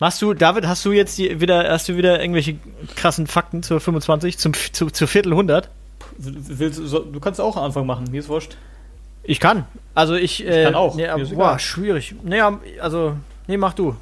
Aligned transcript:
Machst 0.00 0.22
du, 0.22 0.32
David, 0.32 0.66
hast 0.66 0.82
du 0.86 0.92
jetzt 0.92 1.18
die, 1.18 1.42
wieder, 1.42 1.70
hast 1.70 1.86
du 1.90 1.96
wieder 1.96 2.20
irgendwelche 2.20 2.56
krassen 2.96 3.26
Fakten 3.26 3.62
zur 3.62 3.80
25, 3.80 4.38
zum, 4.38 4.54
zu, 4.54 4.86
zur 4.86 5.06
Viertel 5.06 5.32
100? 5.32 5.68
Willst, 6.16 6.78
du 6.78 7.20
kannst 7.20 7.38
auch 7.38 7.56
am 7.58 7.64
Anfang 7.64 7.84
machen, 7.84 8.06
mir 8.10 8.20
ist 8.20 8.30
wurscht. 8.30 8.56
Ich 9.22 9.40
kann. 9.40 9.66
Also 9.94 10.14
ich, 10.14 10.42
ich 10.42 10.50
äh, 10.50 10.64
kann 10.64 10.74
auch. 10.74 10.94
Nee, 10.94 11.06
boah, 11.34 11.58
schwierig. 11.58 12.14
Naja, 12.24 12.58
also, 12.80 13.14
nee, 13.46 13.58
mach 13.58 13.74
du. 13.74 13.94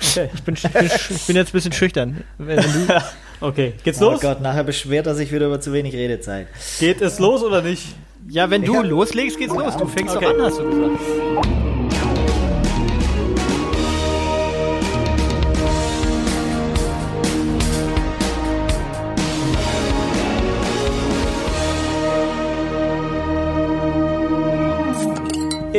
Okay. 0.00 0.28
Ich 0.34 0.42
bin, 0.42 0.54
ich 0.54 0.62
bin, 0.62 0.86
ich 0.86 1.26
bin 1.26 1.36
jetzt 1.36 1.48
ein 1.48 1.52
bisschen 1.52 1.72
schüchtern. 1.72 2.24
Wenn, 2.36 2.58
du 2.58 3.02
okay, 3.40 3.72
geht's 3.82 4.00
oh 4.02 4.10
los? 4.10 4.18
Oh 4.18 4.28
Gott, 4.28 4.42
nachher 4.42 4.64
beschwert 4.64 5.06
er 5.06 5.14
sich 5.14 5.32
wieder 5.32 5.46
über 5.46 5.60
zu 5.60 5.72
wenig 5.72 5.94
Redezeit. 5.94 6.46
Geht 6.78 7.00
es 7.00 7.18
los 7.18 7.42
oder 7.42 7.62
nicht? 7.62 7.84
Ja, 8.28 8.50
wenn 8.50 8.64
du 8.64 8.74
ja. 8.74 8.82
loslegst, 8.82 9.38
geht's 9.38 9.54
los. 9.54 9.76
Du 9.76 9.86
fängst 9.86 10.14
okay. 10.14 10.26
doch 10.26 10.34
an, 10.34 10.42
hast 10.42 10.58
du 10.58 10.70
gesagt. 10.70 11.67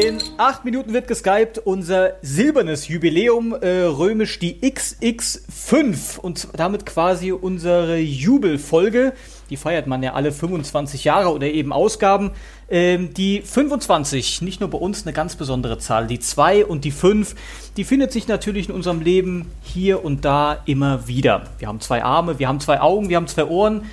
In 0.02 0.20
acht 0.38 0.64
Minuten 0.64 0.94
wird 0.94 1.10
geskypt 1.10 1.58
unser 1.58 2.14
silbernes 2.22 2.88
Jubiläum, 2.88 3.54
äh, 3.54 3.82
römisch 3.82 4.40
die 4.40 4.56
XX5 4.62 6.18
und 6.18 6.48
damit 6.56 6.86
quasi 6.86 7.34
unsere 7.34 7.98
Jubelfolge. 7.98 9.12
Die 9.50 9.58
feiert 9.58 9.88
man 9.88 10.02
ja 10.02 10.14
alle 10.14 10.32
25 10.32 11.04
Jahre 11.04 11.34
oder 11.34 11.48
eben 11.48 11.74
Ausgaben. 11.74 12.32
Ähm, 12.70 13.14
die 13.14 13.42
25, 13.42 14.42
nicht 14.42 14.62
nur 14.62 14.70
bei 14.70 14.78
uns 14.78 15.06
eine 15.06 15.12
ganz 15.12 15.36
besondere 15.36 15.80
Zahl. 15.80 16.08
Die 16.08 16.20
2 16.20 16.66
und 16.66 16.86
die 16.86 16.92
5, 16.92 17.36
die 17.76 17.84
findet 17.84 18.14
sich 18.14 18.28
natürlich 18.30 18.70
in 18.70 18.76
unserem 18.76 19.02
Leben 19.02 19.52
hier 19.64 20.06
und 20.06 20.24
da 20.24 20.60
immer 20.66 21.08
wieder. 21.08 21.48
Wir 21.58 21.68
haben 21.68 21.82
zwei 21.82 22.06
Arme, 22.06 22.40
wir 22.40 22.48
haben 22.48 22.62
zwei 22.62 22.80
Augen, 22.80 23.10
wir 23.10 23.18
haben 23.18 23.28
zwei 23.28 23.46
Ohren, 23.46 23.84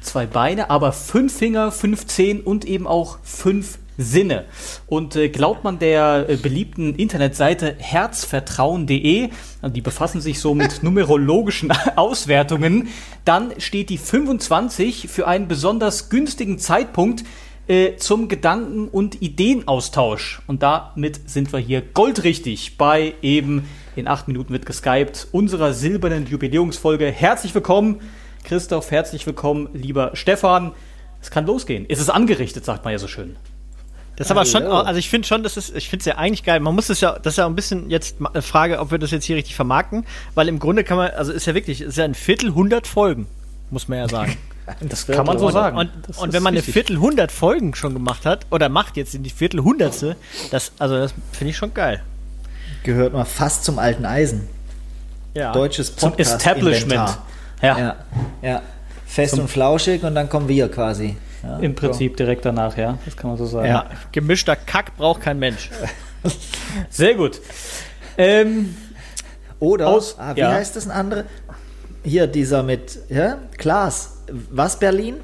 zwei 0.00 0.26
Beine, 0.26 0.68
aber 0.68 0.90
fünf 0.90 1.36
Finger, 1.36 1.70
fünf 1.70 2.06
Zehen 2.06 2.40
und 2.40 2.64
eben 2.64 2.88
auch 2.88 3.18
fünf 3.22 3.78
Sinne. 3.98 4.44
Und 4.86 5.16
äh, 5.16 5.28
glaubt 5.28 5.64
man 5.64 5.78
der 5.78 6.26
äh, 6.28 6.36
beliebten 6.36 6.94
Internetseite 6.94 7.74
herzvertrauen.de, 7.78 9.28
die 9.62 9.80
befassen 9.80 10.20
sich 10.20 10.40
so 10.40 10.54
mit 10.54 10.82
numerologischen 10.82 11.72
Auswertungen, 11.96 12.88
dann 13.24 13.52
steht 13.58 13.90
die 13.90 13.98
25 13.98 15.08
für 15.08 15.26
einen 15.26 15.48
besonders 15.48 16.08
günstigen 16.08 16.58
Zeitpunkt 16.60 17.24
äh, 17.66 17.96
zum 17.96 18.28
Gedanken- 18.28 18.88
und 18.88 19.20
Ideenaustausch. 19.20 20.42
Und 20.46 20.62
damit 20.62 21.28
sind 21.28 21.52
wir 21.52 21.58
hier 21.58 21.82
goldrichtig 21.82 22.78
bei 22.78 23.14
eben 23.20 23.68
in 23.96 24.06
acht 24.06 24.28
Minuten 24.28 24.52
wird 24.52 24.64
geskypt 24.64 25.26
unserer 25.32 25.72
silbernen 25.72 26.26
Jubiläumsfolge. 26.26 27.10
Herzlich 27.10 27.52
willkommen, 27.52 28.00
Christoph, 28.44 28.92
herzlich 28.92 29.26
willkommen, 29.26 29.68
lieber 29.74 30.12
Stefan. 30.14 30.72
Es 31.20 31.32
kann 31.32 31.46
losgehen. 31.46 31.84
Es 31.88 31.98
ist 31.98 32.08
angerichtet, 32.08 32.64
sagt 32.64 32.84
man 32.84 32.92
ja 32.92 32.98
so 32.98 33.08
schön. 33.08 33.36
Das 34.18 34.26
ist 34.26 34.30
aber 34.32 34.44
schon, 34.44 34.64
also 34.64 34.98
ich 34.98 35.08
finde 35.08 35.28
schon, 35.28 35.44
das 35.44 35.56
ist, 35.56 35.76
ich 35.76 35.88
finde 35.88 36.00
es 36.00 36.06
ja 36.06 36.16
eigentlich 36.16 36.42
geil. 36.42 36.58
Man 36.58 36.74
muss 36.74 36.88
es 36.88 37.00
ja, 37.00 37.20
das 37.20 37.34
ist 37.34 37.36
ja 37.36 37.46
ein 37.46 37.54
bisschen 37.54 37.88
jetzt 37.88 38.16
eine 38.20 38.42
Frage, 38.42 38.80
ob 38.80 38.90
wir 38.90 38.98
das 38.98 39.12
jetzt 39.12 39.24
hier 39.24 39.36
richtig 39.36 39.54
vermarkten, 39.54 40.04
weil 40.34 40.48
im 40.48 40.58
Grunde 40.58 40.82
kann 40.82 40.96
man, 40.96 41.12
also 41.12 41.30
ist 41.30 41.46
ja 41.46 41.54
wirklich, 41.54 41.80
ist 41.80 41.96
ja 41.96 42.04
ein 42.04 42.16
Viertel 42.16 42.52
hundert 42.52 42.88
Folgen, 42.88 43.28
muss 43.70 43.86
man 43.86 43.98
ja 43.98 44.08
sagen. 44.08 44.36
Das 44.80 45.06
kann 45.06 45.24
man 45.24 45.38
so 45.38 45.48
sagen. 45.48 45.78
Und, 45.78 45.90
und 46.18 46.34
wenn 46.34 46.42
man 46.42 46.52
eine 46.52 46.62
Viertel 46.62 46.98
hundert 46.98 47.32
Folgen 47.32 47.74
schon 47.74 47.94
gemacht 47.94 48.26
hat 48.26 48.44
oder 48.50 48.68
macht 48.68 48.98
jetzt 48.98 49.14
in 49.14 49.22
die 49.22 49.30
Viertel 49.30 49.64
hundertste, 49.64 50.14
das, 50.50 50.72
also 50.78 50.94
das 50.94 51.14
finde 51.32 51.52
ich 51.52 51.56
schon 51.56 51.72
geil. 51.72 52.02
Gehört 52.82 53.14
mal 53.14 53.24
fast 53.24 53.64
zum 53.64 53.78
alten 53.78 54.04
Eisen. 54.04 54.46
Ja. 55.32 55.52
Deutsches 55.52 55.90
Podcast 55.90 56.00
Zum 56.02 56.18
Establishment. 56.18 57.18
Ja. 57.62 57.78
ja. 57.78 57.96
ja. 58.42 58.62
Fest 59.06 59.36
zum 59.36 59.44
und 59.44 59.48
flauschig 59.48 60.02
und 60.02 60.14
dann 60.14 60.28
kommen 60.28 60.48
wir 60.48 60.70
quasi. 60.70 61.16
Ja, 61.42 61.58
Im 61.58 61.74
Prinzip 61.74 62.12
so. 62.12 62.16
direkt 62.16 62.44
danach, 62.44 62.76
ja. 62.76 62.98
Das 63.04 63.16
kann 63.16 63.30
man 63.30 63.38
so 63.38 63.46
sagen. 63.46 63.68
Ja, 63.68 63.86
gemischter 64.12 64.56
Kack 64.56 64.96
braucht 64.96 65.22
kein 65.22 65.38
Mensch. 65.38 65.70
Sehr 66.90 67.14
gut. 67.14 67.40
Ähm, 68.16 68.74
Oder, 69.60 69.88
aus, 69.88 70.16
ah, 70.18 70.34
wie 70.34 70.40
ja. 70.40 70.52
heißt 70.52 70.76
das 70.76 70.86
ein 70.86 70.90
andere? 70.90 71.24
Hier, 72.02 72.26
dieser 72.26 72.62
mit, 72.62 72.98
ja, 73.08 73.38
Klaas. 73.56 74.24
Was, 74.50 74.78
Berlin? 74.78 75.16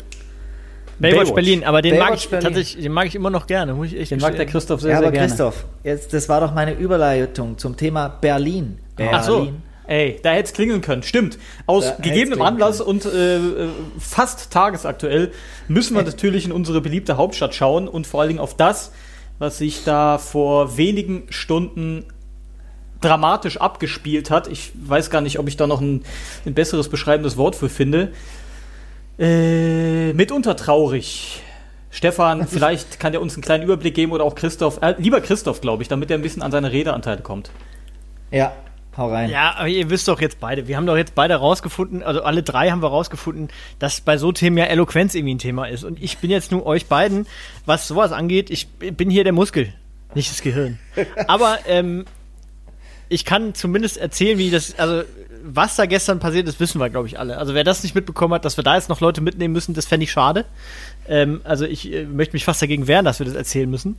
Baywatch, 0.98 1.16
Baywatch, 1.16 1.34
Berlin, 1.34 1.64
aber 1.64 1.82
den 1.82 1.94
Baywatch 1.94 2.08
mag 2.08 2.18
ich 2.18 2.28
Berlin. 2.28 2.46
tatsächlich, 2.46 2.82
den 2.82 2.92
mag 2.92 3.06
ich 3.06 3.14
immer 3.14 3.30
noch 3.30 3.46
gerne. 3.46 3.74
Muss 3.74 3.88
ich 3.88 3.98
echt 3.98 4.12
den 4.12 4.20
mag 4.20 4.36
der 4.36 4.46
Christoph 4.46 4.80
sehr, 4.80 4.92
ja, 4.92 4.98
sehr 4.98 5.08
aber 5.08 5.12
gerne. 5.12 5.28
Christoph, 5.28 5.64
jetzt, 5.82 6.12
das 6.12 6.28
war 6.28 6.40
doch 6.40 6.54
meine 6.54 6.72
Überleitung 6.72 7.58
zum 7.58 7.76
Thema 7.76 8.08
Berlin. 8.08 8.78
Berlin. 8.96 9.14
Ach 9.14 9.24
so. 9.24 9.52
Ey, 9.86 10.18
da 10.22 10.32
hätte 10.32 10.48
es 10.48 10.52
klingeln 10.52 10.80
können. 10.80 11.02
Stimmt. 11.02 11.38
Aus 11.66 11.84
da 11.84 12.02
gegebenem 12.02 12.40
Anlass 12.42 12.78
können. 12.78 12.90
und 12.90 13.04
äh, 13.04 13.36
äh, 13.36 13.68
fast 13.98 14.50
tagesaktuell 14.50 15.32
müssen 15.68 15.94
wir 15.94 16.02
natürlich 16.02 16.46
in 16.46 16.52
unsere 16.52 16.80
beliebte 16.80 17.16
Hauptstadt 17.16 17.54
schauen 17.54 17.86
und 17.88 18.06
vor 18.06 18.20
allen 18.20 18.28
Dingen 18.28 18.40
auf 18.40 18.56
das, 18.56 18.92
was 19.38 19.58
sich 19.58 19.84
da 19.84 20.18
vor 20.18 20.76
wenigen 20.76 21.24
Stunden 21.28 22.06
dramatisch 23.00 23.58
abgespielt 23.58 24.30
hat. 24.30 24.48
Ich 24.48 24.72
weiß 24.74 25.10
gar 25.10 25.20
nicht, 25.20 25.38
ob 25.38 25.48
ich 25.48 25.56
da 25.56 25.66
noch 25.66 25.80
ein, 25.82 26.04
ein 26.46 26.54
besseres 26.54 26.88
beschreibendes 26.88 27.36
Wort 27.36 27.54
für 27.54 27.68
finde. 27.68 28.12
Äh, 29.18 30.14
mitunter 30.14 30.56
traurig. 30.56 31.42
Stefan, 31.90 32.46
vielleicht 32.48 32.98
kann 32.98 33.12
er 33.12 33.20
uns 33.20 33.34
einen 33.34 33.42
kleinen 33.42 33.64
Überblick 33.64 33.94
geben 33.94 34.12
oder 34.12 34.24
auch 34.24 34.34
Christoph. 34.34 34.80
Äh, 34.80 34.94
lieber 34.98 35.20
Christoph, 35.20 35.60
glaube 35.60 35.82
ich, 35.82 35.88
damit 35.88 36.10
er 36.10 36.18
ein 36.18 36.22
bisschen 36.22 36.42
an 36.42 36.50
seine 36.50 36.72
Redeanteile 36.72 37.20
kommt. 37.20 37.50
Ja, 38.30 38.52
Hau 38.96 39.10
rein. 39.10 39.30
Ja, 39.30 39.54
aber 39.56 39.68
ihr 39.68 39.90
wisst 39.90 40.06
doch 40.06 40.20
jetzt 40.20 40.38
beide, 40.40 40.68
wir 40.68 40.76
haben 40.76 40.86
doch 40.86 40.96
jetzt 40.96 41.14
beide 41.14 41.34
rausgefunden, 41.34 42.02
also 42.02 42.22
alle 42.22 42.42
drei 42.42 42.70
haben 42.70 42.82
wir 42.82 42.88
rausgefunden, 42.88 43.48
dass 43.78 44.00
bei 44.00 44.18
so 44.18 44.30
Themen 44.30 44.56
ja 44.56 44.64
Eloquenz 44.64 45.14
irgendwie 45.14 45.34
ein 45.34 45.38
Thema 45.38 45.66
ist. 45.66 45.84
Und 45.84 46.02
ich 46.02 46.18
bin 46.18 46.30
jetzt 46.30 46.52
nur 46.52 46.64
euch 46.64 46.86
beiden, 46.86 47.26
was 47.66 47.88
sowas 47.88 48.12
angeht, 48.12 48.50
ich 48.50 48.68
bin 48.68 49.10
hier 49.10 49.24
der 49.24 49.32
Muskel, 49.32 49.72
nicht 50.14 50.30
das 50.30 50.42
Gehirn. 50.42 50.78
Aber 51.26 51.58
ähm, 51.66 52.04
ich 53.08 53.24
kann 53.24 53.54
zumindest 53.54 53.96
erzählen, 53.96 54.38
wie 54.38 54.50
das, 54.50 54.78
also 54.78 55.02
was 55.44 55.76
da 55.76 55.86
gestern 55.86 56.20
passiert 56.20 56.48
ist, 56.48 56.58
wissen 56.58 56.80
wir, 56.80 56.88
glaube 56.88 57.06
ich, 57.06 57.18
alle. 57.18 57.36
Also 57.36 57.54
wer 57.54 57.64
das 57.64 57.82
nicht 57.82 57.94
mitbekommen 57.94 58.32
hat, 58.32 58.44
dass 58.44 58.56
wir 58.56 58.64
da 58.64 58.76
jetzt 58.76 58.88
noch 58.88 59.00
Leute 59.00 59.20
mitnehmen 59.20 59.52
müssen, 59.52 59.74
das 59.74 59.86
fände 59.86 60.04
ich 60.04 60.12
schade. 60.12 60.46
Ähm, 61.06 61.42
also 61.44 61.66
ich 61.66 61.92
äh, 61.92 62.04
möchte 62.04 62.32
mich 62.34 62.44
fast 62.44 62.62
dagegen 62.62 62.86
wehren, 62.86 63.04
dass 63.04 63.18
wir 63.18 63.26
das 63.26 63.34
erzählen 63.34 63.68
müssen, 63.68 63.96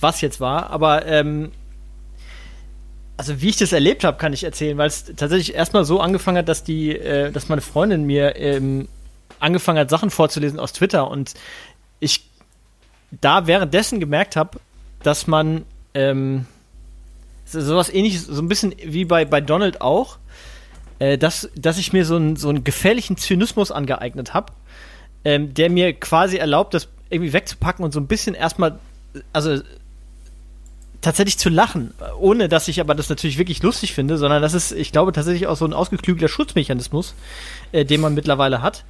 was 0.00 0.20
jetzt 0.20 0.40
war. 0.40 0.70
Aber 0.70 1.06
ähm, 1.06 1.52
also 3.16 3.40
wie 3.40 3.48
ich 3.48 3.56
das 3.56 3.72
erlebt 3.72 4.04
habe, 4.04 4.18
kann 4.18 4.32
ich 4.32 4.44
erzählen, 4.44 4.76
weil 4.76 4.88
es 4.88 5.04
tatsächlich 5.04 5.54
erstmal 5.54 5.84
so 5.84 6.00
angefangen 6.00 6.38
hat, 6.38 6.48
dass 6.48 6.64
die, 6.64 6.96
äh, 6.96 7.32
dass 7.32 7.48
meine 7.48 7.62
Freundin 7.62 8.04
mir 8.04 8.36
ähm, 8.36 8.88
angefangen 9.40 9.78
hat, 9.78 9.90
Sachen 9.90 10.10
vorzulesen 10.10 10.58
aus 10.58 10.72
Twitter. 10.72 11.10
Und 11.10 11.34
ich 11.98 12.28
da 13.10 13.46
währenddessen 13.46 14.00
gemerkt 14.00 14.36
habe, 14.36 14.58
dass 15.02 15.26
man 15.26 15.64
ähm, 15.94 16.46
sowas 17.46 17.88
ähnliches, 17.88 18.26
so 18.26 18.42
ein 18.42 18.48
bisschen 18.48 18.74
wie 18.82 19.04
bei, 19.04 19.24
bei 19.24 19.40
Donald 19.40 19.80
auch, 19.80 20.18
äh, 20.98 21.16
dass, 21.16 21.48
dass 21.54 21.78
ich 21.78 21.92
mir 21.92 22.04
so, 22.04 22.16
ein, 22.16 22.36
so 22.36 22.48
einen 22.48 22.64
gefährlichen 22.64 23.16
Zynismus 23.16 23.70
angeeignet 23.70 24.34
habe, 24.34 24.52
ähm, 25.24 25.54
der 25.54 25.70
mir 25.70 25.92
quasi 25.94 26.36
erlaubt, 26.36 26.74
das 26.74 26.88
irgendwie 27.08 27.32
wegzupacken 27.32 27.84
und 27.84 27.92
so 27.92 28.00
ein 28.00 28.08
bisschen 28.08 28.34
erstmal, 28.34 28.78
also 29.32 29.60
tatsächlich 31.00 31.38
zu 31.38 31.48
lachen, 31.48 31.94
ohne 32.18 32.48
dass 32.48 32.68
ich 32.68 32.80
aber 32.80 32.94
das 32.94 33.08
natürlich 33.08 33.38
wirklich 33.38 33.62
lustig 33.62 33.94
finde, 33.94 34.18
sondern 34.18 34.42
das 34.42 34.54
ist, 34.54 34.72
ich 34.72 34.92
glaube, 34.92 35.12
tatsächlich 35.12 35.46
auch 35.46 35.56
so 35.56 35.64
ein 35.64 35.72
ausgeklügelter 35.72 36.28
Schutzmechanismus, 36.28 37.14
äh, 37.72 37.84
den 37.84 38.00
man 38.00 38.14
mittlerweile 38.14 38.62
hat, 38.62 38.84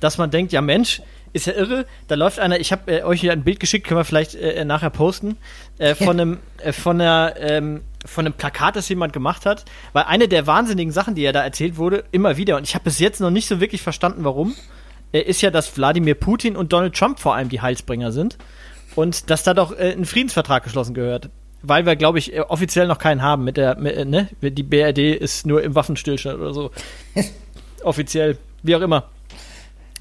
dass 0.00 0.18
man 0.18 0.30
denkt, 0.30 0.52
ja 0.52 0.60
Mensch, 0.60 1.02
ist 1.32 1.46
ja 1.46 1.54
irre, 1.54 1.86
da 2.08 2.14
läuft 2.14 2.38
einer, 2.38 2.60
ich 2.60 2.72
habe 2.72 2.92
äh, 2.92 3.04
euch 3.04 3.20
hier 3.20 3.32
ein 3.32 3.44
Bild 3.44 3.60
geschickt, 3.60 3.86
können 3.86 4.00
wir 4.00 4.04
vielleicht 4.04 4.34
äh, 4.34 4.64
nachher 4.64 4.90
posten, 4.90 5.36
äh, 5.78 5.94
von 5.94 6.20
einem, 6.20 6.38
äh, 6.58 6.72
von 6.72 7.00
einer, 7.00 7.34
ähm, 7.38 7.82
von 8.04 8.26
einem 8.26 8.34
Plakat, 8.34 8.76
das 8.76 8.88
jemand 8.88 9.12
gemacht 9.12 9.46
hat, 9.46 9.64
weil 9.92 10.04
eine 10.04 10.28
der 10.28 10.46
wahnsinnigen 10.46 10.92
Sachen, 10.92 11.14
die 11.14 11.22
ja 11.22 11.32
da 11.32 11.42
erzählt 11.42 11.78
wurde, 11.78 12.04
immer 12.10 12.36
wieder, 12.36 12.56
und 12.56 12.64
ich 12.64 12.74
habe 12.74 12.84
bis 12.84 12.98
jetzt 12.98 13.20
noch 13.20 13.30
nicht 13.30 13.48
so 13.48 13.60
wirklich 13.60 13.80
verstanden, 13.80 14.24
warum, 14.24 14.54
äh, 15.12 15.20
ist 15.20 15.40
ja, 15.40 15.50
dass 15.50 15.74
Wladimir 15.76 16.14
Putin 16.16 16.56
und 16.56 16.72
Donald 16.72 16.94
Trump 16.94 17.18
vor 17.18 17.34
allem 17.34 17.48
die 17.48 17.60
Heilsbringer 17.60 18.12
sind 18.12 18.36
und 18.94 19.30
dass 19.30 19.42
da 19.42 19.54
doch 19.54 19.72
äh, 19.72 19.92
ein 19.92 20.04
Friedensvertrag 20.04 20.64
geschlossen 20.64 20.94
gehört 20.94 21.30
weil 21.62 21.86
wir, 21.86 21.96
glaube 21.96 22.18
ich, 22.18 22.38
offiziell 22.40 22.86
noch 22.86 22.98
keinen 22.98 23.22
haben 23.22 23.44
mit 23.44 23.56
der, 23.56 23.76
mit, 23.78 24.08
ne? 24.08 24.28
Die 24.40 24.62
BRD 24.62 25.14
ist 25.14 25.46
nur 25.46 25.62
im 25.62 25.74
Waffenstillstand 25.74 26.40
oder 26.40 26.52
so. 26.52 26.70
offiziell, 27.84 28.38
wie 28.62 28.76
auch 28.76 28.80
immer. 28.80 29.08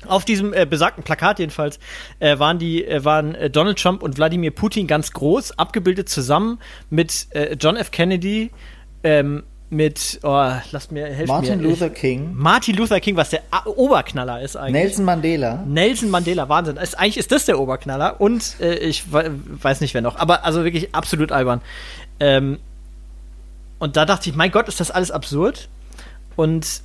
Auf 0.07 0.25
diesem 0.25 0.51
äh, 0.53 0.65
besagten 0.65 1.03
Plakat 1.03 1.37
jedenfalls 1.37 1.79
äh, 2.19 2.39
waren 2.39 2.57
die 2.57 2.83
äh, 2.85 3.05
waren 3.05 3.35
äh, 3.35 3.51
Donald 3.51 3.79
Trump 3.79 4.01
und 4.01 4.17
Wladimir 4.17 4.49
Putin 4.49 4.87
ganz 4.87 5.11
groß 5.11 5.59
abgebildet 5.59 6.09
zusammen 6.09 6.59
mit 6.89 7.27
äh, 7.31 7.55
John 7.59 7.77
F. 7.77 7.91
Kennedy, 7.91 8.49
ähm, 9.03 9.43
mit, 9.71 10.19
oh, 10.23 10.51
lasst 10.71 10.91
mir 10.91 11.06
helfen 11.06 11.27
Martin 11.27 11.62
mir. 11.62 11.69
Luther 11.69 11.89
King. 11.89 12.33
Martin 12.35 12.75
Luther 12.75 13.00
King, 13.00 13.15
was 13.15 13.29
der 13.29 13.41
Oberknaller 13.65 14.41
ist 14.41 14.57
eigentlich. 14.57 14.83
Nelson 14.83 15.06
Mandela. 15.06 15.63
Nelson 15.65 16.09
Mandela, 16.09 16.50
Wahnsinn. 16.50 16.75
Ist, 16.75 17.00
eigentlich 17.00 17.18
ist 17.18 17.31
das 17.31 17.45
der 17.45 17.57
Oberknaller 17.57 18.19
und 18.19 18.57
äh, 18.59 18.75
ich 18.75 19.06
weiß 19.12 19.79
nicht, 19.79 19.94
wer 19.94 20.01
noch, 20.01 20.18
aber 20.18 20.44
also 20.44 20.65
wirklich 20.65 20.94
absolut 20.94 21.31
albern. 21.31 21.62
Ähm, 22.19 22.59
und 23.79 23.95
da 23.95 24.06
dachte 24.06 24.29
ich, 24.29 24.35
mein 24.35 24.51
Gott, 24.51 24.68
ist 24.68 24.81
das 24.81 24.91
alles 24.91 25.09
absurd. 25.09 25.69
Und 26.35 26.81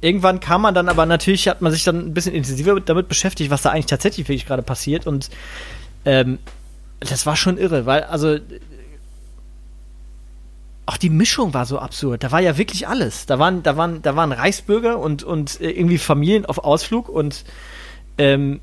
irgendwann 0.00 0.40
kam 0.40 0.62
man 0.62 0.74
dann 0.74 0.88
aber 0.88 1.06
natürlich, 1.06 1.46
hat 1.46 1.62
man 1.62 1.70
sich 1.70 1.84
dann 1.84 2.08
ein 2.08 2.12
bisschen 2.12 2.34
intensiver 2.34 2.78
damit 2.80 3.08
beschäftigt, 3.08 3.50
was 3.50 3.62
da 3.62 3.70
eigentlich 3.70 3.86
tatsächlich 3.86 4.28
wirklich 4.28 4.46
gerade 4.46 4.62
passiert. 4.62 5.06
Und 5.06 5.30
ähm, 6.04 6.40
das 6.98 7.24
war 7.24 7.36
schon 7.36 7.56
irre, 7.56 7.86
weil, 7.86 8.02
also, 8.02 8.36
auch 10.86 10.96
die 10.96 11.10
Mischung 11.10 11.54
war 11.54 11.64
so 11.64 11.78
absurd. 11.78 12.22
Da 12.24 12.32
war 12.32 12.40
ja 12.40 12.58
wirklich 12.58 12.86
alles. 12.88 13.26
Da 13.26 13.38
waren, 13.38 13.62
da 13.62 13.76
waren, 13.76 14.02
da 14.02 14.16
waren 14.16 14.32
Reichsbürger 14.32 14.98
und, 14.98 15.22
und 15.22 15.60
äh, 15.60 15.70
irgendwie 15.70 15.98
Familien 15.98 16.44
auf 16.44 16.58
Ausflug 16.58 17.08
und 17.08 17.44
ähm, 18.18 18.60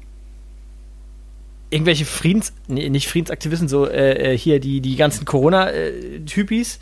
irgendwelche 1.71 2.05
Friedens, 2.05 2.53
nee, 2.67 2.89
nicht 2.89 3.07
Friedensaktivisten, 3.07 3.67
so 3.67 3.87
äh, 3.87 4.33
äh 4.33 4.37
hier 4.37 4.59
die, 4.59 4.81
die 4.81 4.95
ganzen 4.97 5.25
Corona-Typis. 5.25 6.79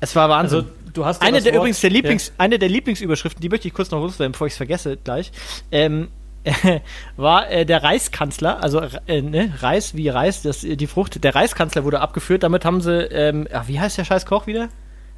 Es 0.00 0.16
war 0.16 0.28
Wahnsinn. 0.28 0.58
Also, 0.58 0.70
du 0.92 1.04
hast 1.04 1.22
ja 1.22 1.28
eine 1.28 1.40
der 1.40 1.52
Wort, 1.52 1.60
übrigens 1.60 1.80
der 1.80 1.90
Lieblings, 1.90 2.28
ja. 2.28 2.32
eine 2.38 2.58
der 2.58 2.68
Lieblingsüberschriften, 2.68 3.40
die 3.40 3.48
möchte 3.48 3.68
ich 3.68 3.74
kurz 3.74 3.90
noch 3.90 4.00
loswerden, 4.00 4.32
bevor 4.32 4.48
ich 4.48 4.54
es 4.54 4.56
vergesse 4.56 4.96
gleich. 4.96 5.30
Ähm, 5.70 6.08
war 7.16 7.50
äh, 7.50 7.64
der 7.64 7.82
Reiskanzler, 7.82 8.62
also 8.62 8.82
äh, 9.06 9.22
ne, 9.22 9.52
Reis 9.60 9.94
wie 9.94 10.08
Reis, 10.08 10.42
das, 10.42 10.60
die 10.60 10.86
Frucht, 10.86 11.22
der 11.24 11.34
Reiskanzler 11.34 11.84
wurde 11.84 12.00
abgeführt, 12.00 12.42
damit 12.42 12.64
haben 12.64 12.80
sie, 12.80 12.92
ähm, 12.92 13.48
ach, 13.52 13.68
wie 13.68 13.80
heißt 13.80 13.98
der 13.98 14.04
scheiß 14.04 14.26
Koch 14.26 14.46
wieder? 14.46 14.68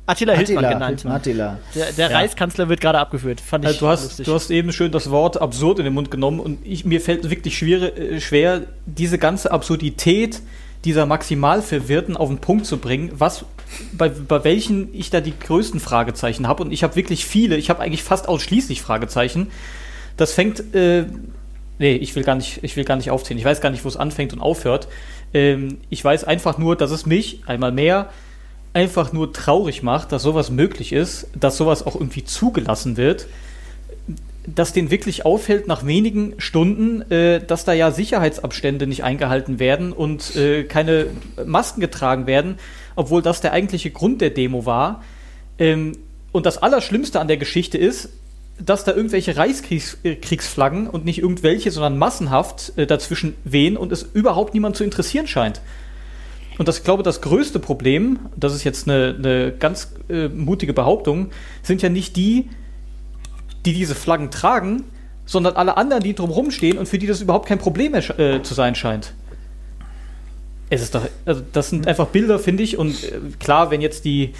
Attila, 0.08 0.34
Attila 0.34 0.46
Hildmann 0.46 0.72
genannt. 0.72 1.06
Attila. 1.06 1.58
Der, 1.74 1.92
der 1.92 2.10
ja. 2.10 2.16
Reiskanzler 2.16 2.68
wird 2.68 2.80
gerade 2.80 3.00
abgeführt. 3.00 3.40
Fand 3.40 3.64
ich 3.64 3.68
also 3.68 3.80
du, 3.80 3.88
hast, 3.88 4.04
lustig. 4.04 4.26
du 4.26 4.34
hast 4.34 4.50
eben 4.50 4.72
schön 4.72 4.92
das 4.92 5.10
Wort 5.10 5.40
absurd 5.40 5.80
in 5.80 5.84
den 5.84 5.94
Mund 5.94 6.12
genommen 6.12 6.38
und 6.38 6.64
ich, 6.64 6.84
mir 6.84 7.00
fällt 7.00 7.28
wirklich 7.28 7.58
schwer, 7.58 7.98
äh, 7.98 8.20
schwer, 8.20 8.62
diese 8.86 9.18
ganze 9.18 9.50
Absurdität 9.50 10.40
dieser 10.84 11.06
Maximalverwirrten 11.06 12.16
auf 12.16 12.28
den 12.28 12.38
Punkt 12.38 12.66
zu 12.66 12.78
bringen, 12.78 13.10
was 13.14 13.44
bei, 13.92 14.08
bei 14.08 14.44
welchen 14.44 14.94
ich 14.94 15.10
da 15.10 15.20
die 15.20 15.36
größten 15.36 15.80
Fragezeichen 15.80 16.46
habe. 16.46 16.62
Und 16.62 16.72
ich 16.72 16.84
habe 16.84 16.94
wirklich 16.94 17.26
viele, 17.26 17.56
ich 17.56 17.70
habe 17.70 17.82
eigentlich 17.82 18.04
fast 18.04 18.28
ausschließlich 18.28 18.82
Fragezeichen. 18.82 19.48
Das 20.16 20.32
fängt, 20.32 20.74
äh, 20.74 21.04
nee, 21.78 21.96
ich 21.96 22.14
will, 22.16 22.22
gar 22.22 22.36
nicht, 22.36 22.60
ich 22.62 22.76
will 22.76 22.84
gar 22.84 22.96
nicht 22.96 23.10
aufzählen. 23.10 23.38
Ich 23.38 23.44
weiß 23.44 23.60
gar 23.60 23.70
nicht, 23.70 23.84
wo 23.84 23.88
es 23.88 23.96
anfängt 23.96 24.32
und 24.32 24.40
aufhört. 24.40 24.88
Ähm, 25.34 25.78
ich 25.90 26.04
weiß 26.04 26.24
einfach 26.24 26.58
nur, 26.58 26.76
dass 26.76 26.90
es 26.90 27.06
mich 27.06 27.42
einmal 27.46 27.72
mehr 27.72 28.10
einfach 28.72 29.12
nur 29.12 29.32
traurig 29.32 29.82
macht, 29.82 30.12
dass 30.12 30.22
sowas 30.22 30.50
möglich 30.50 30.92
ist, 30.92 31.28
dass 31.38 31.56
sowas 31.56 31.86
auch 31.86 31.94
irgendwie 31.94 32.24
zugelassen 32.24 32.98
wird, 32.98 33.26
dass 34.46 34.72
den 34.72 34.90
wirklich 34.90 35.24
auffällt 35.24 35.66
nach 35.66 35.84
wenigen 35.86 36.34
Stunden, 36.38 37.10
äh, 37.10 37.40
dass 37.44 37.64
da 37.64 37.72
ja 37.72 37.90
Sicherheitsabstände 37.90 38.86
nicht 38.86 39.02
eingehalten 39.02 39.58
werden 39.58 39.92
und 39.92 40.36
äh, 40.36 40.64
keine 40.64 41.06
Masken 41.44 41.80
getragen 41.80 42.26
werden, 42.26 42.56
obwohl 42.94 43.22
das 43.22 43.40
der 43.40 43.52
eigentliche 43.52 43.90
Grund 43.90 44.20
der 44.20 44.30
Demo 44.30 44.66
war. 44.66 45.02
Ähm, 45.58 45.92
und 46.32 46.46
das 46.46 46.58
Allerschlimmste 46.58 47.18
an 47.18 47.28
der 47.28 47.38
Geschichte 47.38 47.78
ist, 47.78 48.10
dass 48.58 48.84
da 48.84 48.94
irgendwelche 48.94 49.36
Reichskriegsflaggen 49.36 50.88
und 50.88 51.04
nicht 51.04 51.18
irgendwelche, 51.18 51.70
sondern 51.70 51.98
massenhaft 51.98 52.72
äh, 52.76 52.86
dazwischen 52.86 53.34
wehen 53.44 53.76
und 53.76 53.92
es 53.92 54.02
überhaupt 54.02 54.54
niemand 54.54 54.76
zu 54.76 54.84
interessieren 54.84 55.26
scheint. 55.26 55.60
Und 56.58 56.68
das, 56.68 56.78
ich 56.78 56.84
glaube, 56.84 57.02
das 57.02 57.20
größte 57.20 57.58
Problem, 57.58 58.18
das 58.34 58.54
ist 58.54 58.64
jetzt 58.64 58.88
eine, 58.88 59.14
eine 59.18 59.52
ganz 59.52 59.92
äh, 60.08 60.28
mutige 60.28 60.72
Behauptung, 60.72 61.30
sind 61.62 61.82
ja 61.82 61.90
nicht 61.90 62.16
die, 62.16 62.48
die 63.66 63.74
diese 63.74 63.94
Flaggen 63.94 64.30
tragen, 64.30 64.84
sondern 65.26 65.56
alle 65.56 65.76
anderen, 65.76 66.02
die 66.02 66.14
drumherum 66.14 66.50
stehen 66.50 66.78
und 66.78 66.88
für 66.88 66.98
die 66.98 67.06
das 67.06 67.20
überhaupt 67.20 67.48
kein 67.48 67.58
Problem 67.58 67.92
mehr 67.92 68.18
äh, 68.18 68.42
zu 68.42 68.54
sein 68.54 68.74
scheint. 68.74 69.12
Es 70.70 70.82
ist 70.82 70.94
doch, 70.94 71.02
also 71.26 71.42
das 71.52 71.70
sind 71.70 71.86
einfach 71.86 72.06
Bilder, 72.06 72.38
finde 72.38 72.62
ich, 72.62 72.78
und 72.78 73.04
äh, 73.04 73.20
klar, 73.38 73.70
wenn 73.70 73.80
jetzt 73.80 74.04
die, 74.04 74.32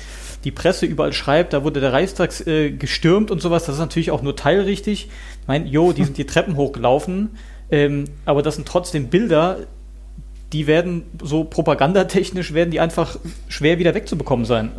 die 0.47 0.53
Presse 0.53 0.87
überall 0.87 1.13
schreibt, 1.13 1.55
da 1.55 1.65
wurde 1.65 1.81
der 1.81 1.93
Reichstag 1.93 2.47
äh, 2.47 2.71
gestürmt 2.71 3.33
und 3.33 3.43
sowas, 3.43 3.65
das 3.65 3.75
ist 3.75 3.81
natürlich 3.81 4.13
auch 4.13 4.23
nur 4.23 4.37
teilrichtig. 4.37 5.09
Ich 5.41 5.49
meine, 5.49 5.67
jo, 5.67 5.93
die 5.93 6.05
sind 6.05 6.19
die 6.19 6.25
Treppen 6.33 6.57
hochgelaufen, 6.57 7.31
ähm, 7.69 8.05
aber 8.27 8.43
das 8.43 8.55
sind 8.55 8.69
trotzdem 8.69 9.09
Bilder, 9.09 9.59
die 10.53 10.69
werden 10.69 11.03
so 11.21 11.43
propagandatechnisch 11.43 12.55
werden 12.55 12.71
die 12.71 12.79
einfach 12.79 13.19
schwer 13.49 13.81
wieder 13.81 13.93
wegzubekommen 13.95 14.47
sein. 14.47 14.71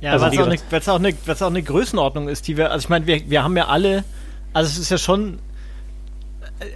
Ja, 0.00 0.12
also, 0.12 0.24
weil 0.24 0.58
es 0.70 0.88
auch, 0.88 0.98
eine, 0.98 1.12
auch 1.12 1.50
eine 1.50 1.62
Größenordnung 1.62 2.28
ist, 2.30 2.48
die 2.48 2.56
wir, 2.56 2.70
also 2.70 2.86
ich 2.86 2.88
meine, 2.88 3.06
wir, 3.06 3.28
wir 3.28 3.44
haben 3.44 3.58
ja 3.58 3.66
alle, 3.68 4.04
also 4.54 4.70
es 4.70 4.78
ist 4.78 4.90
ja 4.90 4.96
schon 4.96 5.38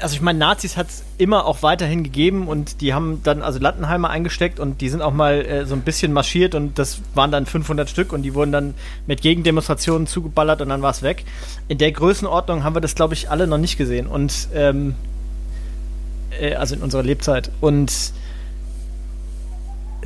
also 0.00 0.14
ich 0.14 0.20
meine, 0.20 0.38
Nazis 0.38 0.76
hat 0.76 0.88
es 0.88 1.04
immer 1.18 1.46
auch 1.46 1.62
weiterhin 1.62 2.04
gegeben 2.04 2.48
und 2.48 2.80
die 2.80 2.94
haben 2.94 3.20
dann 3.22 3.42
also 3.42 3.58
Lattenheimer 3.58 4.10
eingesteckt 4.10 4.60
und 4.60 4.80
die 4.80 4.88
sind 4.88 5.02
auch 5.02 5.12
mal 5.12 5.44
äh, 5.44 5.66
so 5.66 5.74
ein 5.74 5.82
bisschen 5.82 6.12
marschiert 6.12 6.54
und 6.54 6.78
das 6.78 7.00
waren 7.14 7.30
dann 7.30 7.46
500 7.46 7.88
Stück 7.88 8.12
und 8.12 8.22
die 8.22 8.34
wurden 8.34 8.52
dann 8.52 8.74
mit 9.06 9.22
Gegendemonstrationen 9.22 10.06
zugeballert 10.06 10.60
und 10.60 10.68
dann 10.68 10.82
war 10.82 10.90
es 10.90 11.02
weg. 11.02 11.24
In 11.68 11.78
der 11.78 11.92
Größenordnung 11.92 12.64
haben 12.64 12.74
wir 12.74 12.80
das, 12.80 12.94
glaube 12.94 13.14
ich, 13.14 13.30
alle 13.30 13.46
noch 13.46 13.58
nicht 13.58 13.78
gesehen 13.78 14.06
und 14.06 14.48
ähm, 14.54 14.94
äh, 16.40 16.54
also 16.54 16.74
in 16.74 16.82
unserer 16.82 17.02
Lebzeit 17.02 17.50
und 17.60 18.12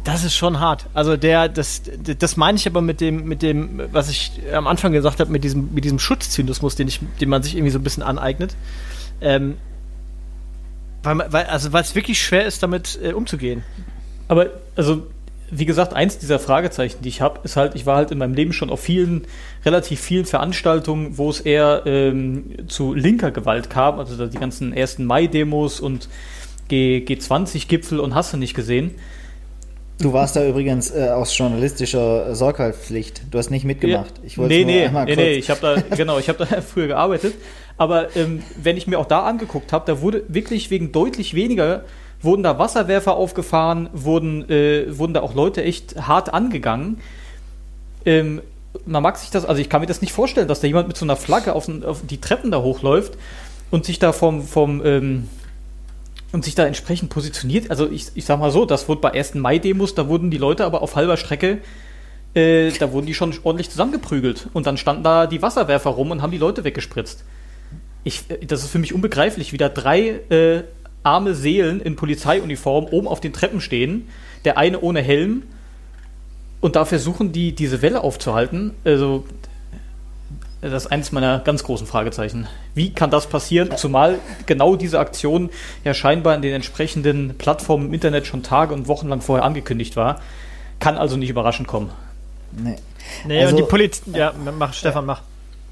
das 0.05 0.25
ist 0.25 0.35
schon 0.35 0.61
hart. 0.61 0.87
Also 0.95 1.17
der, 1.17 1.49
das, 1.49 1.83
das 2.19 2.37
meine 2.37 2.57
ich 2.57 2.67
aber 2.67 2.81
mit 2.81 3.01
dem, 3.01 3.25
mit 3.25 3.43
dem, 3.43 3.83
was 3.93 4.09
ich 4.09 4.33
am 4.53 4.67
Anfang 4.67 4.93
gesagt 4.93 5.21
habe, 5.21 5.31
mit 5.31 5.45
diesem, 5.45 5.75
mit 5.75 5.85
diesem 5.85 5.99
Schutzzynismus, 5.99 6.75
den 6.75 6.89
ich, 6.89 7.01
den 7.21 7.29
man 7.29 7.43
sich 7.43 7.55
irgendwie 7.55 7.71
so 7.71 7.79
ein 7.79 7.85
bisschen 7.85 8.03
aneignet. 8.03 8.55
Ähm, 9.21 9.57
weil, 11.03 11.19
weil, 11.31 11.45
also 11.47 11.73
weil 11.73 11.83
es 11.83 11.95
wirklich 11.95 12.23
schwer 12.23 12.45
ist, 12.45 12.63
damit 12.63 12.99
äh, 13.03 13.13
umzugehen. 13.13 13.63
Aber, 14.29 14.47
also, 14.77 15.07
wie 15.51 15.67
gesagt, 15.67 15.93
eins 15.93 16.19
dieser 16.19 16.39
Fragezeichen, 16.39 17.03
die 17.03 17.09
ich 17.09 17.21
habe, 17.21 17.41
ist 17.43 17.57
halt, 17.57 17.75
ich 17.75 17.85
war 17.85 17.97
halt 17.97 18.13
in 18.13 18.19
meinem 18.19 18.35
Leben 18.35 18.53
schon 18.53 18.71
auf 18.71 18.81
vielen, 18.81 19.27
relativ 19.65 20.01
vielen 20.01 20.25
Veranstaltungen, 20.25 21.19
wo 21.19 21.29
es 21.29 21.41
eher 21.41 21.83
ähm, 21.87 22.69
zu 22.69 22.95
linker 22.95 23.33
Gewalt 23.33 23.69
kam, 23.69 23.99
also 23.99 24.27
die 24.27 24.39
ganzen 24.39 24.73
ersten 24.73 25.05
Mai-Demos 25.05 25.81
und 25.81 26.09
G 26.69 27.05
G20-Gipfel 27.05 27.99
und 27.99 28.15
hast 28.15 28.33
du 28.33 28.37
nicht 28.37 28.55
gesehen. 28.55 28.95
Du 30.01 30.15
warst 30.15 30.35
da 30.35 30.47
übrigens 30.47 30.91
äh, 30.91 31.09
aus 31.11 31.37
journalistischer 31.37 32.35
Sorgfaltspflicht. 32.35 33.23
Du 33.31 33.39
hast 33.39 33.51
nicht 33.51 33.65
mitgemacht. 33.65 34.15
Ich 34.23 34.39
wollte 34.39 34.55
nee, 34.55 34.65
nee, 34.65 34.89
nee, 34.89 35.17
nee, 35.17 35.33
ich 35.33 35.51
habe 35.51 35.61
da 35.61 35.97
genau, 35.97 36.19
ich 36.19 36.29
habe 36.29 36.47
da 36.47 36.63
früher 36.63 36.87
gearbeitet. 36.87 37.35
Aber 37.81 38.15
ähm, 38.15 38.43
wenn 38.63 38.77
ich 38.77 38.87
mir 38.87 38.99
auch 38.99 39.07
da 39.07 39.21
angeguckt 39.21 39.73
habe, 39.73 39.87
da 39.87 40.03
wurde 40.03 40.23
wirklich 40.29 40.69
wegen 40.69 40.93
deutlich 40.93 41.33
weniger 41.33 41.85
wurden 42.21 42.43
da 42.43 42.59
Wasserwerfer 42.59 43.17
aufgefahren, 43.17 43.89
wurden 43.95 44.47
äh, 44.51 44.99
wurden 44.99 45.15
da 45.15 45.23
auch 45.23 45.35
Leute 45.35 45.65
echt 45.65 45.97
hart 46.07 46.35
angegangen. 46.35 46.99
Ähm, 48.05 48.43
man 48.85 49.03
mag 49.03 49.17
sich 49.17 49.31
das, 49.31 49.47
also 49.47 49.63
ich 49.63 49.71
kann 49.71 49.81
mir 49.81 49.87
das 49.87 50.03
nicht 50.03 50.13
vorstellen, 50.13 50.47
dass 50.47 50.61
da 50.61 50.67
jemand 50.67 50.89
mit 50.89 50.99
so 50.99 51.07
einer 51.07 51.17
Flagge 51.17 51.55
auf, 51.55 51.71
auf 51.83 52.03
die 52.07 52.21
Treppen 52.21 52.51
da 52.51 52.61
hochläuft 52.61 53.15
und 53.71 53.87
sich 53.87 53.99
da 53.99 54.13
vom 54.13 54.43
vom 54.43 54.85
ähm, 54.85 55.31
und 56.33 56.45
sich 56.45 56.55
da 56.55 56.67
entsprechend 56.67 57.09
positioniert. 57.09 57.71
Also 57.71 57.91
ich, 57.91 58.09
ich 58.15 58.27
sag 58.27 58.39
mal 58.41 58.51
so, 58.51 58.67
das 58.67 58.91
wurde 58.91 59.01
bei 59.01 59.09
ersten 59.09 59.41
Mai-Demos, 59.41 59.95
da 59.95 60.07
wurden 60.07 60.31
die 60.31 60.37
Leute 60.37 60.67
aber 60.67 60.83
auf 60.83 60.97
halber 60.97 61.17
Strecke, 61.17 61.61
äh, 62.35 62.73
da 62.73 62.93
wurden 62.93 63.07
die 63.07 63.15
schon 63.15 63.35
ordentlich 63.43 63.71
zusammengeprügelt. 63.71 64.49
Und 64.53 64.67
dann 64.67 64.77
standen 64.77 65.03
da 65.03 65.27
die 65.27 65.41
Wasserwerfer 65.41 65.89
rum 65.89 66.11
und 66.11 66.21
haben 66.21 66.31
die 66.31 66.37
Leute 66.37 66.63
weggespritzt. 66.63 67.25
Ich, 68.05 68.25
das 68.47 68.63
ist 68.63 68.71
für 68.71 68.79
mich 68.79 68.95
unbegreiflich, 68.95 69.53
wie 69.53 69.59
da 69.59 69.69
drei 69.69 70.21
äh, 70.31 70.63
arme 71.03 71.35
Seelen 71.35 71.81
in 71.81 71.97
Polizeiuniform 71.97 72.87
oben 72.87 73.09
auf 73.09 73.21
den 73.21 73.33
Treppen 73.33 73.61
stehen, 73.61 74.09
der 74.45 74.59
eine 74.59 74.81
ohne 74.81 75.01
Helm 75.01 75.43
und 76.61 76.77
da 76.77 76.85
versuchen 76.85 77.33
die, 77.33 77.55
diese 77.55 77.83
Welle 77.83 78.03
aufzuhalten. 78.03 78.75
Also 78.85 79.25
das 80.61 80.85
ist 80.85 80.93
eines 80.93 81.11
meiner 81.11 81.39
ganz 81.39 81.65
großen 81.65 81.87
Fragezeichen. 81.87 82.47
Wie 82.75 82.93
kann 82.93 83.11
das 83.11 83.27
passieren? 83.27 83.75
Zumal 83.77 84.19
genau 84.45 84.77
diese 84.77 84.99
Aktion 84.99 85.49
ja 85.85 85.95
scheinbar 85.95 86.35
in 86.35 86.43
den 86.43 86.53
entsprechenden 86.53 87.35
Plattformen 87.39 87.87
im 87.87 87.95
Internet 87.95 88.27
schon 88.27 88.43
Tage 88.43 88.75
und 88.75 88.87
Wochen 88.87 89.09
lang 89.09 89.23
vorher 89.23 89.45
angekündigt 89.45 89.97
war. 89.97 90.21
Kann 90.79 90.99
also 90.99 91.17
nicht 91.17 91.31
überraschend 91.31 91.67
kommen. 91.67 91.91
Nee. 92.53 92.77
Nee, 93.27 93.41
also, 93.41 93.57
und 93.57 93.63
die 93.63 93.69
Polizei. 93.69 94.19
Ja, 94.19 94.35
mach, 94.59 94.75
Stefan, 94.75 95.07
mach. 95.07 95.23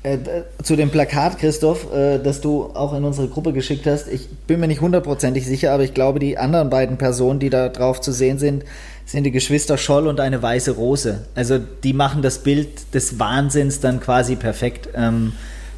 Äh, 0.04 0.18
zu 0.62 0.76
dem 0.76 0.90
Plakat, 0.90 1.38
Christoph, 1.38 1.92
äh, 1.92 2.18
das 2.18 2.40
du 2.40 2.70
auch 2.74 2.94
in 2.94 3.04
unsere 3.04 3.26
Gruppe 3.26 3.52
geschickt 3.52 3.84
hast. 3.86 4.06
Ich 4.06 4.28
bin 4.46 4.60
mir 4.60 4.68
nicht 4.68 4.80
hundertprozentig 4.80 5.44
sicher, 5.44 5.72
aber 5.72 5.82
ich 5.82 5.92
glaube, 5.92 6.20
die 6.20 6.38
anderen 6.38 6.70
beiden 6.70 6.98
Personen, 6.98 7.40
die 7.40 7.50
da 7.50 7.68
drauf 7.68 8.00
zu 8.00 8.12
sehen 8.12 8.38
sind, 8.38 8.64
sind 9.06 9.24
die 9.24 9.32
Geschwister 9.32 9.76
Scholl 9.76 10.06
und 10.06 10.20
eine 10.20 10.40
weiße 10.40 10.72
Rose. 10.72 11.24
Also 11.34 11.58
die 11.58 11.94
machen 11.94 12.22
das 12.22 12.38
Bild 12.38 12.94
des 12.94 13.18
Wahnsinns 13.18 13.80
dann 13.80 13.98
quasi 14.00 14.36
perfekt 14.36 14.88
ähm, 14.94 15.32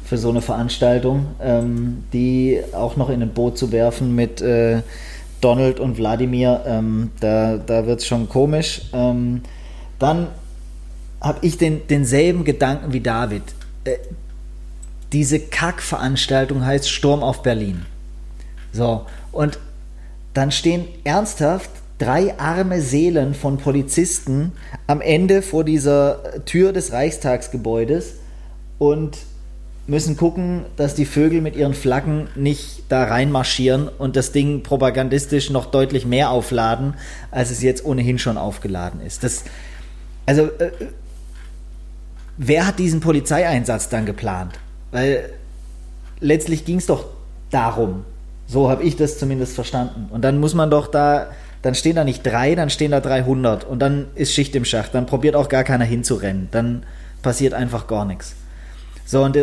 für 0.05 0.19
so 0.19 0.29
eine 0.29 0.41
Veranstaltung, 0.41 1.27
ähm, 1.41 2.03
die 2.13 2.61
auch 2.73 2.97
noch 2.97 3.09
in 3.09 3.23
ein 3.23 3.29
Boot 3.29 3.57
zu 3.57 3.71
werfen 3.71 4.13
mit 4.13 4.39
äh, 4.41 4.81
Donald 5.39 5.79
und 5.79 5.97
Wladimir, 5.97 6.61
ähm, 6.67 7.09
da, 7.19 7.57
da 7.57 7.87
wird 7.87 8.01
es 8.01 8.05
schon 8.05 8.29
komisch. 8.29 8.83
Ähm, 8.93 9.41
dann 9.97 10.27
habe 11.19 11.39
ich 11.41 11.57
den, 11.57 11.87
denselben 11.87 12.43
Gedanken 12.43 12.93
wie 12.93 12.99
David. 12.99 13.43
Äh, 13.83 13.97
diese 15.11 15.39
Kackveranstaltung 15.39 16.65
heißt 16.65 16.89
Sturm 16.89 17.21
auf 17.21 17.43
Berlin. 17.43 17.85
So, 18.71 19.05
und 19.31 19.59
dann 20.33 20.51
stehen 20.51 20.87
ernsthaft 21.03 21.69
drei 21.97 22.39
arme 22.39 22.81
Seelen 22.81 23.33
von 23.33 23.57
Polizisten 23.57 24.53
am 24.87 25.01
Ende 25.01 25.41
vor 25.41 25.63
dieser 25.63 26.45
Tür 26.45 26.71
des 26.71 26.93
Reichstagsgebäudes 26.93 28.13
und 28.79 29.17
müssen 29.87 30.15
gucken, 30.15 30.65
dass 30.77 30.95
die 30.95 31.05
Vögel 31.05 31.41
mit 31.41 31.55
ihren 31.55 31.73
Flaggen 31.73 32.29
nicht 32.35 32.83
da 32.89 33.03
reinmarschieren 33.03 33.87
und 33.89 34.15
das 34.15 34.31
Ding 34.31 34.63
propagandistisch 34.63 35.49
noch 35.49 35.65
deutlich 35.65 36.05
mehr 36.05 36.31
aufladen, 36.31 36.95
als 37.29 37.51
es 37.51 37.61
jetzt 37.61 37.83
ohnehin 37.83 38.17
schon 38.17 38.37
aufgeladen 38.37 39.01
ist. 39.01 39.23
Das, 39.23 39.43
also, 40.25 40.43
äh, 40.43 40.71
wer 42.41 42.65
hat 42.65 42.79
diesen 42.79 42.99
Polizeieinsatz 42.99 43.89
dann 43.89 44.05
geplant? 44.05 44.59
Weil 44.91 45.29
letztlich 46.19 46.65
ging 46.65 46.77
es 46.77 46.87
doch 46.87 47.05
darum. 47.51 48.03
So 48.47 48.69
habe 48.69 48.83
ich 48.83 48.97
das 48.97 49.17
zumindest 49.17 49.53
verstanden. 49.53 50.07
Und 50.09 50.23
dann 50.23 50.39
muss 50.39 50.53
man 50.55 50.71
doch 50.71 50.87
da, 50.87 51.27
dann 51.61 51.75
stehen 51.75 51.95
da 51.95 52.03
nicht 52.03 52.23
drei, 52.23 52.55
dann 52.55 52.69
stehen 52.69 52.91
da 52.91 52.99
300 52.99 53.63
und 53.63 53.79
dann 53.79 54.07
ist 54.15 54.33
Schicht 54.33 54.55
im 54.55 54.65
Schacht. 54.65 54.95
Dann 54.95 55.05
probiert 55.05 55.35
auch 55.35 55.49
gar 55.49 55.63
keiner 55.63 55.85
hinzurennen. 55.85 56.49
Dann 56.51 56.83
passiert 57.21 57.53
einfach 57.53 57.87
gar 57.87 58.05
nichts. 58.05 58.35
So, 59.05 59.23
und 59.23 59.37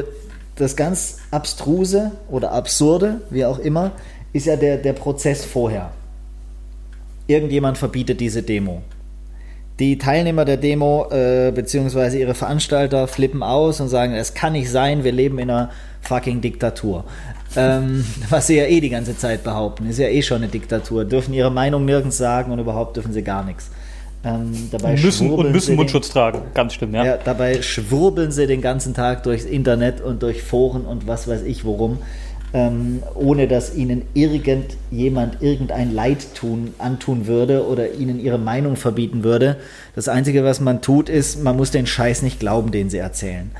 das 0.56 0.74
ganz 0.74 1.18
Abstruse 1.30 2.10
oder 2.28 2.52
Absurde, 2.52 3.20
wie 3.30 3.44
auch 3.44 3.60
immer, 3.60 3.92
ist 4.32 4.46
ja 4.46 4.56
der, 4.56 4.76
der 4.76 4.92
Prozess 4.92 5.44
vorher. 5.44 5.92
Irgendjemand 7.28 7.78
verbietet 7.78 8.20
diese 8.20 8.42
Demo. 8.42 8.82
Die 9.78 9.96
Teilnehmer 9.96 10.44
der 10.44 10.56
Demo 10.56 11.06
äh, 11.10 11.52
beziehungsweise 11.52 12.18
ihre 12.18 12.34
Veranstalter 12.34 13.06
flippen 13.06 13.42
aus 13.42 13.80
und 13.80 13.88
sagen, 13.88 14.12
es 14.12 14.34
kann 14.34 14.54
nicht 14.54 14.70
sein, 14.70 15.04
wir 15.04 15.12
leben 15.12 15.38
in 15.38 15.50
einer 15.50 15.70
fucking 16.00 16.40
Diktatur. 16.40 17.04
Ähm, 17.56 18.04
was 18.28 18.48
sie 18.48 18.56
ja 18.56 18.64
eh 18.64 18.80
die 18.80 18.90
ganze 18.90 19.16
Zeit 19.16 19.44
behaupten, 19.44 19.88
ist 19.88 19.98
ja 19.98 20.08
eh 20.08 20.22
schon 20.22 20.38
eine 20.38 20.48
Diktatur. 20.48 21.04
Dürfen 21.04 21.32
ihre 21.32 21.50
Meinung 21.50 21.84
nirgends 21.84 22.18
sagen 22.18 22.50
und 22.50 22.58
überhaupt 22.58 22.96
dürfen 22.96 23.12
sie 23.12 23.22
gar 23.22 23.44
nichts. 23.44 23.70
Ähm, 24.24 24.68
dabei 24.72 24.96
müssen 24.96 25.30
und 25.30 25.52
müssen 25.52 25.76
Mundschutz 25.76 26.08
den, 26.08 26.12
tragen, 26.14 26.40
ganz 26.52 26.74
schlimm, 26.74 26.92
ja. 26.92 27.04
ja. 27.04 27.16
Dabei 27.18 27.62
schwurbeln 27.62 28.32
sie 28.32 28.48
den 28.48 28.60
ganzen 28.60 28.92
Tag 28.92 29.22
durchs 29.22 29.44
Internet 29.44 30.00
und 30.00 30.24
durch 30.24 30.42
Foren 30.42 30.86
und 30.86 31.06
was 31.06 31.28
weiß 31.28 31.42
ich 31.42 31.64
worum, 31.64 31.98
ähm, 32.52 33.02
ohne 33.14 33.48
dass 33.48 33.74
ihnen 33.74 34.02
irgendjemand 34.14 35.42
irgendein 35.42 35.94
Leid 35.94 36.34
tun, 36.34 36.74
antun 36.78 37.26
würde 37.26 37.66
oder 37.66 37.94
ihnen 37.94 38.20
ihre 38.20 38.38
Meinung 38.38 38.76
verbieten 38.76 39.24
würde. 39.24 39.56
Das 39.94 40.08
Einzige, 40.08 40.44
was 40.44 40.60
man 40.60 40.80
tut, 40.80 41.08
ist, 41.08 41.42
man 41.42 41.56
muss 41.56 41.70
den 41.70 41.86
Scheiß 41.86 42.22
nicht 42.22 42.40
glauben, 42.40 42.70
den 42.70 42.90
sie 42.90 42.98
erzählen. 42.98 43.50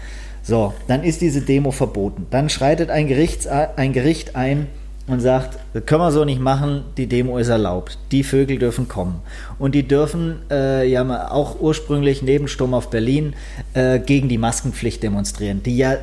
So, 0.43 0.73
dann 0.87 1.05
ist 1.05 1.21
diese 1.21 1.43
Demo 1.43 1.71
verboten. 1.71 2.27
Dann 2.31 2.49
schreitet 2.49 2.91
ein, 2.91 3.07
Gerichts, 3.07 3.47
ein 3.47 3.93
Gericht 3.93 4.35
ein, 4.35 4.69
und 5.09 5.21
sagt, 5.21 5.59
das 5.73 5.87
können 5.87 6.03
wir 6.03 6.13
so 6.13 6.25
nicht 6.25 6.41
machen, 6.41 6.83
die 6.97 7.07
Demo 7.07 7.39
ist 7.39 7.49
erlaubt. 7.49 7.99
Die 8.13 8.23
Vögel 8.23 8.59
dürfen 8.59 8.89
kommen. 8.89 9.21
Und 9.59 9.75
die 9.75 9.89
dürfen 9.89 10.37
äh, 10.51 10.87
ja 10.89 11.31
auch 11.31 11.61
ursprünglich 11.61 12.23
neben 12.23 12.47
Sturm 12.47 12.75
auf 12.75 12.91
Berlin 12.91 13.35
äh, 13.73 13.99
gegen 13.99 14.29
die 14.29 14.39
Maskenpflicht 14.39 15.03
demonstrieren, 15.03 15.63
die 15.63 15.77
ja 15.79 15.97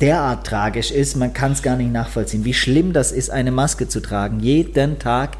derart 0.00 0.46
tragisch 0.46 0.90
ist, 0.90 1.16
man 1.16 1.32
kann 1.32 1.52
es 1.52 1.62
gar 1.62 1.76
nicht 1.76 1.92
nachvollziehen, 1.92 2.44
wie 2.44 2.54
schlimm 2.54 2.92
das 2.92 3.12
ist, 3.12 3.30
eine 3.30 3.52
Maske 3.52 3.88
zu 3.88 4.00
tragen. 4.00 4.40
Jeden 4.40 4.98
Tag 4.98 5.36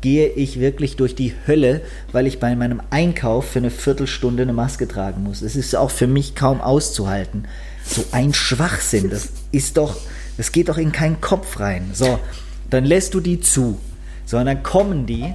gehe 0.00 0.28
ich 0.28 0.60
wirklich 0.60 0.96
durch 0.96 1.14
die 1.14 1.34
Hölle, 1.46 1.80
weil 2.12 2.26
ich 2.26 2.38
bei 2.38 2.54
meinem 2.54 2.82
Einkauf 2.90 3.52
für 3.52 3.58
eine 3.58 3.70
Viertelstunde 3.70 4.42
eine 4.42 4.52
Maske 4.52 4.86
tragen 4.86 5.22
muss. 5.22 5.40
Das 5.40 5.56
ist 5.56 5.74
auch 5.74 5.90
für 5.90 6.06
mich 6.06 6.34
kaum 6.34 6.60
auszuhalten. 6.60 7.46
So 7.86 8.04
ein 8.12 8.34
Schwachsinn, 8.34 9.10
das 9.10 9.30
ist 9.50 9.76
doch, 9.76 9.96
das 10.36 10.52
geht 10.52 10.68
doch 10.68 10.78
in 10.78 10.92
keinen 10.92 11.20
Kopf 11.20 11.58
rein. 11.58 11.90
So, 11.94 12.18
dann 12.68 12.84
lässt 12.84 13.14
du 13.14 13.20
die 13.20 13.40
zu. 13.40 13.78
Sondern 14.26 14.62
kommen 14.62 15.06
die 15.06 15.34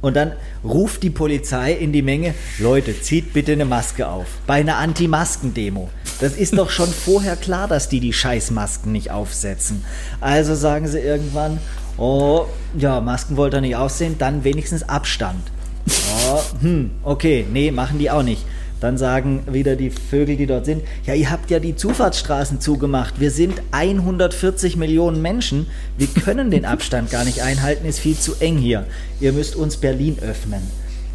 und 0.00 0.14
dann 0.14 0.32
ruft 0.64 1.02
die 1.02 1.10
Polizei 1.10 1.72
in 1.72 1.92
die 1.92 2.02
Menge, 2.02 2.34
Leute, 2.58 3.00
zieht 3.00 3.32
bitte 3.32 3.52
eine 3.52 3.64
Maske 3.64 4.08
auf. 4.08 4.26
Bei 4.46 4.54
einer 4.54 4.76
Anti-Masken-Demo. 4.76 5.90
Das 6.20 6.34
ist 6.34 6.56
doch 6.56 6.70
schon 6.70 6.88
vorher 7.04 7.36
klar, 7.36 7.68
dass 7.68 7.88
die 7.88 8.00
die 8.00 8.12
Scheißmasken 8.12 8.92
nicht 8.92 9.10
aufsetzen. 9.10 9.84
Also 10.20 10.54
sagen 10.54 10.86
sie 10.86 11.00
irgendwann, 11.00 11.58
oh, 11.96 12.46
ja, 12.76 13.00
Masken 13.00 13.36
wollt 13.36 13.54
ihr 13.54 13.60
nicht 13.60 13.76
aussehen, 13.76 14.16
dann 14.18 14.44
wenigstens 14.44 14.88
Abstand. 14.88 15.42
Oh, 16.30 16.42
hm, 16.60 16.90
okay, 17.04 17.46
nee, 17.50 17.70
machen 17.70 17.98
die 17.98 18.10
auch 18.10 18.22
nicht. 18.22 18.44
Dann 18.80 18.96
sagen 18.96 19.42
wieder 19.50 19.76
die 19.76 19.90
Vögel, 19.90 20.36
die 20.36 20.46
dort 20.46 20.64
sind, 20.64 20.82
ja, 21.04 21.14
ihr 21.14 21.30
habt 21.30 21.50
ja 21.50 21.58
die 21.58 21.74
Zufahrtsstraßen 21.74 22.60
zugemacht. 22.60 23.20
Wir 23.20 23.30
sind 23.30 23.60
140 23.72 24.76
Millionen 24.76 25.20
Menschen. 25.20 25.66
Wir 25.96 26.06
können 26.06 26.50
den 26.50 26.64
Abstand 26.64 27.10
gar 27.10 27.24
nicht 27.24 27.42
einhalten, 27.42 27.86
ist 27.86 27.98
viel 27.98 28.16
zu 28.16 28.34
eng 28.40 28.58
hier. 28.58 28.84
Ihr 29.20 29.32
müsst 29.32 29.56
uns 29.56 29.76
Berlin 29.76 30.18
öffnen. 30.20 30.62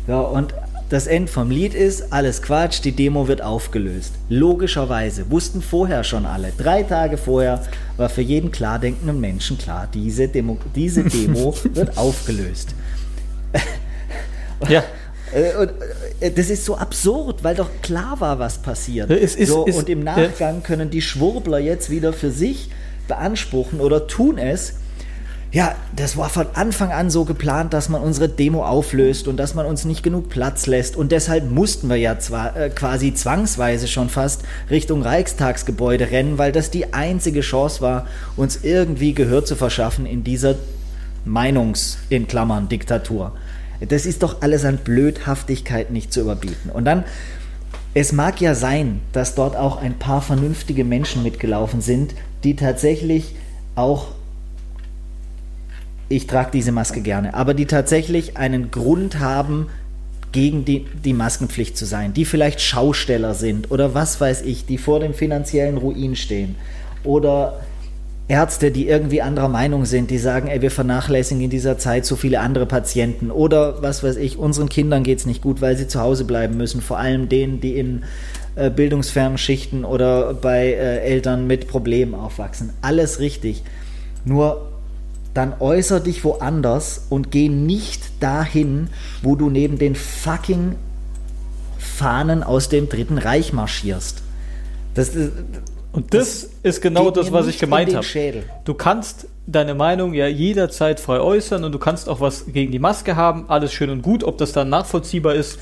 Ja, 0.08 0.20
und 0.20 0.54
das 0.90 1.08
End 1.08 1.30
vom 1.30 1.50
Lied 1.50 1.74
ist, 1.74 2.12
alles 2.12 2.42
Quatsch, 2.42 2.84
die 2.84 2.92
Demo 2.92 3.28
wird 3.28 3.42
aufgelöst. 3.42 4.14
Logischerweise, 4.30 5.32
wussten 5.32 5.62
vorher 5.62 6.04
schon 6.04 6.26
alle. 6.26 6.52
Drei 6.56 6.84
Tage 6.84 7.18
vorher 7.18 7.64
war 7.98 8.10
für 8.10 8.22
jeden 8.22 8.52
klar 8.52 8.78
denkenden 8.78 9.20
Menschen 9.20 9.58
klar, 9.58 9.88
diese 9.92 10.28
Demo, 10.28 10.58
diese 10.76 11.04
Demo 11.04 11.56
wird 11.74 11.98
aufgelöst. 11.98 12.76
Ja. 14.70 14.84
Äh, 15.34 15.58
und 15.58 15.72
äh, 16.20 16.32
das 16.32 16.50
ist 16.50 16.66
so 16.66 16.78
absurd, 16.78 17.44
weil 17.44 17.56
doch 17.56 17.70
klar 17.82 18.20
war, 18.20 18.40
was 18.40 18.60
passiert. 18.60 19.10
Es 19.10 19.36
ist, 19.36 19.50
so, 19.50 19.66
ist, 19.66 19.78
und 19.78 19.90
im 19.90 20.04
Nachgang 20.04 20.64
können 20.64 20.90
die 20.90 21.02
Schwurbler 21.02 21.60
jetzt 21.60 21.90
wieder 21.90 22.14
für 22.14 22.32
sich 22.32 22.70
beanspruchen 23.08 23.80
oder 23.80 24.08
tun 24.08 24.38
es. 24.38 24.76
Ja, 25.52 25.76
das 25.96 26.18
war 26.18 26.30
von 26.30 26.48
Anfang 26.56 26.92
an 26.92 27.12
so 27.12 27.26
geplant, 27.26 27.74
dass 27.74 27.88
man 27.88 28.02
unsere 28.02 28.28
Demo 28.28 28.66
auflöst 28.66 29.28
und 29.28 29.38
dass 29.38 29.54
man 29.54 29.68
uns 29.68 29.86
nicht 29.86 30.02
genug 30.02 30.30
Platz 30.30 30.66
lässt. 30.66 30.96
Und 30.96 31.12
deshalb 31.12 31.52
mussten 31.52 31.90
wir 31.90 31.96
ja 31.96 32.18
zwar 32.18 32.58
äh, 32.58 32.70
quasi 32.72 33.14
zwangsweise 33.14 33.88
schon 33.88 34.10
fast 34.10 34.42
Richtung 34.72 35.04
Reichstagsgebäude 35.04 36.10
rennen, 36.10 36.40
weil 36.40 36.52
das 36.52 36.72
die 36.72 36.94
einzige 36.94 37.42
Chance 37.42 37.82
war, 37.82 38.08
uns 38.36 38.62
irgendwie 38.64 39.14
Gehör 39.14 39.46
zu 39.46 39.56
verschaffen 39.56 40.08
in 40.08 40.24
dieser 40.24 40.56
Meinungs- 41.24 41.98
in 42.10 42.28
Klammern 42.28 42.68
Diktatur. 42.68 43.34
Das 43.88 44.06
ist 44.06 44.24
doch 44.24 44.42
alles 44.42 44.66
an 44.66 44.78
Blödhaftigkeit 44.78 45.92
nicht 45.92 46.14
zu 46.14 46.22
überbieten. 46.22 46.70
Und 46.72 46.86
dann, 46.86 47.04
es 47.94 48.12
mag 48.12 48.42
ja 48.42 48.56
sein, 48.56 49.02
dass 49.12 49.36
dort 49.36 49.56
auch 49.56 49.78
ein 49.78 50.00
paar 50.00 50.22
vernünftige 50.22 50.84
Menschen 50.84 51.24
mitgelaufen 51.24 51.82
sind, 51.82 52.16
die 52.44 52.56
tatsächlich 52.56 53.36
auch, 53.76 54.08
ich 56.10 56.28
trage 56.28 56.52
diese 56.52 56.72
Maske 56.72 57.02
gerne, 57.02 57.34
aber 57.34 57.54
die 57.54 57.66
tatsächlich 57.66 58.38
einen 58.38 58.72
Grund 58.72 59.20
haben, 59.20 59.68
gegen 60.34 60.66
die, 60.66 60.86
die 61.06 61.14
Maskenpflicht 61.14 61.78
zu 61.78 61.86
sein, 61.86 62.14
die 62.14 62.26
vielleicht 62.26 62.60
Schausteller 62.60 63.36
sind 63.36 63.72
oder 63.72 63.94
was 63.94 64.20
weiß 64.20 64.42
ich, 64.42 64.66
die 64.66 64.78
vor 64.78 65.00
dem 65.00 65.14
finanziellen 65.14 65.78
Ruin 65.78 66.16
stehen 66.16 66.56
oder 67.04 67.62
Ärzte, 68.28 68.72
die 68.72 68.88
irgendwie 68.88 69.22
anderer 69.22 69.50
Meinung 69.50 69.86
sind, 69.86 70.10
die 70.10 70.18
sagen, 70.18 70.48
ey, 70.48 70.62
wir 70.62 70.72
vernachlässigen 70.72 71.44
in 71.44 71.50
dieser 71.50 71.78
Zeit 71.78 72.06
so 72.06 72.16
viele 72.16 72.40
andere 72.40 72.66
Patienten 72.66 73.32
oder 73.32 73.82
was 73.82 74.02
weiß 74.02 74.16
ich, 74.16 74.38
unseren 74.38 74.70
Kindern 74.70 75.04
geht 75.04 75.20
es 75.20 75.26
nicht 75.26 75.42
gut, 75.42 75.60
weil 75.60 75.76
sie 75.76 75.88
zu 75.88 76.00
Hause 76.00 76.24
bleiben 76.24 76.56
müssen, 76.56 76.82
vor 76.82 77.00
allem 77.00 77.28
denen, 77.28 77.60
die 77.60 77.78
in 77.78 78.04
äh, 78.56 78.70
bildungsfernen 78.70 79.38
Schichten 79.38 79.84
oder 79.84 80.34
bei 80.34 80.68
äh, 80.68 81.00
Eltern 81.00 81.48
mit 81.48 81.68
Problemen 81.68 82.16
aufwachsen. 82.16 82.72
Alles 82.82 83.20
richtig. 83.20 83.64
Nur 84.24 84.70
dann 85.34 85.56
äußer 85.60 86.00
dich 86.00 86.24
woanders 86.24 87.08
und 87.10 87.32
geh 87.32 87.50
nicht 87.50 88.04
dahin, 88.22 88.88
wo 89.22 89.36
du 89.36 89.50
neben 89.50 89.80
den 89.80 89.96
fucking 89.96 90.76
Fahnen 91.78 92.44
aus 92.44 92.70
dem 92.70 92.88
Dritten 92.88 93.18
Reich 93.18 93.52
marschierst. 93.52 94.22
Das, 94.94 95.12
und 95.94 96.14
das, 96.14 96.50
das 96.64 96.76
ist 96.76 96.82
genau 96.82 97.12
das, 97.12 97.32
was 97.32 97.48
ich 97.48 97.60
gemeint 97.60 97.96
habe. 97.96 98.06
Du 98.66 98.74
kannst 98.74 99.28
deine 99.46 99.76
Meinung 99.76 100.14
ja 100.14 100.28
jederzeit 100.28 101.00
frei 101.00 101.20
äußern 101.20 101.64
und 101.64 101.72
du 101.72 101.80
kannst 101.80 102.10
auch 102.10 102.20
was 102.20 102.48
gegen 102.48 102.72
die 102.72 102.80
Maske 102.80 103.16
haben, 103.16 103.46
alles 103.48 103.74
schön 103.74 103.90
und 103.92 104.02
gut. 104.02 104.24
Ob 104.24 104.40
das 104.40 104.54
dann 104.54 104.70
nachvollziehbar 104.70 105.36
ist, 105.36 105.60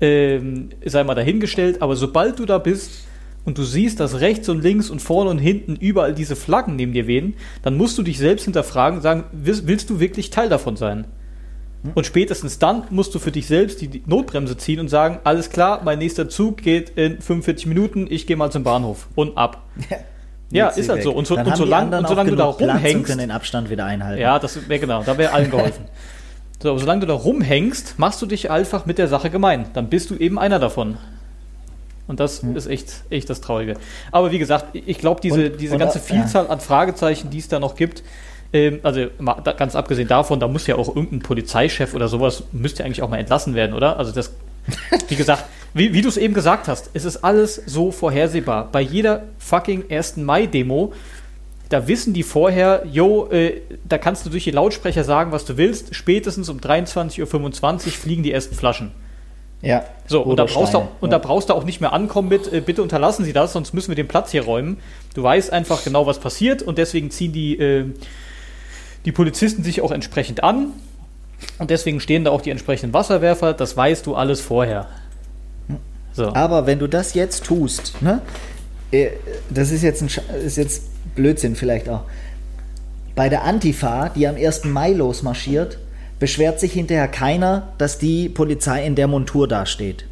ähm, 0.00 0.70
sei 0.84 1.02
mal 1.02 1.14
dahingestellt. 1.14 1.82
Aber 1.82 1.96
sobald 1.96 2.38
du 2.38 2.46
da 2.46 2.58
bist 2.58 3.06
und 3.44 3.58
du 3.58 3.64
siehst, 3.64 3.98
dass 3.98 4.20
rechts 4.20 4.48
und 4.48 4.62
links 4.62 4.88
und 4.88 5.02
vorne 5.02 5.30
und 5.30 5.38
hinten 5.38 5.74
überall 5.74 6.14
diese 6.14 6.36
Flaggen 6.36 6.76
neben 6.76 6.92
dir 6.92 7.08
wehen, 7.08 7.34
dann 7.62 7.76
musst 7.76 7.98
du 7.98 8.04
dich 8.04 8.18
selbst 8.18 8.44
hinterfragen 8.44 8.98
und 8.98 9.02
sagen, 9.02 9.24
willst 9.32 9.90
du 9.90 9.98
wirklich 9.98 10.30
Teil 10.30 10.48
davon 10.48 10.76
sein? 10.76 11.06
Und 11.94 12.06
spätestens 12.06 12.58
dann 12.58 12.84
musst 12.90 13.14
du 13.14 13.18
für 13.18 13.32
dich 13.32 13.46
selbst 13.46 13.80
die 13.80 14.02
Notbremse 14.06 14.56
ziehen 14.56 14.78
und 14.78 14.88
sagen, 14.88 15.18
alles 15.24 15.50
klar, 15.50 15.82
mein 15.84 15.98
nächster 15.98 16.28
Zug 16.28 16.58
geht 16.58 16.90
in 16.90 17.20
45 17.20 17.66
Minuten, 17.66 18.06
ich 18.08 18.26
gehe 18.26 18.36
mal 18.36 18.50
zum 18.50 18.62
Bahnhof 18.62 19.08
und 19.14 19.36
ab. 19.36 19.62
Ja, 20.52 20.68
ist 20.68 20.90
halt 20.90 21.02
so. 21.02 21.12
Und, 21.12 21.26
so, 21.26 21.34
und 21.34 21.56
solange, 21.56 21.96
und 21.96 22.06
solange 22.06 22.28
du 22.28 22.36
da 22.36 22.44
rumhängst. 22.44 23.06
können 23.06 23.20
den 23.20 23.30
Abstand 23.30 23.70
wieder 23.70 23.86
einhalten. 23.86 24.20
Ja, 24.20 24.38
das 24.38 24.68
wäre 24.68 24.80
genau, 24.80 25.02
da 25.02 25.16
wäre 25.16 25.32
allen 25.32 25.50
geholfen. 25.50 25.86
so, 26.62 26.68
aber 26.68 26.78
solange 26.78 27.00
du 27.00 27.06
da 27.06 27.14
rumhängst, 27.14 27.98
machst 27.98 28.20
du 28.20 28.26
dich 28.26 28.50
einfach 28.50 28.84
mit 28.84 28.98
der 28.98 29.08
Sache 29.08 29.30
gemein. 29.30 29.64
Dann 29.72 29.88
bist 29.88 30.10
du 30.10 30.14
eben 30.14 30.38
einer 30.38 30.58
davon. 30.58 30.98
Und 32.06 32.20
das 32.20 32.42
hm. 32.42 32.54
ist 32.54 32.66
echt, 32.66 33.04
echt 33.08 33.30
das 33.30 33.40
Traurige. 33.40 33.76
Aber 34.10 34.30
wie 34.30 34.38
gesagt, 34.38 34.66
ich 34.74 34.98
glaube, 34.98 35.22
diese, 35.22 35.52
und, 35.52 35.58
diese 35.58 35.72
und 35.72 35.78
ganze 35.78 36.00
Vielzahl 36.00 36.48
an 36.48 36.60
Fragezeichen, 36.60 37.30
die 37.30 37.38
es 37.38 37.48
da 37.48 37.58
noch 37.58 37.74
gibt, 37.74 38.02
Ähm, 38.52 38.80
also 38.82 39.06
ganz 39.56 39.74
abgesehen 39.74 40.08
davon, 40.08 40.40
da 40.40 40.48
muss 40.48 40.66
ja 40.66 40.76
auch 40.76 40.88
irgendein 40.88 41.20
Polizeichef 41.20 41.94
oder 41.94 42.08
sowas, 42.08 42.44
müsste 42.52 42.80
ja 42.80 42.86
eigentlich 42.86 43.02
auch 43.02 43.08
mal 43.08 43.18
entlassen 43.18 43.54
werden, 43.54 43.74
oder? 43.74 43.98
Also 43.98 44.12
das, 44.12 44.32
wie 45.08 45.16
gesagt, 45.16 45.44
wie, 45.74 45.94
wie 45.94 46.02
du 46.02 46.08
es 46.08 46.16
eben 46.16 46.34
gesagt 46.34 46.68
hast, 46.68 46.90
es 46.92 47.04
ist 47.04 47.24
alles 47.24 47.56
so 47.66 47.92
vorhersehbar. 47.92 48.68
Bei 48.70 48.80
jeder 48.80 49.24
fucking 49.38 49.84
1. 49.90 50.18
Mai-Demo, 50.18 50.92
da 51.70 51.88
wissen 51.88 52.12
die 52.12 52.22
vorher, 52.22 52.84
yo, 52.90 53.28
äh, 53.30 53.62
da 53.88 53.96
kannst 53.96 54.26
du 54.26 54.30
durch 54.30 54.44
die 54.44 54.50
Lautsprecher 54.50 55.04
sagen, 55.04 55.32
was 55.32 55.46
du 55.46 55.56
willst. 55.56 55.94
Spätestens 55.94 56.50
um 56.50 56.58
23.25 56.58 57.86
Uhr 57.86 57.92
fliegen 57.92 58.22
die 58.22 58.32
ersten 58.32 58.54
Flaschen. 58.54 58.92
Ja. 59.62 59.84
So, 60.06 60.20
und 60.22 60.36
da, 60.36 60.44
brauchst 60.44 60.74
du, 60.74 60.78
auch, 60.78 60.88
und 61.00 61.10
ja. 61.10 61.18
da 61.18 61.24
brauchst 61.26 61.48
du 61.48 61.54
auch 61.54 61.64
nicht 61.64 61.80
mehr 61.80 61.94
ankommen 61.94 62.28
mit, 62.28 62.52
äh, 62.52 62.60
bitte 62.60 62.82
unterlassen 62.82 63.24
Sie 63.24 63.32
das, 63.32 63.54
sonst 63.54 63.72
müssen 63.72 63.88
wir 63.88 63.94
den 63.94 64.08
Platz 64.08 64.32
hier 64.32 64.42
räumen. 64.42 64.78
Du 65.14 65.22
weißt 65.22 65.52
einfach 65.52 65.82
genau, 65.84 66.06
was 66.06 66.18
passiert 66.18 66.60
und 66.62 66.76
deswegen 66.76 67.10
ziehen 67.10 67.32
die, 67.32 67.56
äh, 67.58 67.86
die 69.04 69.12
Polizisten 69.12 69.64
sich 69.64 69.80
auch 69.80 69.90
entsprechend 69.90 70.42
an 70.44 70.68
und 71.58 71.70
deswegen 71.70 72.00
stehen 72.00 72.24
da 72.24 72.30
auch 72.30 72.40
die 72.40 72.50
entsprechenden 72.50 72.92
Wasserwerfer. 72.92 73.52
Das 73.52 73.76
weißt 73.76 74.06
du 74.06 74.14
alles 74.14 74.40
vorher. 74.40 74.86
So. 76.12 76.34
Aber 76.34 76.66
wenn 76.66 76.78
du 76.78 76.86
das 76.86 77.14
jetzt 77.14 77.44
tust, 77.44 78.00
ne? 78.02 78.20
Äh, 78.90 79.10
das 79.50 79.70
ist 79.70 79.82
jetzt, 79.82 80.02
ein, 80.02 80.10
ist 80.44 80.56
jetzt 80.56 80.82
Blödsinn 81.14 81.56
vielleicht 81.56 81.88
auch. 81.88 82.02
Bei 83.14 83.28
der 83.28 83.44
Antifa, 83.44 84.10
die 84.10 84.26
am 84.26 84.36
1. 84.36 84.64
Mai 84.64 84.92
losmarschiert, 84.92 85.78
beschwert 86.18 86.60
sich 86.60 86.72
hinterher 86.72 87.08
keiner, 87.08 87.72
dass 87.78 87.98
die 87.98 88.28
Polizei 88.28 88.86
in 88.86 88.94
der 88.94 89.08
Montur 89.08 89.48
dasteht. 89.48 90.06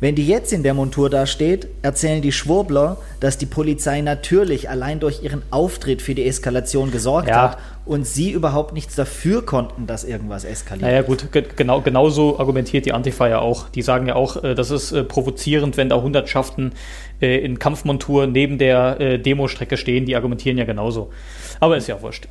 Wenn 0.00 0.14
die 0.14 0.26
jetzt 0.26 0.52
in 0.54 0.62
der 0.62 0.72
Montur 0.72 1.10
dasteht, 1.10 1.68
erzählen 1.82 2.22
die 2.22 2.32
Schwurbler, 2.32 2.96
dass 3.20 3.36
die 3.36 3.44
Polizei 3.44 4.00
natürlich 4.00 4.70
allein 4.70 4.98
durch 4.98 5.22
ihren 5.22 5.42
Auftritt 5.50 6.00
für 6.00 6.14
die 6.14 6.26
Eskalation 6.26 6.90
gesorgt 6.90 7.28
ja. 7.28 7.42
hat 7.42 7.58
und 7.84 8.06
sie 8.06 8.30
überhaupt 8.30 8.72
nichts 8.72 8.94
dafür 8.94 9.44
konnten, 9.44 9.86
dass 9.86 10.04
irgendwas 10.04 10.44
eskaliert. 10.44 10.88
Naja 10.88 11.02
gut, 11.02 11.26
genau, 11.54 11.82
genauso 11.82 12.38
argumentiert 12.38 12.86
die 12.86 12.92
Antifa 12.92 13.28
ja 13.28 13.40
auch. 13.40 13.68
Die 13.68 13.82
sagen 13.82 14.06
ja 14.06 14.14
auch, 14.14 14.42
äh, 14.42 14.54
das 14.54 14.70
ist 14.70 14.92
äh, 14.92 15.04
provozierend, 15.04 15.76
wenn 15.76 15.90
da 15.90 16.00
Hundertschaften 16.00 16.72
äh, 17.20 17.38
in 17.44 17.58
Kampfmontur 17.58 18.26
neben 18.26 18.56
der 18.56 19.18
Demostrecke 19.18 19.76
stehen. 19.76 20.06
Die 20.06 20.16
argumentieren 20.16 20.56
ja 20.56 20.64
genauso. 20.64 21.10
Aber 21.58 21.76
ist 21.76 21.88
ja 21.88 22.00
wurscht. 22.00 22.26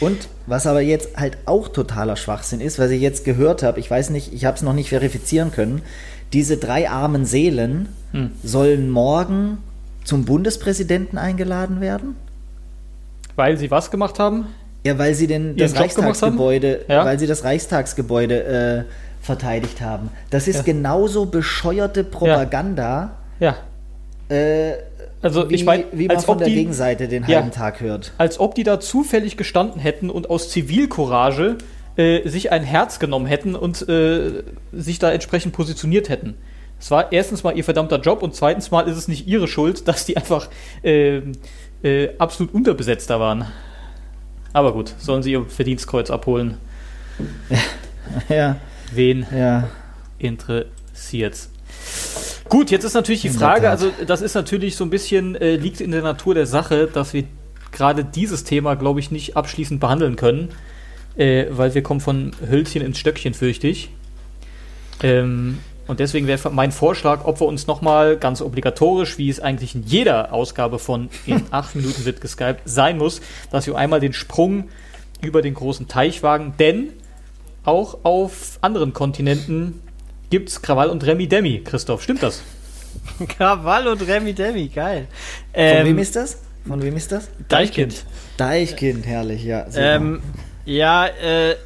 Und 0.00 0.28
was 0.46 0.66
aber 0.66 0.80
jetzt 0.80 1.16
halt 1.16 1.38
auch 1.46 1.68
totaler 1.68 2.16
Schwachsinn 2.16 2.60
ist, 2.60 2.78
was 2.78 2.90
ich 2.90 3.00
jetzt 3.00 3.24
gehört 3.24 3.62
habe, 3.62 3.80
ich 3.80 3.90
weiß 3.90 4.10
nicht, 4.10 4.34
ich 4.34 4.44
habe 4.44 4.56
es 4.56 4.62
noch 4.62 4.72
nicht 4.72 4.88
verifizieren 4.88 5.52
können, 5.52 5.82
diese 6.34 6.58
drei 6.58 6.90
armen 6.90 7.24
Seelen 7.24 7.88
hm. 8.12 8.32
sollen 8.42 8.90
morgen 8.90 9.58
zum 10.04 10.24
Bundespräsidenten 10.24 11.16
eingeladen 11.16 11.80
werden? 11.80 12.16
Weil 13.36 13.56
sie 13.56 13.70
was 13.70 13.90
gemacht 13.90 14.18
haben? 14.18 14.46
Ja, 14.84 14.98
weil 14.98 15.14
sie 15.14 15.26
den, 15.26 15.56
das 15.56 15.76
Reichstagsgebäude, 15.76 16.84
ja? 16.88 17.04
weil 17.04 17.18
sie 17.18 17.26
das 17.26 17.44
Reichstagsgebäude 17.44 18.44
äh, 18.44 18.84
verteidigt 19.24 19.80
haben. 19.80 20.10
Das 20.28 20.46
ist 20.46 20.56
ja. 20.56 20.62
genauso 20.62 21.24
bescheuerte 21.24 22.04
Propaganda. 22.04 23.16
Ja. 23.40 23.56
Äh, 24.28 24.74
also 25.22 25.48
wie, 25.48 25.54
ich 25.54 25.64
meine, 25.64 25.84
wie 25.92 26.06
man 26.06 26.20
von 26.20 26.36
der 26.36 26.48
die, 26.48 26.54
Gegenseite 26.54 27.08
den 27.08 27.26
halben 27.26 27.50
Tag 27.50 27.80
hört. 27.80 28.12
Als 28.18 28.38
ob 28.38 28.54
die 28.54 28.62
da 28.62 28.78
zufällig 28.78 29.38
gestanden 29.38 29.80
hätten 29.80 30.10
und 30.10 30.28
aus 30.28 30.50
Zivilcourage 30.50 31.56
äh, 31.96 32.28
sich 32.28 32.50
ein 32.52 32.64
Herz 32.64 32.98
genommen 32.98 33.26
hätten 33.26 33.54
und 33.54 33.88
äh, 33.88 34.42
sich 34.72 34.98
da 34.98 35.12
entsprechend 35.12 35.52
positioniert 35.52 36.08
hätten. 36.08 36.34
Es 36.80 36.90
war 36.90 37.12
erstens 37.12 37.44
mal 37.44 37.56
ihr 37.56 37.64
verdammter 37.64 38.00
Job 38.00 38.22
und 38.22 38.34
zweitens 38.34 38.70
mal 38.70 38.88
ist 38.88 38.96
es 38.96 39.08
nicht 39.08 39.26
ihre 39.26 39.48
Schuld, 39.48 39.86
dass 39.88 40.04
die 40.04 40.16
einfach 40.16 40.48
äh, 40.82 41.22
äh 41.82 42.10
absolut 42.18 42.52
unterbesetzt 42.52 43.10
da 43.10 43.20
waren. 43.20 43.46
Aber 44.52 44.72
gut, 44.72 44.94
sollen 44.98 45.22
sie 45.22 45.32
ihr 45.32 45.44
Verdienstkreuz 45.46 46.10
abholen. 46.10 46.58
Ja. 48.28 48.56
Wen 48.92 49.26
ja. 49.34 49.70
interessiert's? 50.18 51.48
Gut, 52.50 52.70
jetzt 52.70 52.84
ist 52.84 52.92
natürlich 52.92 53.22
die 53.22 53.30
Frage, 53.30 53.70
also 53.70 53.90
das 54.06 54.20
ist 54.20 54.34
natürlich 54.34 54.76
so 54.76 54.84
ein 54.84 54.90
bisschen, 54.90 55.36
äh, 55.36 55.56
liegt 55.56 55.80
in 55.80 55.90
der 55.90 56.02
Natur 56.02 56.34
der 56.34 56.46
Sache, 56.46 56.86
dass 56.86 57.14
wir 57.14 57.24
gerade 57.72 58.04
dieses 58.04 58.44
Thema, 58.44 58.74
glaube 58.74 59.00
ich, 59.00 59.10
nicht 59.10 59.38
abschließend 59.38 59.80
behandeln 59.80 60.16
können 60.16 60.50
äh, 61.16 61.46
weil 61.50 61.74
wir 61.74 61.82
kommen 61.82 62.00
von 62.00 62.32
Hölzchen 62.48 62.82
ins 62.82 62.98
Stöckchen, 62.98 63.34
fürchte 63.34 63.68
ich. 63.68 63.90
Ähm, 65.02 65.58
und 65.86 66.00
deswegen 66.00 66.26
wäre 66.26 66.50
mein 66.50 66.72
Vorschlag, 66.72 67.24
ob 67.24 67.40
wir 67.40 67.46
uns 67.46 67.66
nochmal 67.66 68.16
ganz 68.16 68.40
obligatorisch, 68.40 69.18
wie 69.18 69.28
es 69.28 69.40
eigentlich 69.40 69.74
in 69.74 69.82
jeder 69.82 70.32
Ausgabe 70.32 70.78
von 70.78 71.10
in 71.26 71.42
acht 71.50 71.74
Minuten 71.74 72.04
wird 72.04 72.20
geskypt 72.20 72.62
sein 72.64 72.98
muss, 72.98 73.20
dass 73.50 73.66
wir 73.66 73.76
einmal 73.76 74.00
den 74.00 74.12
Sprung 74.12 74.68
über 75.20 75.42
den 75.42 75.54
großen 75.54 75.88
Teich 75.88 76.22
wagen, 76.22 76.54
denn 76.58 76.88
auch 77.64 77.98
auf 78.02 78.58
anderen 78.60 78.92
Kontinenten 78.92 79.80
gibt 80.30 80.48
es 80.48 80.62
Krawall 80.62 80.90
und 80.90 81.04
Remi 81.04 81.26
Demi. 81.26 81.62
Christoph, 81.64 82.02
stimmt 82.02 82.22
das? 82.22 82.42
Krawall 83.28 83.88
und 83.88 84.06
Remi 84.06 84.32
Demi, 84.32 84.68
geil. 84.68 85.06
Ähm, 85.52 85.78
Von 85.78 85.86
wem 85.86 85.98
ist 85.98 86.16
das? 86.16 86.38
Von 86.66 86.82
wem 86.82 86.96
ist 86.96 87.12
das? 87.12 87.28
Deichkind. 87.48 88.04
Deichkind, 88.36 89.06
herrlich, 89.06 89.44
ja. 89.44 89.66
Ähm, 89.74 90.22
ja, 90.64 91.06
äh, 91.06 91.56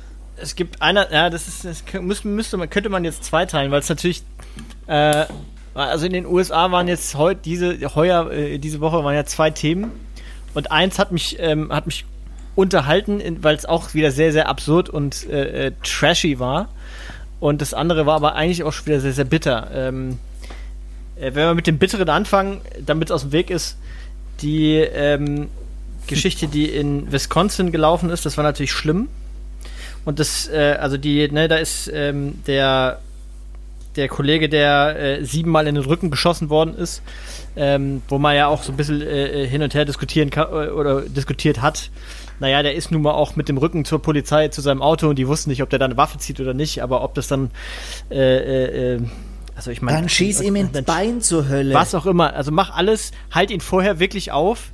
es 0.41 0.55
gibt 0.55 0.81
einer, 0.83 1.13
ja, 1.13 1.31
das 1.31 1.49
ist, 1.49 1.65
das 1.65 1.83
müsste, 2.01 2.29
müsste 2.29 2.57
man, 2.57 2.71
könnte 2.71 2.89
man 2.89 3.05
jetzt 3.05 3.25
zweiteilen, 3.25 3.71
weil 3.71 3.81
es 3.81 3.89
natürlich, 3.89 4.23
äh, 4.87 5.27
also 5.75 6.07
in 6.07 6.13
den 6.13 6.27
USA 6.27 6.71
waren 6.71 6.89
jetzt 6.89 7.15
heute, 7.15 7.41
diese, 7.45 7.95
heuer, 7.95 8.31
äh, 8.31 8.59
diese 8.59 8.81
Woche 8.81 9.03
waren 9.05 9.15
ja 9.15 9.25
zwei 9.25 9.51
Themen 9.51 9.93
und 10.55 10.71
eins 10.71 10.99
hat 10.99 11.13
mich, 11.13 11.37
ähm, 11.41 11.73
hat 11.73 11.87
mich 11.87 12.05
unterhalten, 12.55 13.23
weil 13.43 13.55
es 13.55 13.67
auch 13.67 13.95
wieder 13.95 14.11
sehr, 14.11 14.33
sehr 14.33 14.49
absurd 14.49 14.89
und 14.89 15.29
äh, 15.29 15.67
äh, 15.67 15.73
trashy 15.85 16.41
war. 16.41 16.69
Und 17.39 17.61
das 17.61 17.73
andere 17.73 18.05
war 18.07 18.17
aber 18.17 18.35
eigentlich 18.35 18.65
auch 18.65 18.73
schon 18.73 18.87
wieder 18.87 19.01
sehr, 19.01 19.13
sehr 19.13 19.25
bitter. 19.25 19.71
Ähm, 19.73 20.19
äh, 21.15 21.35
wenn 21.35 21.47
wir 21.47 21.55
mit 21.55 21.69
dem 21.69 21.79
Bitteren 21.79 22.09
anfangen, 22.09 22.61
damit 22.85 23.11
es 23.11 23.13
aus 23.13 23.23
dem 23.23 23.33
Weg 23.33 23.51
ist, 23.51 23.79
die 24.41 24.75
ähm, 24.75 25.49
Geschichte, 26.09 26.49
die 26.49 26.67
in 26.67 27.11
Wisconsin 27.13 27.73
gelaufen 27.73 28.11
ist, 28.11 28.27
das 28.27 28.37
war 28.37 28.45
natürlich 28.45 28.73
schlimm. 28.73 29.09
Und 30.05 30.19
das, 30.19 30.49
äh, 30.49 30.77
also 30.81 30.97
die, 30.97 31.31
ne, 31.31 31.49
da 31.49 31.57
ist 31.57 31.91
ähm, 31.93 32.43
der, 32.47 33.01
der 33.97 34.09
Kollege, 34.09 34.49
der 34.49 34.97
äh, 34.99 35.25
siebenmal 35.25 35.67
in 35.67 35.75
den 35.75 35.85
Rücken 35.85 36.11
geschossen 36.11 36.51
worden 36.51 36.75
ist, 36.75 37.03
ähm, 37.57 38.03
wo 38.09 38.19
man 38.19 38.35
ja 38.35 38.47
auch 38.47 38.63
so 38.63 38.73
ein 38.73 38.77
bisschen 38.77 39.03
äh, 39.03 39.47
hin 39.47 39.63
und 39.63 39.75
her 39.75 39.85
diskutieren 39.85 40.31
kann, 40.31 40.49
äh, 40.49 40.71
oder 40.71 41.03
diskutiert 41.03 41.61
hat. 41.61 41.91
Naja, 42.41 42.63
der 42.63 42.75
ist 42.75 42.91
nun 42.91 43.03
mal 43.03 43.13
auch 43.13 43.37
mit 43.37 43.49
dem 43.49 43.59
Rücken 43.59 43.85
zur 43.85 44.01
Polizei 44.01 44.49
zu 44.49 44.61
seinem 44.61 44.81
Auto 44.81 45.09
und 45.09 45.17
die 45.17 45.27
wussten 45.27 45.51
nicht, 45.51 45.63
ob 45.63 45.71
der 45.71 45.79
da 45.79 45.87
eine 45.87 45.97
Waffe 45.97 46.19
zieht 46.19 46.41
oder 46.41 46.55
nicht, 46.55 46.83
aber 46.83 47.03
ob 47.03 47.15
das 47.15 47.27
dann 47.29 47.51
äh, 48.11 48.17
äh, 48.17 48.95
äh 48.95 49.01
also 49.57 49.73
ich 49.73 49.83
meine. 49.83 49.99
Dann 49.99 50.09
schieß 50.09 50.41
ihm 50.43 50.55
ins 50.55 50.71
Bein 50.83 51.21
zur 51.21 51.49
Hölle. 51.49 51.75
Was 51.75 51.93
auch 51.97 52.07
immer. 52.07 52.33
Also 52.33 52.53
mach 52.53 52.77
alles, 52.77 53.11
halt 53.33 53.51
ihn 53.51 53.61
vorher 53.61 53.99
wirklich 53.99 54.31
auf 54.31 54.71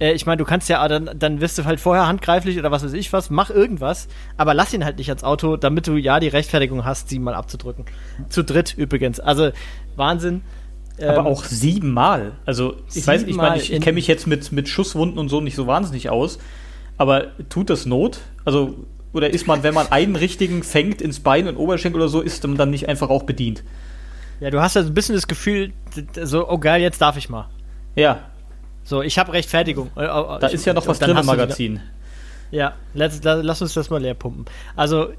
äh, 0.00 0.12
ich 0.12 0.26
meine, 0.26 0.38
du 0.38 0.44
kannst 0.44 0.68
ja, 0.68 0.86
dann, 0.88 1.10
dann 1.16 1.40
wirst 1.40 1.58
du 1.58 1.64
halt 1.64 1.78
vorher 1.78 2.08
handgreiflich 2.08 2.58
oder 2.58 2.70
was 2.70 2.82
weiß 2.82 2.94
ich 2.94 3.12
was, 3.12 3.30
mach 3.30 3.50
irgendwas, 3.50 4.08
aber 4.36 4.54
lass 4.54 4.72
ihn 4.72 4.84
halt 4.84 4.98
nicht 4.98 5.10
ans 5.10 5.22
Auto, 5.22 5.56
damit 5.56 5.86
du 5.86 5.96
ja 5.96 6.18
die 6.18 6.28
Rechtfertigung 6.28 6.84
hast, 6.84 7.08
siebenmal 7.08 7.34
abzudrücken. 7.34 7.84
Zu 8.28 8.42
dritt 8.42 8.74
übrigens. 8.76 9.20
Also 9.20 9.50
Wahnsinn. 9.96 10.42
Aber 10.98 11.18
ähm, 11.18 11.26
auch 11.26 11.44
siebenmal. 11.44 12.32
Also 12.44 12.76
ich 12.92 13.06
weiß, 13.06 13.22
ich 13.24 13.36
meine, 13.36 13.58
ich, 13.58 13.72
ich 13.72 13.80
kenne 13.80 13.94
mich 13.94 14.06
jetzt 14.06 14.26
mit, 14.26 14.50
mit 14.52 14.68
Schusswunden 14.68 15.18
und 15.18 15.28
so 15.28 15.40
nicht 15.40 15.54
so 15.54 15.66
wahnsinnig 15.66 16.10
aus. 16.10 16.38
Aber 16.98 17.28
tut 17.48 17.70
das 17.70 17.86
Not? 17.86 18.20
Also, 18.44 18.74
oder 19.12 19.30
ist 19.30 19.46
man, 19.46 19.62
wenn 19.62 19.72
man 19.72 19.90
einen 19.90 20.16
richtigen 20.16 20.62
fängt 20.62 21.00
ins 21.00 21.20
Bein 21.20 21.48
und 21.48 21.56
Oberschenkel 21.56 22.00
oder 22.00 22.10
so, 22.10 22.20
ist 22.20 22.46
man 22.46 22.58
dann 22.58 22.70
nicht 22.70 22.88
einfach 22.88 23.08
auch 23.08 23.22
bedient? 23.22 23.64
Ja, 24.40 24.50
du 24.50 24.60
hast 24.60 24.76
ja 24.76 24.82
so 24.82 24.88
ein 24.88 24.94
bisschen 24.94 25.14
das 25.14 25.26
Gefühl, 25.26 25.72
so, 26.22 26.48
oh 26.48 26.58
geil, 26.58 26.82
jetzt 26.82 27.00
darf 27.00 27.16
ich 27.16 27.30
mal. 27.30 27.48
Ja, 27.96 28.29
so, 28.90 29.02
ich 29.02 29.20
habe 29.20 29.32
Rechtfertigung. 29.32 29.92
Äh, 29.96 30.02
äh, 30.02 30.06
da 30.06 30.48
ich, 30.48 30.54
ist 30.54 30.66
ja 30.66 30.74
noch 30.74 30.84
was 30.88 30.98
drin 30.98 31.16
im 31.16 31.24
Magazin. 31.24 31.80
Ja, 32.50 32.74
lass, 32.92 33.22
lass, 33.22 33.62
uns 33.62 33.72
das 33.74 33.88
mal 33.88 34.02
leer 34.02 34.14
pumpen. 34.14 34.46
Also 34.74 35.12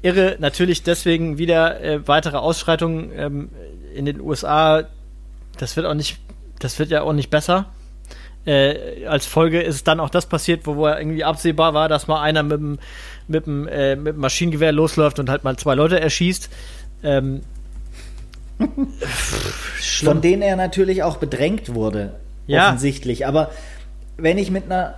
irre, 0.00 0.36
natürlich 0.38 0.84
deswegen 0.84 1.36
wieder 1.36 1.80
äh, 1.82 2.06
weitere 2.06 2.36
Ausschreitungen 2.36 3.10
ähm, 3.16 3.48
in 3.96 4.04
den 4.04 4.20
USA. 4.20 4.84
Das 5.58 5.76
wird 5.76 5.86
auch 5.86 5.94
nicht, 5.94 6.20
das 6.60 6.78
wird 6.78 6.90
ja 6.90 7.02
auch 7.02 7.12
nicht 7.12 7.30
besser. 7.30 7.66
Äh, 8.46 9.04
als 9.06 9.26
Folge 9.26 9.60
ist 9.60 9.88
dann 9.88 9.98
auch 9.98 10.10
das 10.10 10.26
passiert, 10.26 10.64
wo, 10.64 10.76
wo 10.76 10.86
irgendwie 10.86 11.24
absehbar 11.24 11.74
war, 11.74 11.88
dass 11.88 12.06
mal 12.06 12.22
einer 12.22 12.44
mit 12.44 12.60
dem, 12.60 12.78
mit 13.26 13.46
dem, 13.46 13.66
äh, 13.66 13.96
mit 13.96 14.14
dem 14.14 14.20
Maschinengewehr 14.20 14.70
losläuft 14.70 15.18
und 15.18 15.28
halt 15.28 15.42
mal 15.42 15.56
zwei 15.56 15.74
Leute 15.74 15.98
erschießt. 15.98 16.48
Ähm, 17.02 17.40
Von 20.04 20.20
denen 20.20 20.42
er 20.42 20.54
natürlich 20.54 21.02
auch 21.02 21.16
bedrängt 21.16 21.74
wurde 21.74 22.12
ja. 22.50 22.68
offensichtlich. 22.68 23.26
Aber 23.26 23.50
wenn 24.16 24.38
ich 24.38 24.50
mit 24.50 24.64
einer 24.64 24.94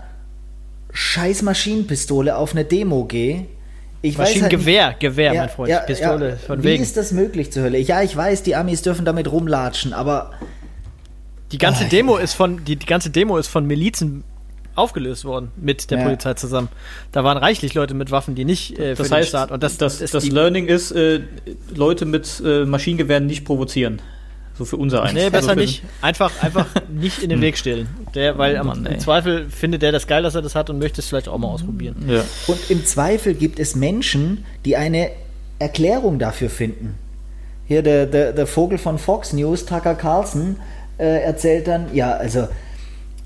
scheiß 0.93 1.43
Maschinenpistole 1.43 2.37
auf 2.37 2.53
eine 2.53 2.65
Demo 2.65 3.05
gehe, 3.05 3.47
ich 4.03 4.19
Maschinengewehr, 4.19 4.87
halt 4.87 5.01
Gewehr, 5.01 5.33
ja, 5.33 5.41
mein 5.43 5.49
Freund. 5.49 5.71
Ja, 5.71 5.79
Pistole, 5.79 6.31
ja. 6.31 6.37
von 6.37 6.59
Wie 6.63 6.69
wegen. 6.69 6.83
ist 6.83 6.97
das 6.97 7.13
möglich 7.13 7.53
zur 7.53 7.63
Hölle? 7.63 7.79
Ja, 7.79 8.03
ich 8.03 8.17
weiß, 8.17 8.43
die 8.43 8.57
Amis 8.57 8.83
dürfen 8.83 9.05
damit 9.05 9.31
rumlatschen, 9.31 9.93
aber. 9.93 10.33
Die 11.53 11.59
ganze 11.59 11.85
oh, 11.85 11.89
Demo 11.89 12.17
ist 12.17 12.35
von, 12.35 12.65
die, 12.65 12.77
die 12.77 12.87
ganze 12.87 13.11
Demo 13.11 13.37
ist 13.39 13.47
von 13.49 13.67
Milizen 13.67 14.25
aufgelöst 14.75 15.25
worden 15.25 15.53
mit 15.57 15.91
der 15.91 15.99
Ja. 15.99 16.05
Polizei 16.05 16.35
zusammen. 16.35 16.69
Da 17.13 17.25
waren 17.25 17.37
reichlich 17.37 17.75
Leute 17.75 17.95
mit 17.95 18.11
Waffen, 18.11 18.35
die 18.35 18.45
nicht 18.45 18.79
äh, 18.79 18.97
für 18.97 19.03
Das 19.03 19.09
den 19.09 19.17
heißt, 19.19 19.29
Staat. 19.29 19.51
Und 19.51 19.63
das, 19.63 19.77
das, 19.77 20.01
ist 20.01 20.15
das 20.15 20.25
die- 20.25 20.31
Learning 20.31 20.67
ist, 20.67 20.93
äh, 20.93 21.21
Leute 21.75 22.05
mit 22.07 22.43
äh, 22.45 22.65
Maschinengewehren 22.65 23.27
nicht 23.27 23.45
provozieren. 23.45 24.01
So 24.59 24.65
für 24.65 24.77
unser 24.77 25.03
eins. 25.03 25.15
Nee, 25.15 25.21
Also 25.25 25.31
besser 25.33 25.51
für- 25.55 25.61
nicht. 25.61 25.83
Einfach, 26.03 26.43
einfach 26.43 26.67
nicht 26.89 27.23
in 27.23 27.31
den 27.31 27.41
Weg 27.41 27.57
stellen. 27.57 27.89
Der, 28.15 28.37
weil 28.39 28.57
am, 28.57 28.67
Mann, 28.67 28.85
im 28.87 28.99
Zweifel 28.99 29.49
findet 29.49 29.83
der 29.83 29.93
das 29.93 30.07
geil, 30.07 30.23
dass 30.23 30.35
er 30.35 30.43
das 30.43 30.55
hat 30.55 30.69
und 30.71 30.79
möchte 30.79 31.01
es 31.01 31.09
vielleicht 31.09 31.29
auch 31.29 31.39
mal 31.39 31.49
ausprobieren. 31.49 31.97
Ja. 32.07 32.23
Und 32.47 32.59
im 32.71 32.85
Zweifel 32.85 33.35
gibt 33.35 33.59
es 33.59 33.75
Menschen, 33.77 34.45
die 34.65 34.77
eine 34.77 35.11
Erklärung 35.59 36.19
dafür 36.19 36.51
finden. 36.51 36.97
Hier 37.67 37.83
der, 37.83 38.07
der, 38.07 38.33
der 38.33 38.47
Vogel 38.47 38.77
von 38.79 38.99
Fox 38.99 39.33
News, 39.33 39.65
Tucker 39.65 39.95
Carlson, 39.95 40.57
äh, 40.99 41.23
erzählt 41.23 41.67
dann, 41.69 41.95
ja, 41.95 42.13
also 42.13 42.49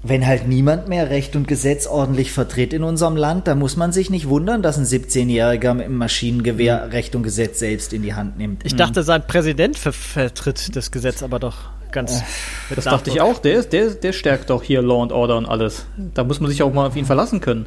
wenn 0.09 0.27
halt 0.27 0.47
niemand 0.49 0.89
mehr 0.89 1.11
Recht 1.11 1.37
und 1.37 1.47
Gesetz 1.49 1.87
ordentlich 1.87 2.33
vertritt 2.33 2.73
in 2.73 2.83
unserem 2.83 3.17
Land, 3.17 3.47
dann 3.47 3.59
muss 3.59 3.77
man 3.77 3.93
sich 3.93 4.11
nicht 4.11 4.29
wundern, 4.29 4.63
dass 4.63 4.77
ein 4.79 4.85
17-Jähriger 4.85 5.75
mit 5.75 5.87
einem 5.87 5.97
Maschinengewehr 5.99 6.93
Recht 6.93 7.15
und 7.17 7.23
Gesetz 7.23 7.59
selbst 7.59 7.93
in 7.93 8.03
die 8.03 8.15
Hand 8.15 8.39
nimmt. 8.39 8.65
Ich 8.65 8.77
dachte, 8.77 9.03
sein 9.03 9.27
Präsident 9.27 9.79
ver 9.79 9.93
vertritt 9.93 10.75
das 10.77 10.91
Gesetz 10.91 11.23
aber 11.23 11.39
doch 11.39 11.57
ganz. 11.93 12.23
mit 12.69 12.79
Das 12.79 12.85
dachte 12.85 13.11
ich 13.11 13.21
auch. 13.21 13.39
Der, 13.39 13.55
ist- 13.61 13.73
der, 13.73 13.91
der 13.91 14.13
stärkt 14.13 14.51
doch 14.51 14.63
hier 14.63 14.83
Law 14.83 15.03
and 15.03 15.13
Order 15.13 15.37
und 15.39 15.47
alles. 15.47 15.87
Da 16.15 16.25
muss 16.25 16.41
man 16.41 16.51
sich 16.51 16.63
auch 16.63 16.73
mal 16.73 16.87
auf 16.87 16.97
ihn 16.97 17.07
verlassen 17.07 17.41
können. 17.41 17.67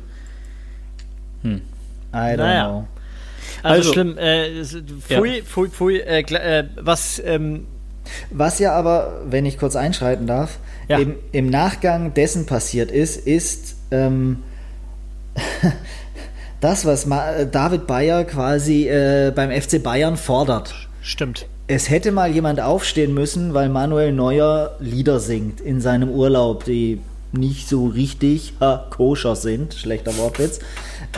I 1.43 1.47
don't 2.13 2.37
Naja. 2.37 2.67
know. 2.69 2.87
Also, 3.63 3.77
Also- 3.89 3.93
schlimm. 3.93 4.17
Äh, 4.17 4.63
pfui, 4.63 5.41
pfui, 5.43 5.69
pfui. 5.69 5.97
Äh, 5.99 6.21
äh, 6.21 6.63
was, 6.79 7.21
ähm, 7.25 7.65
Was 8.31 8.59
ja 8.59 8.73
aber, 8.73 9.21
wenn 9.29 9.45
ich 9.45 9.57
kurz 9.57 9.75
einschreiten 9.75 10.27
darf, 10.27 10.57
Ja. 10.87 10.97
im, 10.99 11.15
im 11.31 11.49
Nachgang 11.49 12.13
dessen 12.13 12.45
passiert 12.45 12.91
ist, 12.91 13.17
ist 13.27 13.75
ähm, 13.91 14.37
das, 16.61 16.85
was 16.85 17.05
Ma 17.05 17.31
äh, 17.31 17.47
David 17.49 17.87
Bayer 17.87 18.23
quasi 18.25 18.87
äh, 18.87 19.31
beim 19.33 19.51
FC 19.51 19.81
Bayern 19.81 20.17
fordert. 20.17 20.73
stimmt. 21.01 21.45
Es 21.71 21.87
hätte 21.91 22.11
mal 22.11 22.31
jemand 22.31 22.59
aufstehen 22.59 23.13
müssen, 23.13 23.53
weil 23.53 23.69
Manuel 23.69 24.11
Neuer 24.11 24.75
Lieder 24.79 25.19
singt 25.19 25.61
in 25.61 25.81
seinem 25.81 26.09
Urlaub, 26.09 26.63
die 26.65 26.99
nicht 27.31 27.69
so 27.69 27.85
richtig 27.85 28.53
ha, 28.59 28.87
koscher 28.89 29.35
sind. 29.35 29.75
Schlechter 29.75 30.17
Wortwitz. 30.17 30.59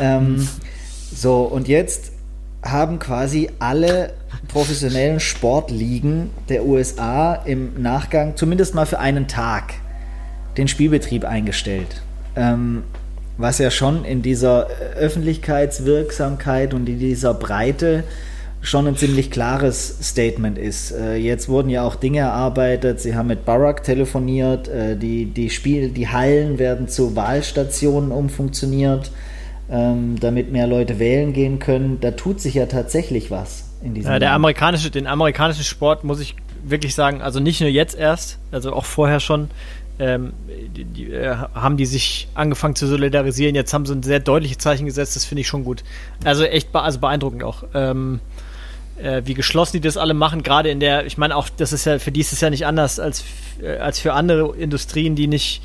Ähm, 0.02 0.46
so, 1.16 1.44
und 1.44 1.70
jetzt 1.70 2.12
haben 2.64 3.00
quasi 3.00 3.50
alle 3.60 4.12
professionellen 4.52 5.20
Sportligen 5.22 6.30
der 6.50 6.66
USA 6.66 7.36
im 7.36 7.82
Nachgang, 7.82 8.36
zumindest 8.36 8.76
mal 8.76 8.86
für 8.86 9.00
einen 9.00 9.28
Tag, 9.28 9.74
den 10.58 10.68
Spielbetrieb 10.68 11.24
eingestellt. 11.24 12.02
Ähm, 12.36 12.84
was 13.38 13.60
ja 13.60 13.72
schon 13.72 14.04
in 14.04 14.22
dieser 14.22 14.68
Öffentlichkeitswirksamkeit 14.98 16.74
und 16.74 16.88
in 16.90 17.00
dieser 17.00 17.34
Breite 17.34 18.04
schon 18.62 18.88
ein 18.88 18.98
ziemlich 18.98 19.32
klares 19.32 19.98
Statement 20.04 20.58
ist. 20.58 20.92
Äh, 20.92 21.16
jetzt 21.16 21.50
wurden 21.50 21.70
ja 21.70 21.84
auch 21.84 21.96
Dinge 21.96 22.20
erarbeitet. 22.20 23.00
Sie 23.00 23.16
haben 23.16 23.28
mit 23.28 23.46
Barack 23.46 23.84
telefoniert. 23.84 24.68
Äh, 24.68 24.98
die, 24.98 25.26
die 25.26 25.50
Spiel, 25.50 25.90
die 25.90 26.10
Hallen 26.10 26.60
werden 26.60 26.88
zu 26.88 27.16
Wahlstationen 27.16 28.12
umfunktioniert, 28.12 29.12
ähm, 29.72 30.18
damit 30.20 30.52
mehr 30.52 30.68
Leute 30.68 31.00
wählen 31.00 31.34
gehen 31.34 31.58
können. 31.58 32.00
Da 32.02 32.12
tut 32.12 32.40
sich 32.40 32.54
ja 32.54 32.68
tatsächlich 32.68 33.32
was 33.32 33.71
in 33.82 33.94
diesem 33.94 34.12
Ja, 34.12 34.20
der 34.20 34.30
Land. 34.30 34.36
amerikanische, 34.36 34.92
den 34.92 35.08
amerikanischen 35.08 35.64
Sport 35.64 36.04
muss 36.04 36.20
ich 36.20 36.36
wirklich 36.64 36.96
sagen, 36.96 37.22
also 37.22 37.40
nicht 37.40 37.62
nur 37.62 37.70
jetzt 37.70 37.98
erst, 37.98 38.38
also 38.52 38.74
auch 38.74 38.86
vorher 38.86 39.20
schon, 39.20 39.50
ähm, 40.00 40.34
die, 40.76 40.84
die, 40.84 41.12
äh, 41.12 41.36
haben 41.36 41.78
die 41.78 41.86
sich 41.86 42.28
angefangen 42.34 42.76
zu 42.76 42.88
solidarisieren. 42.88 43.56
Jetzt 43.56 43.74
haben 43.74 43.86
sie 43.86 43.94
ein 43.94 44.04
sehr 44.04 44.20
deutliches 44.20 44.58
Zeichen 44.58 44.86
gesetzt, 44.86 45.16
das 45.16 45.26
finde 45.26 45.42
ich 45.42 45.48
schon 45.48 45.64
gut. 45.64 45.84
Also 46.24 46.44
echt 46.44 46.72
be 46.72 46.82
also 46.82 47.00
beeindruckend 47.00 47.44
auch. 47.44 47.64
Ähm, 47.74 48.20
äh, 49.02 49.22
wie 49.26 49.34
geschlossen 49.34 49.74
die 49.74 49.82
das 49.82 49.98
alle 49.98 50.14
machen, 50.14 50.44
gerade 50.44 50.70
in 50.70 50.80
der, 50.80 51.06
ich 51.06 51.18
meine 51.18 51.36
auch, 51.36 51.50
das 51.50 51.74
ist 51.74 51.86
ja, 51.86 52.00
für 52.00 52.12
die 52.12 52.22
ist 52.22 52.34
es 52.34 52.42
ja 52.42 52.50
nicht 52.50 52.66
anders 52.66 53.00
als, 53.00 53.24
äh, 53.62 53.78
als 53.78 54.00
für 54.00 54.14
andere 54.14 54.56
Industrien, 54.56 55.16
die 55.16 55.28
nicht, 55.28 55.62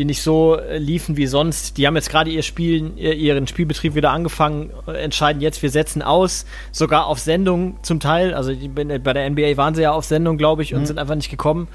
die 0.00 0.06
nicht 0.06 0.22
so 0.22 0.56
äh, 0.56 0.78
liefen 0.78 1.18
wie 1.18 1.26
sonst. 1.26 1.76
Die 1.76 1.86
haben 1.86 1.94
jetzt 1.94 2.08
gerade 2.08 2.30
ihr 2.30 2.42
Spiel, 2.42 2.92
ihr- 2.96 3.12
ihren 3.14 3.46
Spielbetrieb 3.46 3.94
wieder 3.94 4.12
angefangen, 4.12 4.70
äh, 4.88 4.92
entscheiden 4.92 5.42
jetzt, 5.42 5.60
wir 5.62 5.68
setzen 5.68 6.00
aus, 6.00 6.46
sogar 6.72 7.06
auf 7.06 7.18
Sendung 7.18 7.76
zum 7.82 8.00
Teil. 8.00 8.32
Also 8.32 8.52
bei 8.74 9.12
der 9.12 9.28
NBA 9.28 9.58
waren 9.58 9.74
sie 9.74 9.82
ja 9.82 9.92
auf 9.92 10.06
Sendung, 10.06 10.38
glaube 10.38 10.62
ich, 10.62 10.74
und 10.74 10.86
sind 10.86 10.98
einfach 10.98 11.16
nicht 11.16 11.28
gekommen. 11.30 11.68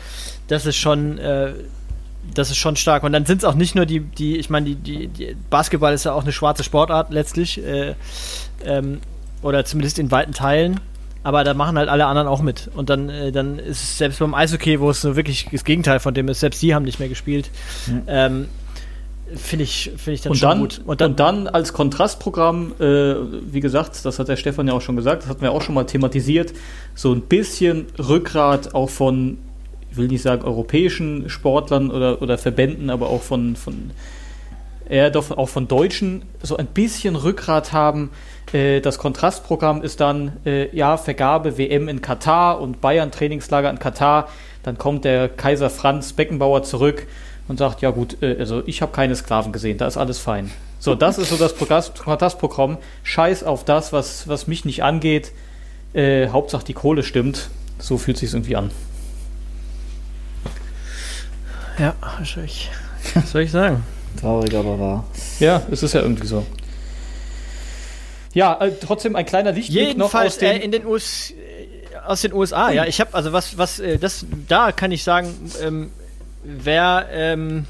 Das 0.48 0.66
ist 0.66 0.76
schon, 0.78 1.20
äh, 1.20 1.54
das 2.34 2.50
ist 2.50 2.58
schon 2.58 2.76
stark. 2.76 3.04
Und 3.04 3.14
dann 3.14 3.28
sind 3.28 3.38
es 3.38 3.44
auch 3.46 3.54
nicht 3.54 3.76
nur 3.76 3.86
die, 3.86 4.00
die, 4.00 4.38
ich 4.38 4.50
meine, 4.50 4.66
die, 4.66 4.76
die, 4.76 5.08
die 5.08 5.36
Basketball 5.52 5.94
ist 5.94 6.06
ja 6.06 6.14
auch 6.14 6.24
eine 6.24 6.32
schwarze 6.32 6.64
Sportart 6.64 7.14
letztlich, 7.14 7.64
äh, 7.64 7.94
ähm, 8.66 9.02
oder 9.44 9.64
zumindest 9.66 10.00
in 10.00 10.10
weiten 10.10 10.32
Teilen. 10.32 10.80
Aber 11.26 11.44
da 11.44 11.56
machen 11.56 11.76
halt 11.76 11.90
alle 11.90 12.06
anderen 12.06 12.28
auch 12.28 12.44
mit. 12.44 12.70
Und 12.76 12.92
dann, 12.92 13.10
äh, 13.10 13.32
dann 13.32 13.58
ist 13.58 13.82
es 13.82 13.98
selbst 13.98 14.20
beim 14.20 14.36
Eishockey, 14.36 14.80
wo 14.80 14.92
es 14.92 15.02
so 15.02 15.16
wirklich 15.16 15.48
das 15.52 15.64
Gegenteil 15.64 16.00
von 16.00 16.14
dem 16.14 16.28
ist, 16.28 16.42
selbst 16.42 16.62
die 16.62 16.76
haben 16.76 16.86
nicht 16.86 17.00
mehr 17.00 17.10
gespielt. 17.10 17.50
Ähm, 18.06 18.46
Finde 19.36 19.64
ich, 19.64 19.92
finde 19.98 20.12
ich 20.12 20.22
dann 20.22 20.34
Und 20.34 20.38
schon 20.38 20.50
dann, 20.50 20.60
gut. 20.60 20.82
und, 20.86 21.20
dann, 21.20 21.48
als 21.48 21.74
Kontrastprogramm, 21.74 22.74
äh, 22.80 23.16
wie 23.52 23.60
gesagt, 23.60 24.06
das 24.06 24.20
hat 24.20 24.28
der 24.28 24.36
Stefan 24.36 24.68
ja 24.68 24.74
auch 24.74 24.82
schon 24.82 24.96
gesagt, 24.96 25.24
das 25.24 25.30
hatten 25.30 25.42
wir 25.42 25.52
auch 25.52 25.64
schon 25.64 25.74
mal 25.74 25.86
thematisiert, 25.86 26.54
so 26.94 27.12
ein 27.12 27.22
bisschen 27.22 27.88
Rückgrat 27.98 28.76
auch 28.76 28.92
von, 28.92 29.40
ich 29.90 29.98
will 29.98 30.08
nicht 30.08 30.22
sagen 30.22 30.44
europäischen 30.44 31.28
Sportlern 31.28 31.90
oder, 31.90 32.22
oder 32.22 32.38
Verbänden, 32.38 32.92
aber 32.92 33.10
auch 33.10 33.24
von, 33.24 33.56
von 33.56 33.90
eher 34.90 35.10
doch 35.10 35.32
auch 35.32 35.50
von 35.50 35.68
Deutschen, 35.68 36.24
so 36.42 36.58
ein 36.58 36.68
bisschen 36.68 37.16
Rückgrat 37.16 37.74
haben. 37.74 38.12
Äh, 38.54 38.82
das 38.82 38.98
Kontrastprogramm 38.98 39.82
ist 39.82 40.00
dann, 40.00 40.34
äh, 40.46 40.76
ja, 40.76 40.98
Vergabe 40.98 41.58
WM 41.58 41.88
in 41.88 42.02
Katar 42.02 42.62
und 42.62 42.82
Bayern 42.82 43.12
Trainingslager 43.12 43.70
in 43.70 43.80
Katar. 43.80 44.30
Dann 44.64 44.78
kommt 44.78 45.06
der 45.06 45.30
Kaiser 45.30 45.70
Franz 45.70 46.14
Beckenbauer 46.14 46.64
zurück 46.64 47.08
und 47.48 47.58
sagt, 47.58 47.82
ja 47.82 47.92
gut, 47.92 48.22
äh, 48.22 48.36
also 48.40 48.64
ich 48.66 48.82
habe 48.82 48.92
keine 48.92 49.16
Sklaven 49.16 49.52
gesehen, 49.52 49.78
da 49.78 49.88
ist 49.88 49.98
alles 49.98 50.20
fein. 50.20 50.52
So, 50.80 50.94
das 50.94 51.18
ist 51.18 51.30
so 51.30 51.38
das 51.38 51.56
Kontrastprogramm. 51.56 52.78
Scheiß 53.04 53.44
auf 53.44 53.66
das, 53.66 53.92
was, 53.92 54.28
was 54.28 54.48
mich 54.48 54.66
nicht 54.66 54.84
angeht. 54.84 55.32
Äh, 55.94 56.28
Hauptsache 56.30 56.66
die 56.66 56.74
Kohle 56.74 57.04
stimmt. 57.04 57.50
So 57.80 57.98
fühlt 57.98 58.18
sich 58.18 58.32
irgendwie 58.34 58.56
an. 58.56 58.72
Ja, 61.80 61.96
soll 62.24 62.44
ich, 62.44 62.70
was 63.16 63.32
soll 63.32 63.42
ich 63.42 63.52
sagen? 63.52 63.84
Traurig, 64.20 64.56
aber 64.56 64.80
wahr. 64.80 65.06
Ja, 65.40 65.62
es 65.72 65.84
ist 65.84 65.94
ja 65.94 66.02
irgendwie 66.02 66.28
so. 66.28 66.46
Ja, 68.34 68.60
äh, 68.60 68.72
trotzdem 68.80 69.16
ein 69.16 69.26
kleiner 69.26 69.54
Lichtblick 69.54 69.98
noch 69.98 70.14
Jedenfalls 70.14 70.34
aus 70.34 70.38
den, 70.40 70.62
äh, 70.62 70.64
in 70.64 70.72
den 70.72 70.86
US, 70.86 71.32
äh, 71.32 71.98
aus 72.06 72.22
den 72.22 72.34
USA, 72.34 72.70
ja. 72.70 72.86
Ich 72.86 73.00
habe 73.00 73.14
also 73.14 73.32
was, 73.32 73.58
was, 73.58 73.80
äh, 73.80 73.98
das, 73.98 74.26
da 74.48 74.72
kann 74.74 74.92
ich 74.92 75.04
sagen, 75.04 75.34
ähm, 75.64 75.92
wer 76.44 77.08
ähm, 77.12 77.66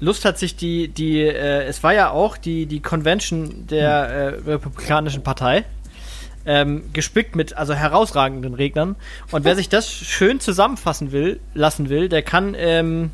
Lust 0.00 0.24
hat, 0.24 0.38
sich 0.38 0.56
die, 0.56 0.88
die, 0.88 1.20
äh, 1.20 1.64
es 1.64 1.82
war 1.82 1.94
ja 1.94 2.10
auch 2.10 2.36
die, 2.36 2.66
die 2.66 2.80
Convention 2.80 3.66
der 3.68 3.90
äh, 3.90 4.26
Republikanischen 4.50 5.22
Partei. 5.22 5.64
Ähm, 6.46 6.90
gespickt 6.92 7.36
mit 7.36 7.56
also 7.56 7.72
herausragenden 7.72 8.52
Regnern. 8.52 8.96
Und 9.30 9.44
wer 9.44 9.56
sich 9.56 9.70
das 9.70 9.90
schön 9.90 10.40
zusammenfassen 10.40 11.10
will, 11.10 11.40
lassen 11.54 11.88
will, 11.88 12.10
der 12.10 12.20
kann, 12.20 12.54
ähm, 12.58 13.12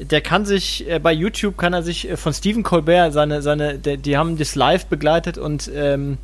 der 0.00 0.20
kann 0.20 0.44
sich 0.44 0.88
äh, 0.88 0.98
bei 0.98 1.12
YouTube 1.12 1.56
kann 1.56 1.72
er 1.72 1.82
sich 1.82 2.08
äh, 2.08 2.16
von 2.16 2.32
Stephen 2.32 2.62
Colbert 2.62 3.12
seine, 3.12 3.42
seine, 3.42 3.78
der, 3.78 3.96
die 3.96 4.16
haben 4.16 4.36
das 4.38 4.54
live 4.54 4.86
begleitet 4.86 5.38
und 5.38 5.70
ähm, 5.74 6.18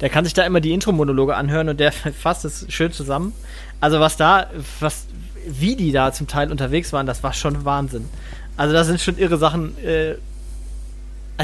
der 0.00 0.08
kann 0.08 0.24
sich 0.24 0.34
da 0.34 0.44
immer 0.44 0.60
die 0.60 0.72
Intro-Monologe 0.72 1.36
anhören 1.36 1.68
und 1.68 1.80
der 1.80 1.92
fasst 1.92 2.44
es 2.44 2.66
schön 2.68 2.92
zusammen. 2.92 3.32
Also 3.80 4.00
was 4.00 4.16
da, 4.16 4.46
was, 4.80 5.06
wie 5.46 5.76
die 5.76 5.92
da 5.92 6.12
zum 6.12 6.26
Teil 6.26 6.50
unterwegs 6.50 6.92
waren, 6.92 7.06
das 7.06 7.22
war 7.22 7.32
schon 7.32 7.64
Wahnsinn. 7.64 8.08
Also 8.56 8.74
da 8.74 8.84
sind 8.84 9.00
schon 9.00 9.18
irre 9.18 9.38
Sachen. 9.38 9.76
Äh, 9.84 10.16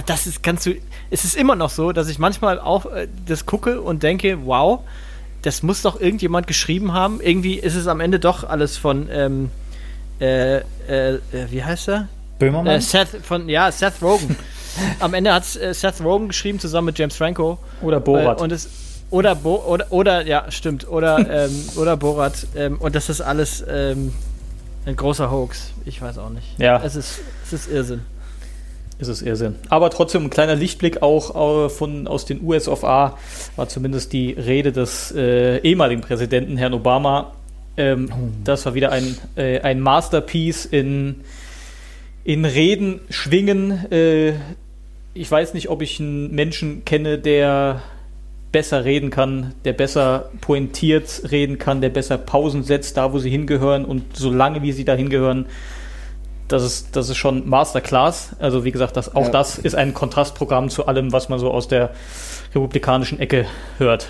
das 0.04 0.26
ist 0.26 0.42
ganz, 0.42 0.68
es 1.10 1.24
ist 1.24 1.36
immer 1.36 1.56
noch 1.56 1.70
so, 1.70 1.92
dass 1.92 2.08
ich 2.08 2.18
manchmal 2.18 2.60
auch 2.60 2.86
äh, 2.86 3.08
das 3.26 3.46
gucke 3.46 3.80
und 3.80 4.02
denke, 4.02 4.44
wow, 4.44 4.80
das 5.42 5.62
muss 5.62 5.82
doch 5.82 6.00
irgendjemand 6.00 6.46
geschrieben 6.46 6.92
haben. 6.92 7.20
Irgendwie 7.20 7.54
ist 7.54 7.74
es 7.74 7.86
am 7.86 8.00
Ende 8.00 8.18
doch 8.18 8.44
alles 8.44 8.76
von, 8.76 9.08
ähm, 9.10 9.50
äh, 10.20 10.58
äh, 10.58 10.62
äh, 10.88 11.18
wie 11.50 11.62
heißt 11.62 11.88
er? 11.88 12.08
Böhmermann? 12.38 12.76
Äh, 12.76 12.80
Seth 12.80 13.08
von, 13.22 13.48
ja, 13.48 13.70
Seth 13.70 14.02
Rogen. 14.02 14.36
Am 15.00 15.14
Ende 15.14 15.32
hat 15.32 15.44
Seth 15.44 16.02
Rogen 16.02 16.28
geschrieben 16.28 16.58
zusammen 16.58 16.86
mit 16.86 16.98
James 16.98 17.16
Franco. 17.16 17.58
oder 17.82 18.00
Borat. 18.00 18.40
Und 18.40 18.52
es, 18.52 18.68
oder, 19.10 19.34
Bo, 19.34 19.56
oder, 19.66 19.86
oder, 19.90 20.26
ja, 20.26 20.50
stimmt, 20.50 20.88
oder, 20.88 21.18
ähm, 21.46 21.68
oder 21.76 21.96
Borat. 21.96 22.46
Ähm, 22.56 22.76
und 22.78 22.94
das 22.94 23.08
ist 23.08 23.20
alles 23.20 23.64
ähm, 23.68 24.12
ein 24.84 24.96
großer 24.96 25.30
Hoax. 25.30 25.72
Ich 25.84 26.00
weiß 26.00 26.18
auch 26.18 26.30
nicht. 26.30 26.46
Ja. 26.58 26.82
Es 26.82 26.96
ist, 26.96 27.20
es 27.44 27.52
ist 27.52 27.70
Irrsinn. 27.70 28.02
ist 28.98 29.08
es 29.08 29.22
Irrsinn. 29.22 29.56
Aber 29.68 29.90
trotzdem 29.90 30.24
ein 30.24 30.30
kleiner 30.30 30.54
Lichtblick 30.54 31.02
auch 31.02 31.70
von, 31.70 32.06
aus 32.06 32.24
den 32.24 32.42
US 32.42 32.68
of 32.68 32.84
A 32.84 33.16
war 33.56 33.68
zumindest 33.68 34.12
die 34.12 34.32
Rede 34.32 34.72
des 34.72 35.12
äh, 35.12 35.58
ehemaligen 35.58 36.02
Präsidenten, 36.02 36.56
Herrn 36.56 36.74
Obama. 36.74 37.32
Ähm, 37.76 38.08
Das 38.44 38.66
war 38.66 38.74
wieder 38.74 38.92
ein, 38.92 39.16
äh, 39.36 39.60
ein 39.60 39.80
Masterpiece 39.80 40.64
in, 40.64 41.16
in 42.24 42.44
Reden 42.44 43.00
schwingen. 43.10 43.90
Äh, 43.92 44.34
ich 45.14 45.30
weiß 45.30 45.54
nicht, 45.54 45.68
ob 45.70 45.82
ich 45.82 46.00
einen 46.00 46.34
Menschen 46.34 46.84
kenne, 46.84 47.18
der 47.18 47.82
besser 48.52 48.84
reden 48.84 49.10
kann, 49.10 49.54
der 49.64 49.72
besser 49.72 50.30
pointiert 50.40 51.22
reden 51.30 51.58
kann, 51.58 51.80
der 51.80 51.90
besser 51.90 52.16
Pausen 52.16 52.62
setzt, 52.62 52.96
da 52.96 53.12
wo 53.12 53.18
sie 53.18 53.30
hingehören 53.30 53.84
und 53.84 54.16
so 54.16 54.30
lange 54.30 54.62
wie 54.62 54.72
sie 54.72 54.84
da 54.84 54.94
hingehören. 54.94 55.46
Das 56.48 56.62
ist, 56.62 56.94
das 56.94 57.08
ist 57.08 57.16
schon 57.16 57.48
Masterclass. 57.48 58.30
Also 58.38 58.64
wie 58.64 58.70
gesagt, 58.72 58.96
das, 58.96 59.14
auch 59.14 59.26
Ja. 59.26 59.30
das 59.30 59.58
ist 59.58 59.74
ein 59.74 59.94
Kontrastprogramm 59.94 60.70
zu 60.70 60.86
allem, 60.86 61.12
was 61.12 61.28
man 61.28 61.38
so 61.38 61.50
aus 61.50 61.66
der 61.68 61.90
republikanischen 62.54 63.18
Ecke 63.18 63.46
hört. 63.78 64.08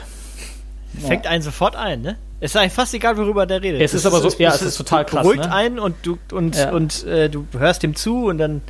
Fängt 1.01 1.27
einen 1.27 1.43
sofort 1.43 1.77
ein, 1.77 2.03
ne? 2.03 2.17
Es 2.39 2.51
ist 2.55 2.57
eigentlich 2.61 2.73
fast 2.75 2.93
egal, 2.95 3.17
worüber 3.17 3.47
der 3.47 3.63
redet. 3.63 3.81
Es 3.81 3.95
ist 3.95 4.05
aber 4.07 4.21
so- 4.21 4.29
ja, 4.39 4.51
es 4.55 4.61
ist 4.63 4.77
total 4.77 5.05
krass, 5.07 5.23
Beruhigt 5.23 5.45
ne? 5.45 5.53
einen 5.55 5.79
und 5.79 5.95
du 6.03 6.19
und, 6.33 6.55
Ja. 6.57 6.71
und 6.73 7.05
äh, 7.07 7.31
du 7.31 7.47
hörst 7.59 7.83
ihm 7.83 7.95
zu 7.95 8.27
und 8.27 8.39
dann 8.39 8.61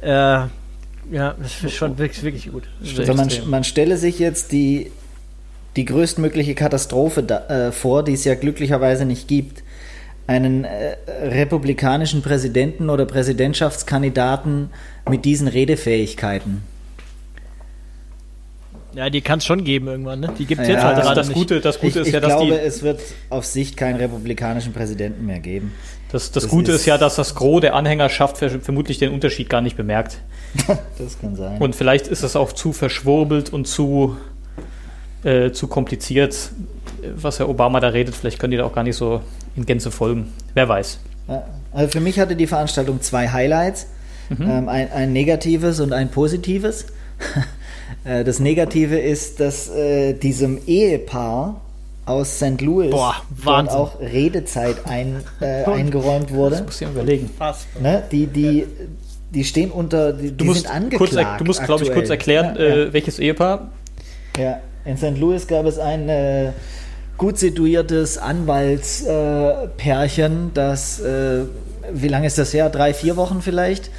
äh, 0.00 0.08
ja, 0.08 0.48
das 1.40 1.62
ist 1.62 1.74
schon 1.74 1.98
wirklich, 1.98 2.22
wirklich 2.24 2.50
gut. 2.50 2.64
Also 2.98 3.14
man, 3.14 3.28
man 3.46 3.64
stelle 3.64 3.96
sich 3.96 4.18
jetzt 4.18 4.50
die, 4.52 4.90
die 5.76 5.84
größtmögliche 5.84 6.54
Katastrophe 6.54 7.22
da, 7.22 7.46
äh, 7.68 7.72
vor, 7.72 8.02
die 8.02 8.14
es 8.14 8.24
ja 8.24 8.34
glücklicherweise 8.34 9.04
nicht 9.04 9.28
gibt. 9.28 9.62
Einen 10.26 10.64
äh, 10.64 10.96
republikanischen 11.22 12.22
Präsidenten 12.22 12.90
oder 12.90 13.04
Präsidentschaftskandidaten 13.06 14.70
mit 15.08 15.24
diesen 15.24 15.46
Redefähigkeiten. 15.48 16.62
Ja, 18.96 19.10
die 19.10 19.20
kann 19.20 19.38
es 19.38 19.44
schon 19.44 19.62
geben 19.62 19.88
irgendwann, 19.88 20.20
ne? 20.20 20.32
Die 20.38 20.46
gibt 20.46 20.62
es 20.62 20.68
Ja, 20.68 20.74
jetzt 20.74 20.84
halt 20.84 20.96
das- 20.98 21.04
gerade 21.04 21.20
das. 21.20 21.32
Gute, 21.32 21.60
das 21.60 21.76
Gute 21.78 21.88
ich 21.90 21.96
ist 21.96 22.06
ich 22.08 22.14
ja, 22.14 22.20
dass 22.20 22.30
glaube, 22.36 22.46
die, 22.54 22.58
es 22.58 22.82
wird 22.82 23.00
auf 23.28 23.44
Sicht 23.44 23.76
keinen 23.76 23.96
republikanischen 23.96 24.72
Präsidenten 24.72 25.26
mehr 25.26 25.38
geben. 25.40 25.72
das, 26.10 26.32
das 26.32 26.44
das 26.44 26.50
Gute 26.50 26.72
ist, 26.72 26.80
ist- 26.80 26.86
ja, 26.86 26.96
dass 26.98 27.16
das 27.16 27.34
Gros 27.34 27.60
der 27.60 27.74
Anhängerschaft 27.74 28.38
ver- 28.38 28.48
vermutlich 28.60 28.98
den 28.98 29.12
Unterschied 29.12 29.50
gar 29.50 29.60
nicht 29.60 29.76
bemerkt. 29.76 30.18
Das 30.98 31.18
kann 31.20 31.36
sein. 31.36 31.58
Und 31.60 31.76
vielleicht 31.76 32.06
ist 32.08 32.22
es 32.22 32.34
auch 32.36 32.52
zu 32.52 32.72
verschwurbelt 32.72 33.52
und 33.52 33.66
zu, 33.68 34.16
äh, 35.24 35.50
zu 35.52 35.66
kompliziert, 35.68 36.34
was 37.14 37.38
Herr 37.38 37.48
Obama 37.50 37.80
da 37.80 37.88
redet. 37.88 38.14
Vielleicht 38.14 38.38
können 38.38 38.52
die 38.52 38.56
da 38.56 38.64
auch 38.64 38.72
gar 38.72 38.82
nicht 38.84 38.96
so 38.96 39.20
in 39.56 39.66
Gänze 39.66 39.90
folgen. 39.90 40.32
Wer 40.54 40.68
weiß. 40.68 40.98
Ja, 41.28 41.44
Also 41.72 41.90
für 41.90 42.00
mich 42.00 42.18
hatte 42.18 42.34
die 42.36 42.46
Veranstaltung 42.46 43.02
zwei 43.02 43.28
Highlights. 43.28 43.88
Mhm. 44.30 44.36
Ähm, 44.50 44.68
ein, 44.70 44.90
ein 44.90 45.12
negatives 45.12 45.80
und 45.80 45.92
ein 45.92 46.10
positives. 46.10 46.86
Äh, 48.06 48.24
das 48.24 48.38
Negative 48.38 48.98
ist, 48.98 49.40
dass 49.40 49.68
äh, 49.68 50.14
diesem 50.14 50.58
Ehepaar 50.66 51.60
aus 52.04 52.36
St. 52.36 52.60
Louis 52.60 52.90
Boah, 52.90 53.16
auch 53.68 53.98
Redezeit 54.00 54.86
ein, 54.86 55.24
äh, 55.40 55.64
eingeräumt 55.64 56.32
wurde. 56.32 56.62
Muss 56.62 56.80
ich 56.80 56.86
mir 56.86 56.92
überlegen. 56.92 57.30
Ne? 57.80 58.04
Die, 58.12 58.28
die, 58.28 58.66
die 59.30 59.44
stehen 59.44 59.72
unter, 59.72 60.12
die, 60.12 60.28
Du 60.28 60.36
die 60.36 60.44
musst, 60.44 60.62
sind 60.62 60.70
angeklagt. 60.70 61.12
kurz, 61.12 61.38
du 61.38 61.44
musst, 61.44 61.64
glaube 61.64 61.82
ich, 61.82 61.92
kurz 61.92 62.08
erklären, 62.08 62.54
Ja, 62.56 62.64
ja. 62.64 62.76
Äh, 62.76 62.92
welches 62.92 63.18
Ehepaar. 63.18 63.72
Ja, 64.38 64.60
in 64.84 64.96
St. 64.96 65.18
Louis 65.18 65.48
gab 65.48 65.66
es 65.66 65.78
ein 65.78 66.08
äh, 66.08 66.52
gut 67.18 67.38
situiertes 67.38 68.18
Anwaltspärchen, 68.18 70.48
äh, 70.48 70.50
das, 70.54 71.00
äh, 71.00 71.40
wie 71.92 72.08
lange 72.08 72.28
ist 72.28 72.38
das 72.38 72.52
her? 72.52 72.70
Drei, 72.70 72.94
vier 72.94 73.16
Wochen 73.16 73.42
vielleicht? 73.42 73.90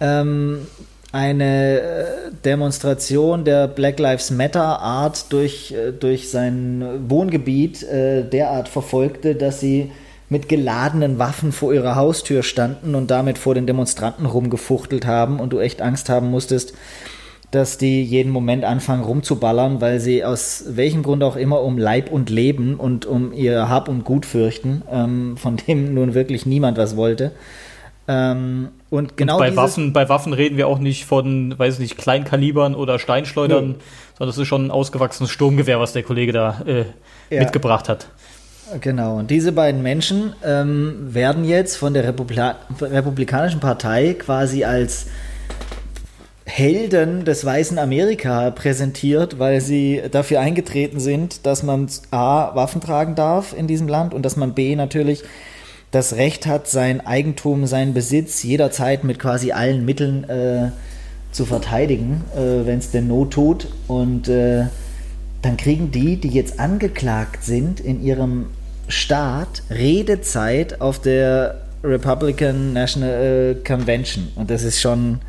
Ähm, 0.00 0.66
eine 1.14 1.80
äh, 1.80 2.04
Demonstration 2.44 3.44
der 3.44 3.68
Black 3.68 4.00
Lives 4.00 4.32
Matter 4.32 4.80
Art 4.80 5.32
durch, 5.32 5.70
äh, 5.70 5.92
durch 5.92 6.28
sein 6.28 6.84
Wohngebiet 7.08 7.84
äh, 7.84 8.28
derart 8.28 8.68
verfolgte, 8.68 9.36
dass 9.36 9.60
sie 9.60 9.92
mit 10.28 10.48
geladenen 10.48 11.20
Waffen 11.20 11.52
vor 11.52 11.72
ihrer 11.72 11.94
Haustür 11.94 12.42
standen 12.42 12.96
und 12.96 13.12
damit 13.12 13.38
vor 13.38 13.54
den 13.54 13.68
Demonstranten 13.68 14.26
rumgefuchtelt 14.26 15.06
haben 15.06 15.38
und 15.38 15.52
du 15.52 15.60
echt 15.60 15.80
Angst 15.80 16.08
haben 16.08 16.32
musstest, 16.32 16.74
dass 17.52 17.78
die 17.78 18.02
jeden 18.02 18.32
Moment 18.32 18.64
anfangen 18.64 19.04
rumzuballern, 19.04 19.80
weil 19.80 20.00
sie 20.00 20.24
aus 20.24 20.64
welchem 20.70 21.04
Grund 21.04 21.22
auch 21.22 21.36
immer 21.36 21.62
um 21.62 21.78
Leib 21.78 22.10
und 22.10 22.28
Leben 22.28 22.74
und 22.74 23.06
um 23.06 23.32
ihr 23.32 23.68
Hab 23.68 23.88
und 23.88 24.02
Gut 24.02 24.26
fürchten, 24.26 24.82
ähm, 24.90 25.36
von 25.36 25.58
dem 25.58 25.94
nun 25.94 26.14
wirklich 26.14 26.44
niemand 26.44 26.76
was 26.76 26.96
wollte. 26.96 27.30
Ähm, 28.08 28.70
und 28.94 29.16
genau 29.16 29.38
bei, 29.38 29.46
dieses, 29.50 29.56
Waffen, 29.62 29.92
bei 29.92 30.08
Waffen 30.08 30.32
reden 30.32 30.56
wir 30.56 30.66
auch 30.68 30.78
nicht 30.78 31.04
von, 31.04 31.58
weiß 31.58 31.78
nicht, 31.78 31.96
Kleinkalibern 31.98 32.74
oder 32.74 32.98
Steinschleudern, 32.98 33.68
Nee. 33.68 33.74
sondern 34.18 34.28
das 34.30 34.38
ist 34.38 34.46
schon 34.48 34.66
ein 34.66 34.70
ausgewachsenes 34.70 35.30
Sturmgewehr, 35.30 35.80
was 35.80 35.92
der 35.92 36.02
Kollege 36.02 36.32
da 36.32 36.62
äh, 36.66 36.84
Ja. 37.34 37.40
mitgebracht 37.42 37.88
hat. 37.88 38.08
Genau, 38.80 39.18
und 39.18 39.30
diese 39.30 39.52
beiden 39.52 39.82
Menschen 39.82 40.32
ähm, 40.44 40.94
werden 41.12 41.44
jetzt 41.44 41.76
von 41.76 41.92
der 41.92 42.04
Republika 42.04 42.56
Republikanischen 42.80 43.60
Partei 43.60 44.14
quasi 44.18 44.64
als 44.64 45.06
Helden 46.46 47.24
des 47.24 47.44
weißen 47.44 47.78
Amerika 47.78 48.50
präsentiert, 48.50 49.38
weil 49.38 49.60
sie 49.60 50.02
dafür 50.10 50.40
eingetreten 50.40 51.00
sind, 51.00 51.46
dass 51.46 51.62
man 51.62 51.88
A, 52.10 52.54
Waffen 52.54 52.80
tragen 52.80 53.14
darf 53.14 53.54
in 53.56 53.66
diesem 53.66 53.88
Land 53.88 54.12
und 54.12 54.22
dass 54.24 54.36
man 54.36 54.52
B, 54.54 54.76
natürlich 54.76 55.22
das 55.94 56.16
Recht 56.16 56.46
hat, 56.46 56.68
sein 56.68 57.06
Eigentum, 57.06 57.66
seinen 57.66 57.94
Besitz 57.94 58.42
jederzeit 58.42 59.04
mit 59.04 59.18
quasi 59.18 59.52
allen 59.52 59.84
Mitteln 59.84 60.24
äh, 60.24 60.70
zu 61.30 61.46
verteidigen, 61.46 62.24
äh, 62.34 62.66
wenn 62.66 62.78
es 62.78 62.90
denn 62.90 63.06
Not 63.06 63.32
tut. 63.32 63.68
Und 63.86 64.28
äh, 64.28 64.64
dann 65.42 65.56
kriegen 65.56 65.90
die, 65.90 66.16
die 66.16 66.28
jetzt 66.28 66.58
angeklagt 66.58 67.44
sind 67.44 67.80
in 67.80 68.02
ihrem 68.02 68.46
Staat, 68.88 69.62
Redezeit 69.70 70.80
auf 70.80 71.00
der 71.00 71.60
Republican 71.84 72.72
National 72.72 73.54
äh, 73.60 73.64
Convention. 73.64 74.28
Und 74.34 74.50
das 74.50 74.62
ist 74.62 74.80
schon 74.80 75.20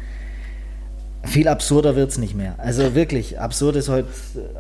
viel 1.26 1.48
absurder 1.48 1.96
wird 1.96 2.12
es 2.12 2.18
nicht 2.18 2.36
mehr. 2.36 2.56
Also 2.58 2.96
wirklich, 2.96 3.40
absurd 3.40 3.76
ist 3.76 3.90
heute 3.90 4.08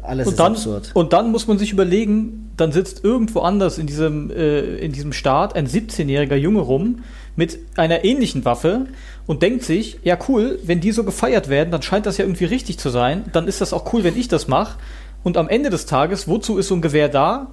alles 0.01 0.28
Und 0.28 0.39
dann, 0.39 0.54
absurd. 0.54 0.91
und 0.93 1.13
dann 1.13 1.32
muss 1.32 1.47
man 1.47 1.58
sich 1.58 1.71
überlegen, 1.71 2.51
dann 2.58 2.71
sitzt 2.71 3.04
irgendwo 3.04 3.41
anders 3.41 3.78
in 3.78 3.88
diesem, 3.88 4.32
äh, 4.32 4.78
in 4.78 4.91
diesem 4.91 5.13
Staat 5.13 5.56
ein 5.56 5.67
17-jähriger 5.67 6.36
Junge 6.36 6.62
rum 6.62 7.04
mit 7.36 7.60
einer 7.75 8.04
ähnlichen 8.04 8.45
Waffe 8.45 8.86
und 9.28 9.41
denkt 9.41 9.63
sich, 9.63 9.99
ja 10.04 10.17
cool, 10.28 10.60
wenn 10.63 10.80
die 10.80 10.91
so 10.91 11.04
gefeiert 11.04 11.49
werden, 11.49 11.71
dann 11.71 11.82
scheint 11.82 12.06
das 12.06 12.17
ja 12.17 12.25
irgendwie 12.25 12.45
richtig 12.45 12.78
zu 12.80 12.89
sein, 12.89 13.25
dann 13.34 13.47
ist 13.47 13.62
das 13.62 13.73
auch 13.73 13.91
cool, 13.93 14.04
wenn 14.04 14.17
ich 14.17 14.28
das 14.28 14.47
mache. 14.47 14.78
Und 15.23 15.38
am 15.38 15.49
Ende 15.49 15.69
des 15.69 15.86
Tages, 15.86 16.28
wozu 16.28 16.58
ist 16.58 16.67
so 16.67 16.75
ein 16.75 16.82
Gewehr 16.82 17.10
da? 17.10 17.47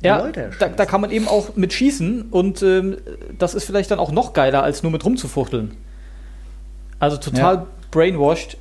Ja, 0.00 0.18
Leute 0.18 0.50
da, 0.60 0.68
da 0.68 0.86
kann 0.86 1.00
man 1.00 1.10
eben 1.10 1.26
auch 1.26 1.56
mit 1.56 1.72
schießen 1.72 2.26
und 2.30 2.62
ähm, 2.62 2.98
das 3.36 3.54
ist 3.54 3.64
vielleicht 3.64 3.90
dann 3.90 3.98
auch 3.98 4.12
noch 4.12 4.32
geiler, 4.32 4.62
als 4.62 4.84
nur 4.84 4.92
mit 4.92 5.04
rumzufuchteln. 5.04 5.72
Also 7.00 7.16
total 7.16 7.54
Ja. 7.54 7.66
Brainwashed 7.90 8.56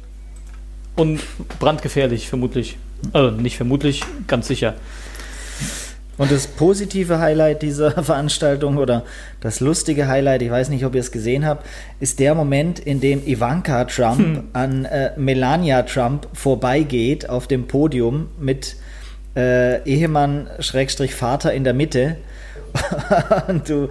und 0.96 1.20
brandgefährlich, 1.60 2.28
vermutlich. 2.28 2.78
Also 3.14 3.32
nicht 3.32 3.58
vermutlich, 3.58 4.02
ganz 4.28 4.48
sicher. 4.48 4.76
Und 6.18 6.32
das 6.32 6.48
positive 6.48 7.20
Highlight 7.20 7.62
dieser 7.62 7.92
Veranstaltung 8.04 8.78
oder 8.78 9.04
das 9.40 9.60
lustige 9.60 10.08
Highlight, 10.08 10.42
ich 10.42 10.50
weiß 10.50 10.70
nicht, 10.70 10.84
ob 10.84 10.96
ihr 10.96 11.02
es 11.02 11.12
gesehen 11.12 11.46
habt, 11.46 11.66
ist 12.00 12.20
der 12.20 12.34
Moment, 12.34 12.80
in 12.80 13.00
dem 13.00 13.26
Ivanka 13.26 13.86
Trump 13.86 14.18
Hm. 14.18 14.44
an 14.54 14.86
äh, 14.86 15.12
Melania 15.16 15.84
Trump 15.84 16.28
vorbeigeht 16.34 17.30
auf 17.30 17.48
dem 17.48 17.68
Podium 17.68 18.30
mit 18.40 18.76
äh, 19.36 19.84
Ehemann 19.84 20.50
Schrägstrich 20.60 21.14
Vater 21.14 21.54
in 21.54 21.64
der 21.64 21.74
Mitte 21.74 22.18
und 23.48 23.70
du, 23.70 23.90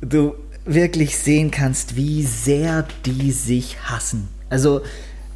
du 0.00 0.34
wirklich 0.64 1.16
sehen 1.16 1.50
kannst, 1.52 1.96
wie 1.96 2.24
sehr 2.24 2.84
die 3.06 3.30
sich 3.30 3.76
hassen. 3.84 4.28
Also 4.52 4.82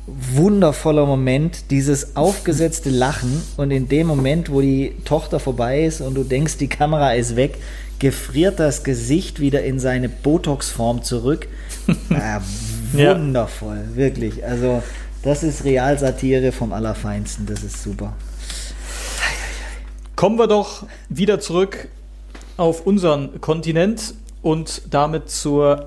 wundervoller 0.07 1.07
Moment, 1.07 1.71
dieses 1.71 2.15
aufgesetzte 2.17 2.91
Lachen 2.91 3.43
und 3.57 3.71
in 3.71 3.89
dem 3.89 4.07
Moment, 4.07 4.53
wo 4.53 4.61
die 4.61 4.93
Tochter 5.05 5.41
vorbei 5.41 5.85
ist 5.85 6.01
und 6.03 6.15
du 6.15 6.23
denkst, 6.23 6.59
die 6.59 6.69
Kamera 6.69 7.15
ist 7.15 7.35
weg, 7.35 7.57
gefriert 7.99 8.61
das 8.61 8.85
Gesicht 8.85 9.41
wieder 9.41 9.65
in 9.65 9.79
seine 9.81 10.09
Botox-Form 10.11 11.03
zurück. 11.03 11.49
Ah, 12.11 12.41
Ja. 12.95 13.15
wundervoll, 13.19 13.85
wirklich. 13.95 14.45
Also 14.45 14.83
das 15.23 15.43
ist 15.43 15.65
Realsatire 15.65 16.53
vom 16.53 16.73
Allerfeinsten, 16.73 17.47
das 17.47 17.65
ist 17.65 17.83
super. 17.83 18.13
Kommen 20.15 20.39
wir 20.39 20.47
doch 20.47 20.87
wieder 21.09 21.41
zurück 21.41 21.89
auf 22.57 22.87
unseren 22.87 23.41
Kontinent 23.41 24.15
und 24.43 24.83
damit 24.91 25.31
zur, 25.31 25.87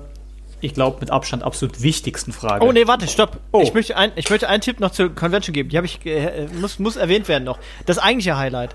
ich 0.60 0.74
glaube, 0.74 0.98
mit 1.00 1.10
Abstand 1.10 1.42
absolut 1.42 1.82
wichtigsten 1.82 2.32
Frage. 2.32 2.64
Oh 2.64 2.72
nee, 2.72 2.86
warte, 2.86 3.06
stopp. 3.08 3.38
Oh. 3.52 3.60
Ich, 3.62 3.74
möchte 3.74 3.96
ein, 3.96 4.12
ich 4.16 4.28
möchte 4.30 4.48
einen 4.48 4.60
Tipp 4.60 4.80
noch 4.80 4.90
zur 4.92 5.14
Convention 5.14 5.52
geben. 5.54 5.68
Die 5.70 5.76
habe 5.76 5.86
ich 5.86 6.04
äh, 6.06 6.46
muss, 6.60 6.78
muss 6.78 6.96
erwähnt 6.96 7.28
werden 7.28 7.44
noch. 7.44 7.58
Das 7.86 7.98
eigentliche 7.98 8.36
Highlight. 8.36 8.74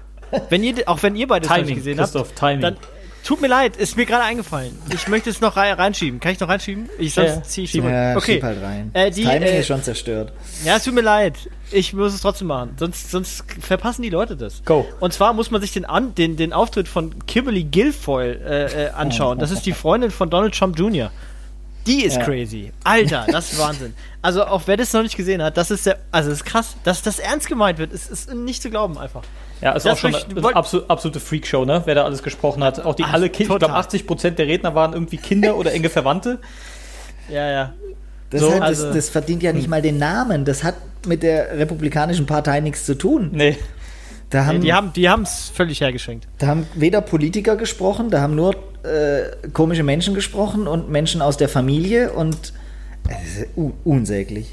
Wenn 0.49 0.63
ihr, 0.63 0.75
auch 0.87 1.03
wenn 1.03 1.15
ihr 1.15 1.27
beide 1.27 1.43
es 1.45 1.49
noch 1.49 1.55
Timing, 1.55 1.69
nicht 1.69 1.77
gesehen 1.83 1.97
Christoph, 1.97 2.29
habt, 2.29 2.39
Timing. 2.39 2.61
dann 2.61 2.77
tut 3.23 3.41
mir 3.41 3.47
leid, 3.47 3.77
ist 3.77 3.95
mir 3.95 4.05
gerade 4.05 4.23
eingefallen. 4.23 4.77
Ich 4.93 5.07
möchte 5.07 5.29
es 5.29 5.39
noch 5.41 5.55
rei- 5.55 5.73
reinschieben. 5.73 6.19
Kann 6.19 6.31
ich 6.33 6.39
noch 6.39 6.49
reinschieben? 6.49 6.89
Ich 6.99 7.15
Ja, 7.15 7.23
ja, 7.23 7.33
sonst 7.35 7.51
ziehe 7.51 7.65
ich 7.65 7.71
schieb. 7.71 7.81
zurück. 7.81 7.93
Ja, 7.93 8.15
okay. 8.17 8.33
schieb 8.33 8.43
halt 8.43 8.61
rein. 8.61 8.91
Äh, 8.93 9.11
die, 9.11 9.23
das 9.23 9.31
Timing 9.33 9.49
äh, 9.49 9.59
ist 9.59 9.67
schon 9.67 9.83
zerstört. 9.83 10.33
Ja, 10.63 10.75
es 10.77 10.83
tut 10.83 10.93
mir 10.95 11.01
leid. 11.01 11.35
Ich 11.71 11.93
muss 11.93 12.13
es 12.13 12.21
trotzdem 12.21 12.47
machen. 12.47 12.75
Sonst, 12.77 13.09
sonst 13.11 13.43
verpassen 13.61 14.01
die 14.03 14.09
Leute 14.09 14.35
das. 14.35 14.63
Go. 14.65 14.85
Und 14.99 15.13
zwar 15.13 15.33
muss 15.33 15.49
man 15.51 15.61
sich 15.61 15.71
den, 15.73 15.85
An 15.85 16.13
den, 16.15 16.37
den 16.37 16.53
Auftritt 16.53 16.87
von 16.87 17.25
Kimberly 17.27 17.63
Guilfoyle 17.63 18.39
äh, 18.43 18.85
äh, 18.85 18.89
anschauen. 18.89 19.39
Das 19.39 19.51
ist 19.51 19.65
die 19.65 19.73
Freundin 19.73 20.11
von 20.11 20.29
Donald 20.29 20.53
Trump 20.55 20.77
Jr. 20.77 21.11
Die 21.87 22.03
ist 22.03 22.17
Ja. 22.17 22.23
crazy. 22.23 22.71
Alter, 22.83 23.25
das 23.31 23.51
ist 23.53 23.59
Wahnsinn. 23.59 23.93
Also, 24.21 24.43
auch 24.45 24.63
wer 24.65 24.77
das 24.77 24.91
noch 24.93 25.03
nicht 25.03 25.15
gesehen 25.17 25.41
hat, 25.43 25.55
das 25.57 25.69
ist 25.71 25.85
der, 25.85 25.99
also, 26.11 26.29
das 26.29 26.39
ist 26.39 26.45
krass, 26.45 26.75
dass 26.83 27.01
das 27.01 27.19
ernst 27.19 27.47
gemeint 27.47 27.77
wird. 27.77 27.93
Es 27.93 28.07
ist 28.07 28.33
nicht 28.33 28.61
zu 28.61 28.69
glauben 28.69 28.97
einfach. 28.97 29.23
Ja, 29.61 29.71
ist 29.73 29.85
Das 29.85 29.93
auch 29.93 29.97
schon 29.97 30.13
eine 30.15 30.55
absolute, 30.55 30.89
absolute 30.89 31.19
Freakshow, 31.19 31.63
ne? 31.63 31.81
Wer 31.85 31.95
da 31.95 32.03
alles 32.03 32.21
gesprochen 32.23 32.63
hat. 32.63 32.83
Auch 32.83 32.95
die 32.95 33.03
Ach, 33.03 33.13
alle 33.13 33.29
Kinder, 33.29 33.41
ich 33.41 33.47
glaube 33.59 33.59
total. 33.67 33.79
80 33.79 34.05
Prozent 34.07 34.39
der 34.39 34.47
Redner 34.47 34.75
waren 34.75 34.93
irgendwie 34.93 35.17
Kinder 35.17 35.55
oder 35.55 35.71
enge 35.73 35.89
Verwandte. 35.89 36.39
Ja, 37.29 37.49
ja. 37.49 37.73
Das, 38.31 38.41
So, 38.41 38.53
hat, 38.53 38.61
also- 38.61 38.87
das, 38.87 38.95
das 38.95 39.09
verdient 39.09 39.43
ja 39.43 39.53
nicht 39.53 39.67
mal 39.69 39.81
den 39.81 39.97
Namen. 39.97 40.43
Das 40.45 40.63
hat 40.63 40.75
mit 41.07 41.23
der 41.23 41.57
Republikanischen 41.57 42.25
Partei 42.25 42.59
nichts 42.59 42.85
zu 42.85 42.97
tun. 42.97 43.29
Nee. 43.31 43.57
Da 44.29 44.45
haben, 44.45 44.61
Die 44.61 44.73
haben 44.73 44.91
die 44.93 45.05
es 45.05 45.51
völlig 45.53 45.81
hergeschenkt. 45.81 46.27
da 46.39 46.47
haben 46.47 46.67
weder 46.73 47.01
Politiker 47.01 47.55
gesprochen, 47.55 48.09
da 48.09 48.21
haben 48.21 48.35
nur 48.35 48.55
äh, 48.83 49.47
komische 49.53 49.83
Menschen 49.83 50.13
gesprochen 50.13 50.67
und 50.67 50.89
Menschen 50.89 51.21
aus 51.21 51.37
der 51.37 51.49
Familie 51.49 52.11
und 52.11 52.53
un 53.55 53.73
unsäglich. 53.83 54.47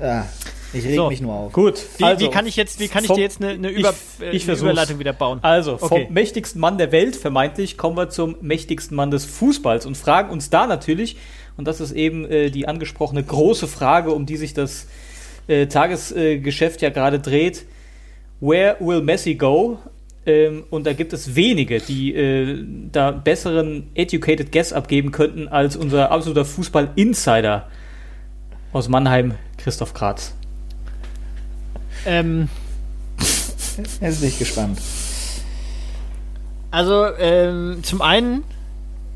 Ah, 0.00 0.24
ich 0.72 0.84
reg 0.84 0.96
So, 0.96 1.08
mich 1.08 1.20
nur 1.20 1.32
auf. 1.34 1.52
Gut. 1.52 1.80
Wie, 1.96 2.04
also, 2.04 2.24
wie 2.26 2.30
kann 2.30 2.46
ich 2.46 2.56
jetzt, 2.56 2.78
wie 2.78 2.88
kann 2.88 3.02
ich 3.02 3.08
vom- 3.08 3.16
dir 3.16 3.22
jetzt 3.22 3.40
eine, 3.42 3.52
eine, 3.52 3.68
Über, 3.70 3.94
ich, 4.20 4.24
äh, 4.26 4.30
ich 4.36 4.48
eine. 4.48 4.58
Überleitung 4.58 4.98
wieder 4.98 5.12
bauen? 5.12 5.38
Also, 5.42 5.78
vom 5.78 5.86
Okay. 5.92 6.06
mächtigsten 6.10 6.60
Mann 6.60 6.78
der 6.78 6.92
Welt, 6.92 7.16
vermeintlich, 7.16 7.76
kommen 7.78 7.96
wir 7.96 8.10
zum 8.10 8.36
mächtigsten 8.40 8.96
Mann 8.96 9.10
des 9.10 9.24
Fußballs 9.24 9.86
und 9.86 9.96
fragen 9.96 10.30
uns 10.30 10.50
da 10.50 10.66
natürlich, 10.66 11.16
und 11.56 11.66
das 11.66 11.80
ist 11.80 11.92
eben 11.92 12.24
äh, 12.30 12.50
die 12.50 12.68
angesprochene 12.68 13.22
große 13.24 13.66
Frage, 13.66 14.12
um 14.12 14.26
die 14.26 14.36
sich 14.36 14.54
das 14.54 14.86
äh, 15.48 15.66
Tagesgeschäft 15.66 16.82
ja 16.82 16.90
gerade 16.90 17.18
dreht, 17.18 17.64
where 18.40 18.76
will 18.80 19.00
Messi 19.00 19.34
go? 19.34 19.78
Ähm, 20.26 20.64
und 20.70 20.86
da 20.86 20.92
gibt 20.92 21.12
es 21.12 21.34
wenige, 21.34 21.80
die 21.80 22.14
äh, 22.14 22.64
da 22.92 23.10
besseren 23.12 23.90
educated 23.94 24.52
guess 24.52 24.72
abgeben 24.72 25.10
könnten 25.10 25.48
als 25.48 25.76
unser 25.76 26.10
absoluter 26.10 26.44
Fußball-Insider 26.44 27.66
aus 28.72 28.88
Mannheim, 28.88 29.34
Christoph 29.56 29.94
Kratz. 29.94 30.34
Ähm, 32.04 32.48
Jetzt 33.20 34.20
bin 34.20 34.28
ich 34.28 34.38
gespannt. 34.38 34.80
also, 36.70 37.06
ähm, 37.18 37.80
zum 37.82 38.02
einen 38.02 38.44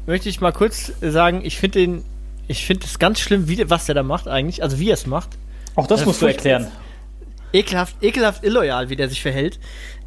möchte 0.07 0.29
ich 0.29 0.41
mal 0.41 0.53
kurz 0.53 0.93
sagen, 1.01 1.43
ich 1.45 1.59
finde 1.59 1.81
den, 1.81 2.05
ich 2.49 2.65
finde 2.65 2.87
es 2.87 2.99
ganz 2.99 3.21
schlimm, 3.21 3.49
wie, 3.49 3.69
was 3.69 3.87
der 3.87 3.95
da 3.95 4.03
macht 4.03 4.29
eigentlich, 4.29 4.63
also 4.63 4.79
wie 4.79 4.91
er 4.91 4.95
es 4.95 5.07
macht. 5.07 5.31
Auch 5.75 5.87
das 5.87 6.01
Ja, 6.01 6.07
musst 6.07 6.23
du 6.23 6.27
erklären. 6.27 6.69
Ekelhaft, 7.53 7.97
ekelhaft 8.03 8.45
illoyal, 8.45 8.89
wie 8.89 8.97
der 8.97 9.09
sich 9.09 9.23
verhält. 9.23 9.59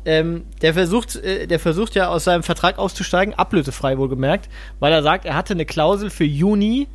Ähm, 0.06 0.46
der 0.62 0.74
versucht, 0.74 1.16
äh, 1.16 1.48
der 1.48 1.60
versucht 1.60 1.96
ja 1.96 2.10
aus 2.10 2.26
seinem 2.26 2.44
Vertrag 2.44 2.78
auszusteigen, 2.78 3.34
ablösefrei 3.34 3.98
wohlgemerkt, 3.98 4.50
weil 4.80 4.94
er 4.94 5.02
sagt, 5.02 5.26
er 5.26 5.36
hatte 5.36 5.54
eine 5.54 5.66
Klausel 5.66 6.12
für 6.12 6.26
Juni, 6.26 6.88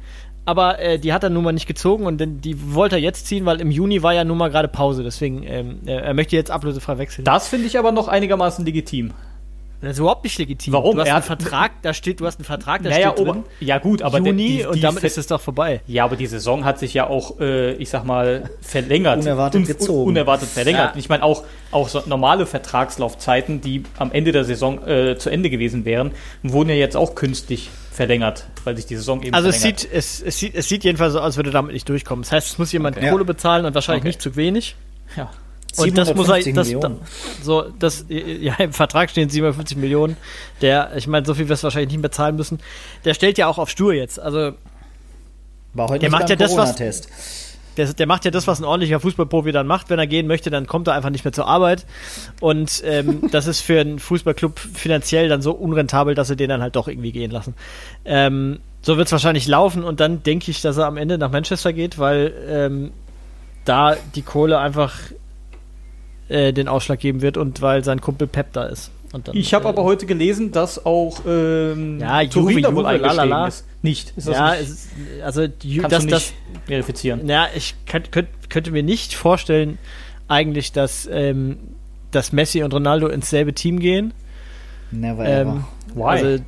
aber 0.44 0.78
äh, 0.78 0.98
die 0.98 1.12
hat 1.12 1.24
er 1.24 1.30
nun 1.30 1.44
mal 1.44 1.52
nicht 1.52 1.66
gezogen 1.66 2.06
und 2.06 2.20
die 2.20 2.74
wollte 2.74 2.96
er 2.96 3.00
jetzt 3.00 3.26
ziehen, 3.26 3.46
weil 3.46 3.60
im 3.60 3.70
Juni 3.70 4.02
war 4.02 4.14
ja 4.14 4.24
nun 4.24 4.38
mal 4.38 4.48
gerade 4.48 4.68
Pause, 4.68 5.02
deswegen 5.02 5.42
ähm, 5.42 5.80
er, 5.86 6.02
er 6.04 6.14
möchte 6.14 6.36
jetzt 6.36 6.50
ablösefrei 6.50 6.98
wechseln. 6.98 7.24
Das 7.24 7.48
finde 7.48 7.66
ich 7.66 7.78
aber 7.78 7.90
noch 7.90 8.06
einigermaßen 8.06 8.64
legitim. 8.64 9.12
Das 9.80 9.92
ist 9.92 9.98
überhaupt 9.98 10.24
nicht 10.24 10.38
legitim. 10.38 10.74
Warum? 10.74 10.94
Du 10.96 11.00
hast 11.00 11.08
Er 11.08 11.14
einen 11.16 11.22
hat- 11.28 11.40
Vertrag, 11.40 11.70
da 11.82 11.94
steht, 11.94 12.20
du 12.20 12.26
hast 12.26 12.38
einen 12.38 12.44
Vertrag, 12.44 12.82
da 12.82 12.90
Naja, 12.90 13.12
steht 13.16 13.26
drin, 13.26 13.44
ja 13.60 13.78
gut, 13.78 14.02
aber 14.02 14.18
Juni 14.18 14.46
die, 14.46 14.56
die 14.58 14.66
und 14.66 14.84
damit 14.84 15.02
ist 15.04 15.16
es 15.16 15.26
doch 15.26 15.40
vorbei. 15.40 15.80
Ja, 15.86 16.04
aber 16.04 16.16
die 16.16 16.26
Saison 16.26 16.64
hat 16.66 16.78
sich 16.78 16.92
ja 16.92 17.06
auch, 17.08 17.40
äh, 17.40 17.72
ich 17.74 17.88
sag 17.88 18.04
mal, 18.04 18.50
verlängert. 18.60 19.20
Unerwartet 19.20 19.66
gezogen. 19.66 20.08
unerwartet 20.08 20.48
verlängert. 20.50 20.94
Ja. 20.94 20.98
Ich 20.98 21.08
meine, 21.08 21.22
auch, 21.22 21.44
auch 21.70 21.88
so 21.88 22.02
normale 22.06 22.44
Vertragslaufzeiten, 22.46 23.60
die 23.60 23.84
am 23.98 24.12
Ende 24.12 24.32
der 24.32 24.44
Saison 24.44 24.86
äh, 24.86 25.16
zu 25.16 25.30
Ende 25.30 25.48
gewesen 25.50 25.84
wären, 25.84 26.12
wurden 26.42 26.68
ja 26.68 26.74
jetzt 26.76 26.96
auch 26.96 27.14
künstlich 27.14 27.70
verlängert, 27.92 28.46
weil 28.64 28.76
sich 28.76 28.86
die 28.86 28.96
Saison 28.96 29.22
eben 29.22 29.34
Also 29.34 29.48
es 29.48 29.56
verlängert. 29.58 29.80
sieht, 29.80 29.92
es, 29.92 30.22
es, 30.22 30.38
sieht, 30.38 30.54
es 30.54 30.68
sieht 30.68 30.84
jedenfalls 30.84 31.12
so 31.14 31.18
aus, 31.20 31.24
als 31.24 31.36
würde 31.36 31.50
er 31.50 31.54
damit 31.54 31.72
nicht 31.72 31.88
durchkommen. 31.88 32.22
Das 32.22 32.32
heißt, 32.32 32.48
es 32.48 32.58
muss 32.58 32.72
jemand 32.72 32.96
Okay. 32.96 33.10
Kohle 33.10 33.24
bezahlen 33.24 33.64
und 33.64 33.74
wahrscheinlich 33.74 34.02
Okay. 34.02 34.08
nicht 34.08 34.22
zu 34.22 34.36
wenig. 34.36 34.76
Ja. 35.16 35.30
Und 35.78 35.96
das 35.96 36.14
muss 36.14 36.28
er, 36.28 36.42
750 36.42 36.54
das, 36.54 36.66
Millionen. 36.68 37.00
so, 37.42 37.64
das, 37.78 38.04
ja, 38.09 38.54
im 38.59 38.72
Vertrag 38.72 39.11
stehen 39.11 39.28
750 39.28 39.76
Millionen. 39.76 40.16
Der, 40.61 40.90
ich 40.96 41.06
meine, 41.06 41.24
so 41.26 41.35
viel 41.35 41.48
wirst 41.48 41.62
du 41.62 41.64
wahrscheinlich 41.64 41.92
nicht 41.92 42.00
mehr 42.00 42.11
zahlen 42.11 42.37
müssen. 42.37 42.59
Der 43.04 43.14
stellt 43.14 43.38
ja 43.38 43.46
auch 43.46 43.59
auf 43.59 43.70
Stur 43.70 43.92
jetzt. 43.92 44.18
Also, 44.18 44.52
War 45.74 45.88
heute 45.88 46.00
Der 46.00 46.11
macht 46.11 46.28
ja 46.30 46.37
das, 46.37 46.56
was- 46.56 46.76
der, 47.76 47.94
der 47.94 48.06
macht 48.06 48.24
ja 48.24 48.30
das, 48.30 48.46
was 48.46 48.61
ein 48.61 48.64
ordentlicher 48.64 49.00
Fußballprofi 49.00 49.52
dann 49.52 49.66
macht. 49.66 49.90
Wenn 49.90 49.98
er 49.98 50.06
gehen 50.06 50.26
möchte, 50.26 50.50
dann 50.50 50.66
kommt 50.66 50.88
er 50.88 50.94
einfach 50.94 51.11
nicht 51.11 51.24
mehr 51.24 51.33
zur 51.33 51.46
Arbeit. 51.46 51.87
Und 52.40 52.83
ähm, 52.85 53.22
das 53.30 53.46
ist 53.46 53.61
für 53.61 53.80
einen 53.80 53.98
Fußballclub 53.98 54.59
finanziell 54.59 55.28
dann 55.28 55.40
so 55.40 55.52
unrentabel, 55.52 56.14
dass 56.14 56.28
sie 56.28 56.37
den 56.37 56.48
dann 56.48 56.62
halt 56.62 56.76
doch 56.76 56.88
irgendwie 56.88 57.12
gehen 57.12 57.30
lassen. 57.30 57.54
Ähm, 58.04 58.61
so 58.83 58.96
wird 58.96 59.06
es 59.09 59.12
wahrscheinlich 59.12 59.46
laufen 59.46 59.85
und 59.85 60.00
dann 60.00 60.22
denke 60.22 60.50
ich, 60.50 60.62
dass 60.62 60.78
er 60.78 60.87
am 60.87 60.96
Ende 60.96 61.16
nach 61.18 61.30
Manchester 61.30 61.72
geht, 61.72 61.98
weil 61.98 62.33
ähm, 62.48 62.92
da 63.64 63.94
die 64.14 64.22
Kohle 64.22 64.59
einfach 64.59 64.94
äh, 66.30 66.52
den 66.52 66.68
Ausschlag 66.68 66.98
geben 67.00 67.20
wird 67.22 67.36
und 67.36 67.60
weil 67.60 67.84
sein 67.84 68.00
Kumpel 68.00 68.26
Pep 68.26 68.52
da 68.52 68.64
ist. 68.64 68.90
Und 69.12 69.26
dann, 69.28 69.36
Ich 69.36 69.52
habe 69.54 69.64
äh, 69.64 69.68
aber 69.68 69.82
heute 69.82 70.06
gelesen, 70.06 70.52
dass 70.52 70.86
auch 70.86 71.20
ähm, 71.26 71.98
Ja, 72.00 72.24
Turin 72.24 72.58
Juve, 72.58 72.62
da 72.62 72.68
wohl 72.68 72.82
Juve, 72.84 72.88
eingestiegen 72.88 73.16
lalala. 73.28 73.48
ist. 73.48 73.66
Nicht. 73.82 74.12
Ist 74.16 74.28
das 74.28 74.36
ja, 74.36 74.50
nicht? 74.52 74.60
es 74.62 74.70
ist, 74.70 74.88
also 75.24 75.46
die, 75.48 75.78
Kannst 75.78 75.96
das, 75.96 76.04
du 76.04 76.08
das, 76.10 76.32
nicht 76.52 76.66
verifizieren. 76.66 77.28
Ja, 77.28 77.48
ich 77.54 77.74
könnt, 77.86 78.12
könnt, 78.12 78.28
könnte 78.48 78.70
mir 78.70 78.82
nicht 78.84 79.14
vorstellen, 79.14 79.78
eigentlich, 80.28 80.70
dass, 80.72 81.08
ähm, 81.10 81.58
dass 82.12 82.32
Messi 82.32 82.62
und 82.62 82.72
Ronaldo 82.72 83.08
ins 83.08 83.28
selbe 83.30 83.52
Team 83.52 83.80
gehen. 83.80 84.14
Never 84.92 85.24
ever. 85.24 85.50
Ähm, 85.50 85.64
Why? 85.94 86.02
Also, 86.04 86.44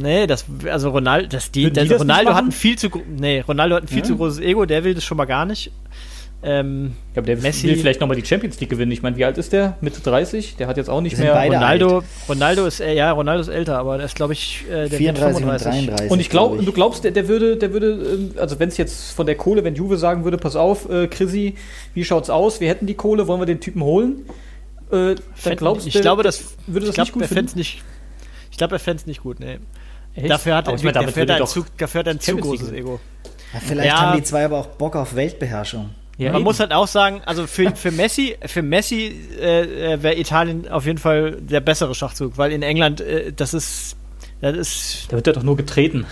nee, 0.00 0.26
das, 0.28 0.44
also 0.70 0.90
Ronaldo, 0.90 1.28
das, 1.28 1.50
die, 1.50 1.64
die 1.64 1.70
das, 1.72 1.88
das 1.88 2.00
Ronaldo 2.00 2.34
hat 2.34 2.44
ein 2.44 2.52
viel 2.52 2.78
zu, 2.78 2.88
nee, 3.08 3.40
Ronaldo 3.40 3.74
hat 3.76 3.84
ein 3.84 3.88
viel 3.88 3.98
Ja. 3.98 4.04
zu 4.04 4.16
großes 4.16 4.38
Ego, 4.40 4.64
der 4.64 4.84
will 4.84 4.94
das 4.94 5.02
schon 5.02 5.16
mal 5.16 5.24
gar 5.24 5.44
nicht. 5.44 5.72
Ähm, 6.42 6.92
Ich 7.08 7.12
glaube, 7.14 7.26
der 7.26 7.38
Messi- 7.38 7.64
will 7.64 7.76
vielleicht 7.76 8.00
nochmal 8.00 8.16
die 8.16 8.24
Champions 8.24 8.58
League 8.60 8.70
gewinnen. 8.70 8.90
Ich 8.92 9.02
meine, 9.02 9.14
wie 9.16 9.24
alt 9.26 9.36
ist 9.36 9.52
der? 9.52 9.76
Mitte 9.82 10.00
30? 10.00 10.56
Der 10.56 10.68
hat 10.68 10.78
jetzt 10.78 10.88
auch 10.88 11.02
nicht 11.02 11.18
mehr. 11.18 11.34
Ronaldo, 11.34 12.02
Ronaldo 12.30 12.64
ist, 12.64 12.80
äh, 12.80 12.94
ja, 12.94 13.12
Ronaldo 13.12 13.42
ist 13.42 13.48
älter, 13.48 13.76
aber 13.78 13.98
der 13.98 14.06
ist, 14.06 14.14
glaube 14.16 14.32
ich, 14.32 14.64
äh, 14.70 14.88
der 14.88 14.98
34 14.98 15.44
und 15.44 15.50
wird 15.50 15.64
33. 15.64 16.10
Und 16.10 16.18
ich 16.18 16.30
glaube, 16.30 16.54
glaub 16.56 16.64
du 16.66 16.72
glaubst, 16.72 17.04
der, 17.04 17.10
der 17.10 17.28
würde, 17.28 17.56
der 17.58 17.74
würde, 17.74 17.88
ähm, 17.90 18.30
also 18.38 18.58
wenn 18.58 18.70
es 18.70 18.78
jetzt 18.78 19.12
von 19.12 19.26
der 19.26 19.34
Kohle, 19.36 19.64
wenn 19.64 19.74
Juve 19.74 19.98
sagen 19.98 20.24
würde, 20.24 20.38
pass 20.38 20.56
auf, 20.56 20.88
äh, 20.88 21.08
Chrissy, 21.08 21.56
wie 21.92 22.04
schaut's 22.04 22.30
aus? 22.30 22.58
Wir 22.60 22.70
hätten 22.70 22.86
die 22.86 22.94
Kohle, 22.94 23.26
wollen 23.26 23.40
wir 23.40 23.46
den 23.46 23.60
Typen 23.60 23.82
holen? 23.82 24.24
Äh, 24.90 25.16
dann 25.44 25.56
glaubst 25.56 25.86
ich 25.86 25.92
du, 25.92 26.00
glaube, 26.00 26.22
das 26.22 26.54
würde 26.66 26.86
das 26.86 26.94
glaub, 26.94 27.04
nicht 27.06 27.12
gut 27.12 27.22
er 27.22 27.28
finden? 27.28 27.58
nicht. 27.58 27.82
Ich 28.50 28.56
glaube, 28.56 28.76
er 28.76 28.78
fände 28.80 29.00
es 29.02 29.06
nicht 29.06 29.22
gut, 29.22 29.40
nee. 29.40 29.58
Echt? 30.14 30.30
Dafür 30.30 30.56
hat 30.56 30.68
er, 30.68 30.74
ich 30.74 30.80
dafür 30.82 31.22
hat 31.22 31.28
er 31.30 31.36
ein, 31.36 31.46
zu, 31.46 31.64
dafür 31.76 31.98
hat 32.00 32.08
ein 32.08 32.18
zu 32.18 32.34
großes 32.36 32.72
Ego. 32.72 32.98
Ja, 33.52 33.60
vielleicht 33.60 33.86
Ja. 33.88 34.00
haben 34.00 34.16
die 34.18 34.24
zwei 34.24 34.44
aber 34.46 34.58
auch 34.58 34.66
Bock 34.66 34.96
auf 34.96 35.14
Weltbeherrschung. 35.14 35.90
Ja, 36.20 36.32
Man 36.32 36.40
eben. 36.42 36.44
muss 36.44 36.60
halt 36.60 36.72
auch 36.72 36.86
sagen, 36.86 37.22
also 37.24 37.46
für, 37.46 37.74
für 37.74 37.90
Messi, 37.90 38.36
für 38.44 38.62
Messi 38.62 39.12
äh, 39.40 39.94
äh, 39.94 40.02
wäre 40.02 40.16
Italien 40.18 40.68
auf 40.68 40.84
jeden 40.84 40.98
Fall 40.98 41.32
der 41.40 41.60
bessere 41.60 41.94
Schachzug, 41.94 42.36
weil 42.36 42.52
in 42.52 42.62
England 42.62 43.00
äh, 43.00 43.32
das 43.32 43.54
ist 43.54 43.96
das 44.42 44.56
ist 44.56 45.06
da 45.08 45.16
wird 45.16 45.26
er 45.26 45.32
doch 45.32 45.42
nur 45.42 45.56
getreten. 45.56 46.04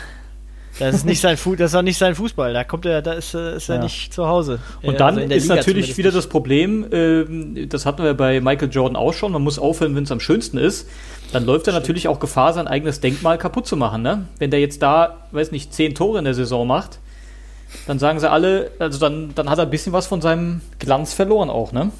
das 0.79 0.94
ist 0.94 1.05
nicht 1.07 1.21
sein 1.21 1.37
Fu 1.37 1.57
das 1.57 1.73
ist 1.73 1.75
auch 1.77 1.83
nicht 1.83 1.99
sein 1.99 2.14
Fußball. 2.14 2.53
Da 2.55 2.64
kommt 2.64 2.87
er, 2.87 3.03
da 3.03 3.12
ist, 3.12 3.35
äh, 3.35 3.57
ist 3.57 3.68
er 3.68 3.77
Ja. 3.77 3.83
nicht 3.83 4.12
zu 4.14 4.27
Hause. 4.27 4.61
Und 4.83 4.94
Äh, 4.94 4.97
dann 4.97 5.18
also 5.18 5.35
ist 5.35 5.42
Liga 5.44 5.57
natürlich 5.57 5.97
wieder 5.99 6.11
das 6.11 6.27
Problem, 6.29 6.87
ähm, 6.90 7.68
das 7.68 7.85
hatten 7.85 8.03
wir 8.03 8.14
bei 8.14 8.40
Michael 8.40 8.71
Jordan 8.73 8.97
auch 8.97 9.12
schon, 9.12 9.33
man 9.33 9.42
muss 9.42 9.59
aufhören, 9.59 9.94
wenn 9.94 10.05
es 10.05 10.11
am 10.12 10.21
schönsten 10.21 10.57
ist. 10.57 10.88
Dann 11.33 11.44
läuft 11.44 11.66
er 11.66 11.75
natürlich 11.75 12.09
auch 12.09 12.18
Gefahr, 12.21 12.55
sein 12.55 12.66
eigenes 12.66 13.01
Denkmal 13.01 13.37
kaputt 13.37 13.66
zu 13.66 13.77
machen. 13.77 14.01
Ne? 14.01 14.27
Wenn 14.38 14.51
der 14.51 14.61
jetzt 14.61 14.81
da, 14.83 15.18
weiß 15.33 15.51
nicht, 15.53 15.75
zehn 15.75 15.94
Tore 15.94 16.18
in 16.18 16.25
der 16.25 16.33
Saison 16.35 16.66
macht, 16.66 16.99
dann 17.87 17.98
sagen 17.98 18.18
sie 18.20 18.31
alle, 18.31 18.70
also 18.78 18.98
dann, 18.98 19.35
dann 19.35 19.48
hat 19.50 19.59
er 19.59 19.64
ein 19.64 19.70
bisschen 19.70 19.92
was 19.92 20.07
von 20.07 20.20
seinem 20.20 20.61
Glanz 20.78 21.12
verloren 21.14 21.50
auch, 21.50 21.72
ne? 21.72 21.90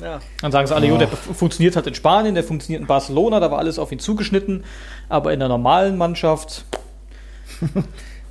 Ja. 0.00 0.20
Dann 0.40 0.50
sagen 0.50 0.66
sie 0.66 0.74
alle, 0.74 0.86
Ja. 0.86 0.92
jo, 0.92 0.98
der 0.98 1.08
funktioniert 1.08 1.76
halt 1.76 1.86
in 1.86 1.94
Spanien, 1.94 2.34
der 2.34 2.44
funktioniert 2.44 2.80
in 2.80 2.86
Barcelona, 2.86 3.38
da 3.40 3.50
war 3.50 3.58
alles 3.58 3.78
auf 3.78 3.92
ihn 3.92 3.98
zugeschnitten, 3.98 4.64
aber 5.10 5.32
in 5.32 5.40
der 5.40 5.48
normalen 5.48 5.98
Mannschaft, 5.98 6.64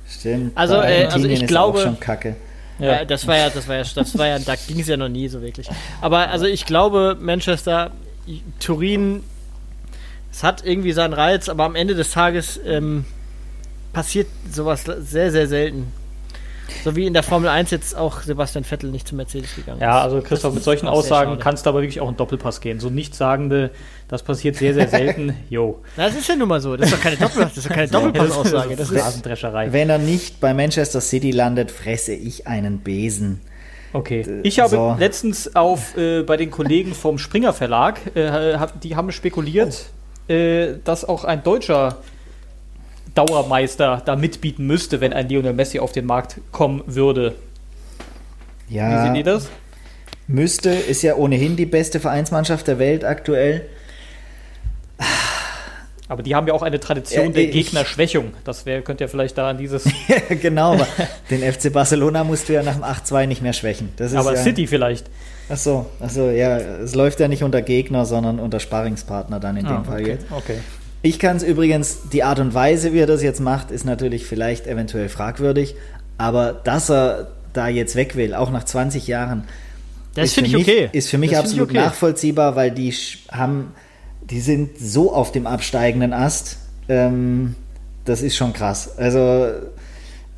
Stimmt. 0.08 0.52
Also, 0.56 0.74
äh, 0.76 1.04
also 1.06 1.26
ich 1.28 1.42
ist 1.42 1.48
glaube- 1.48 1.78
Auch 1.78 1.82
schon 1.84 2.00
kacke. 2.00 2.34
Ja. 2.80 3.04
das 3.04 3.26
war 3.26 3.36
ja, 3.36 3.50
das 3.50 3.68
war 3.68 3.76
ja, 3.76 3.84
das 3.94 4.16
war 4.18 4.26
ja, 4.26 4.38
da 4.38 4.54
ging 4.56 4.80
es 4.80 4.88
ja 4.88 4.96
noch 4.96 5.08
nie 5.10 5.28
so 5.28 5.42
wirklich. 5.42 5.68
Aber 6.00 6.28
also 6.30 6.46
ich 6.46 6.64
glaube, 6.64 7.16
Manchester, 7.20 7.90
Turin, 8.58 9.22
es 10.32 10.42
hat 10.42 10.64
irgendwie 10.64 10.92
seinen 10.92 11.12
Reiz, 11.12 11.48
aber 11.50 11.64
am 11.64 11.74
Ende 11.74 11.94
des 11.94 12.10
Tages 12.12 12.58
ähm, 12.66 13.04
passiert 13.92 14.28
sowas 14.50 14.84
sehr, 15.00 15.30
sehr 15.30 15.46
selten. 15.46 15.92
So 16.84 16.96
wie 16.96 17.06
in 17.06 17.14
der 17.14 17.22
Formel 17.22 17.48
1 17.48 17.70
jetzt 17.70 17.96
auch 17.96 18.22
Sebastian 18.22 18.64
Vettel 18.64 18.90
nicht 18.90 19.06
zu 19.08 19.14
Mercedes 19.14 19.54
gegangen 19.54 19.80
Ja, 19.80 19.98
ist. 19.98 20.04
also 20.04 20.20
Christoph, 20.22 20.54
mit 20.54 20.62
solchen 20.64 20.88
Aussagen 20.88 21.38
kannst 21.38 21.66
du 21.66 21.70
aber 21.70 21.80
wirklich 21.82 22.00
auch 22.00 22.08
einen 22.08 22.16
Doppelpass 22.16 22.60
gehen. 22.60 22.80
So 22.80 22.90
Nichtssagende, 22.90 23.70
das 24.08 24.22
passiert 24.22 24.56
sehr, 24.56 24.74
sehr 24.74 24.88
selten. 24.88 25.34
Jo. 25.50 25.80
Na, 25.96 26.06
das 26.06 26.16
ist 26.16 26.28
ja 26.28 26.36
nun 26.36 26.48
mal 26.48 26.60
so. 26.60 26.76
Das 26.76 26.86
ist 26.90 26.96
doch 26.96 27.02
keine, 27.02 27.16
Doppel 27.16 27.42
das 27.42 27.56
ist 27.56 27.68
doch 27.68 27.74
keine 27.74 27.88
Doppelpassaussage. 27.88 28.76
Das 28.76 28.90
ist, 28.90 29.00
Rasendrescherei. 29.04 29.72
Wenn 29.72 29.90
er 29.90 29.98
nicht 29.98 30.40
bei 30.40 30.54
Manchester 30.54 31.00
City 31.00 31.30
landet, 31.30 31.70
fresse 31.70 32.12
ich 32.14 32.46
einen 32.46 32.78
Besen. 32.80 33.40
Okay. 33.92 34.24
Ich 34.44 34.60
habe 34.60 34.70
So. 34.70 34.96
letztens 34.98 35.56
auf 35.56 35.96
äh, 35.96 36.22
bei 36.22 36.36
den 36.36 36.50
Kollegen 36.50 36.94
vom 36.94 37.18
Springer 37.18 37.52
Verlag, 37.52 38.14
äh, 38.14 38.28
hab, 38.56 38.80
die 38.80 38.94
haben 38.94 39.10
spekuliert, 39.10 39.86
äh, 40.28 40.74
dass 40.84 41.04
auch 41.04 41.24
ein 41.24 41.42
deutscher 41.42 41.96
Dauermeister 43.14 44.02
da 44.04 44.16
mitbieten 44.16 44.66
müsste, 44.66 45.00
wenn 45.00 45.12
ein 45.12 45.28
Lionel 45.28 45.52
Messi 45.52 45.78
auf 45.78 45.92
den 45.92 46.06
Markt 46.06 46.40
kommen 46.52 46.82
würde. 46.86 47.34
Ja. 48.68 49.04
Wie 49.04 49.08
seht 49.08 49.16
ihr 49.18 49.32
das? 49.32 49.48
Müsste, 50.26 50.70
ist 50.70 51.02
ja 51.02 51.16
ohnehin 51.16 51.56
die 51.56 51.66
beste 51.66 51.98
Vereinsmannschaft 51.98 52.68
der 52.68 52.78
Welt 52.78 53.04
aktuell. 53.04 53.66
Aber 56.08 56.24
die 56.24 56.34
haben 56.34 56.48
ja 56.48 56.54
auch 56.54 56.62
eine 56.62 56.80
Tradition 56.80 57.26
Ja, 57.26 57.30
der 57.32 57.46
Gegnerschwächung. 57.46 58.32
Das 58.44 58.66
wär, 58.66 58.82
könnt 58.82 59.00
ihr 59.00 59.08
vielleicht 59.08 59.38
da 59.38 59.50
an 59.50 59.58
dieses. 59.58 59.84
genau, 60.42 60.72
aber 60.74 60.86
den 61.30 61.40
FC 61.52 61.72
Barcelona 61.72 62.24
musst 62.24 62.48
du 62.48 62.52
ja 62.52 62.64
nach 62.64 62.74
dem 62.74 62.82
8-2 62.82 63.26
nicht 63.26 63.42
mehr 63.42 63.52
schwächen. 63.52 63.90
Das 63.96 64.10
ist 64.10 64.18
aber 64.18 64.34
ja, 64.34 64.42
City 64.42 64.66
vielleicht. 64.66 65.06
Ach 65.48 65.56
so, 65.56 65.86
ach 66.00 66.10
so, 66.10 66.28
ja, 66.30 66.58
es 66.58 66.96
läuft 66.96 67.20
ja 67.20 67.28
nicht 67.28 67.44
unter 67.44 67.62
Gegner, 67.62 68.06
sondern 68.06 68.40
unter 68.40 68.58
Sparringspartner 68.58 69.38
dann 69.38 69.56
in 69.56 69.66
dem 69.66 69.76
Ah, 69.76 69.84
Fall 69.84 70.00
okay. 70.00 70.10
jetzt. 70.10 70.26
okay. 70.32 70.58
Ich 71.02 71.18
kann 71.18 71.36
es 71.36 71.42
übrigens, 71.42 72.10
die 72.12 72.22
Art 72.22 72.40
und 72.40 72.52
Weise, 72.52 72.92
wie 72.92 72.98
er 72.98 73.06
das 73.06 73.22
jetzt 73.22 73.40
macht, 73.40 73.70
ist 73.70 73.84
natürlich 73.84 74.26
vielleicht 74.26 74.66
eventuell 74.66 75.08
fragwürdig, 75.08 75.74
aber 76.18 76.52
dass 76.52 76.90
er 76.90 77.28
da 77.52 77.68
jetzt 77.68 77.96
weg 77.96 78.16
will, 78.16 78.34
auch 78.34 78.50
nach 78.50 78.64
20 78.64 79.06
Jahren, 79.06 79.44
Das 80.14 80.26
ist 80.26 80.34
finde 80.34 80.50
für 80.50 80.58
ich 80.58 80.66
mich, 80.66 80.76
okay. 80.76 80.88
Ist 80.92 81.08
für 81.08 81.18
mich 81.18 81.30
Das 81.30 81.40
absolut 81.40 81.70
okay. 81.70 81.78
nachvollziehbar, 81.78 82.54
weil 82.54 82.70
die 82.70 82.94
haben, 83.30 83.72
die 84.22 84.40
sind 84.40 84.78
so 84.78 85.12
auf 85.12 85.32
dem 85.32 85.46
absteigenden 85.46 86.12
Ast. 86.12 86.58
Ähm, 86.88 87.54
das 88.04 88.22
ist 88.22 88.36
schon 88.36 88.52
krass. 88.52 88.98
Also 88.98 89.48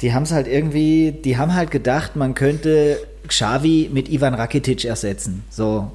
die 0.00 0.12
haben 0.12 0.24
es 0.24 0.32
halt 0.32 0.46
irgendwie, 0.46 1.12
die 1.12 1.36
haben 1.38 1.54
halt 1.54 1.70
gedacht, 1.70 2.16
man 2.16 2.34
könnte 2.34 2.98
Xavi 3.26 3.90
mit 3.92 4.08
Ivan 4.08 4.34
Rakitic 4.34 4.84
ersetzen. 4.84 5.44
So, 5.50 5.90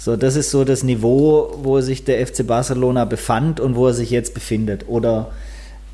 so 0.00 0.16
das 0.16 0.34
ist 0.34 0.50
so 0.50 0.64
das 0.64 0.82
Niveau, 0.82 1.58
wo 1.62 1.78
sich 1.82 2.04
der 2.04 2.26
FC 2.26 2.46
Barcelona 2.46 3.04
befand 3.04 3.60
und 3.60 3.76
wo 3.76 3.88
er 3.88 3.92
sich 3.92 4.10
jetzt 4.10 4.32
befindet. 4.32 4.86
Oder 4.88 5.30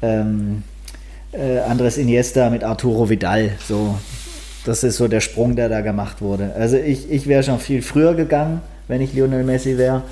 ähm, 0.01 0.63
äh, 1.33 1.59
Andres 1.59 1.99
Iniesta 1.99 2.49
mit 2.49 2.63
Arturo 2.63 3.11
Vidal. 3.11 3.51
So, 3.67 3.99
das 4.65 4.85
ist 4.85 4.99
so 4.99 5.09
der 5.09 5.21
Sprung, 5.21 5.57
der 5.57 5.69
da 5.69 5.81
gemacht 5.81 6.23
wurde. 6.23 6.53
Also 6.55 6.77
ich, 6.77 7.11
ich 7.11 7.27
wäre 7.27 7.43
schon 7.43 7.59
viel 7.59 7.83
früher 7.83 8.15
gegangen, 8.15 8.61
wenn 8.87 9.01
ich 9.01 9.13
Lionel 9.13 9.43
Messi 9.43 9.77
wäre. 9.77 10.03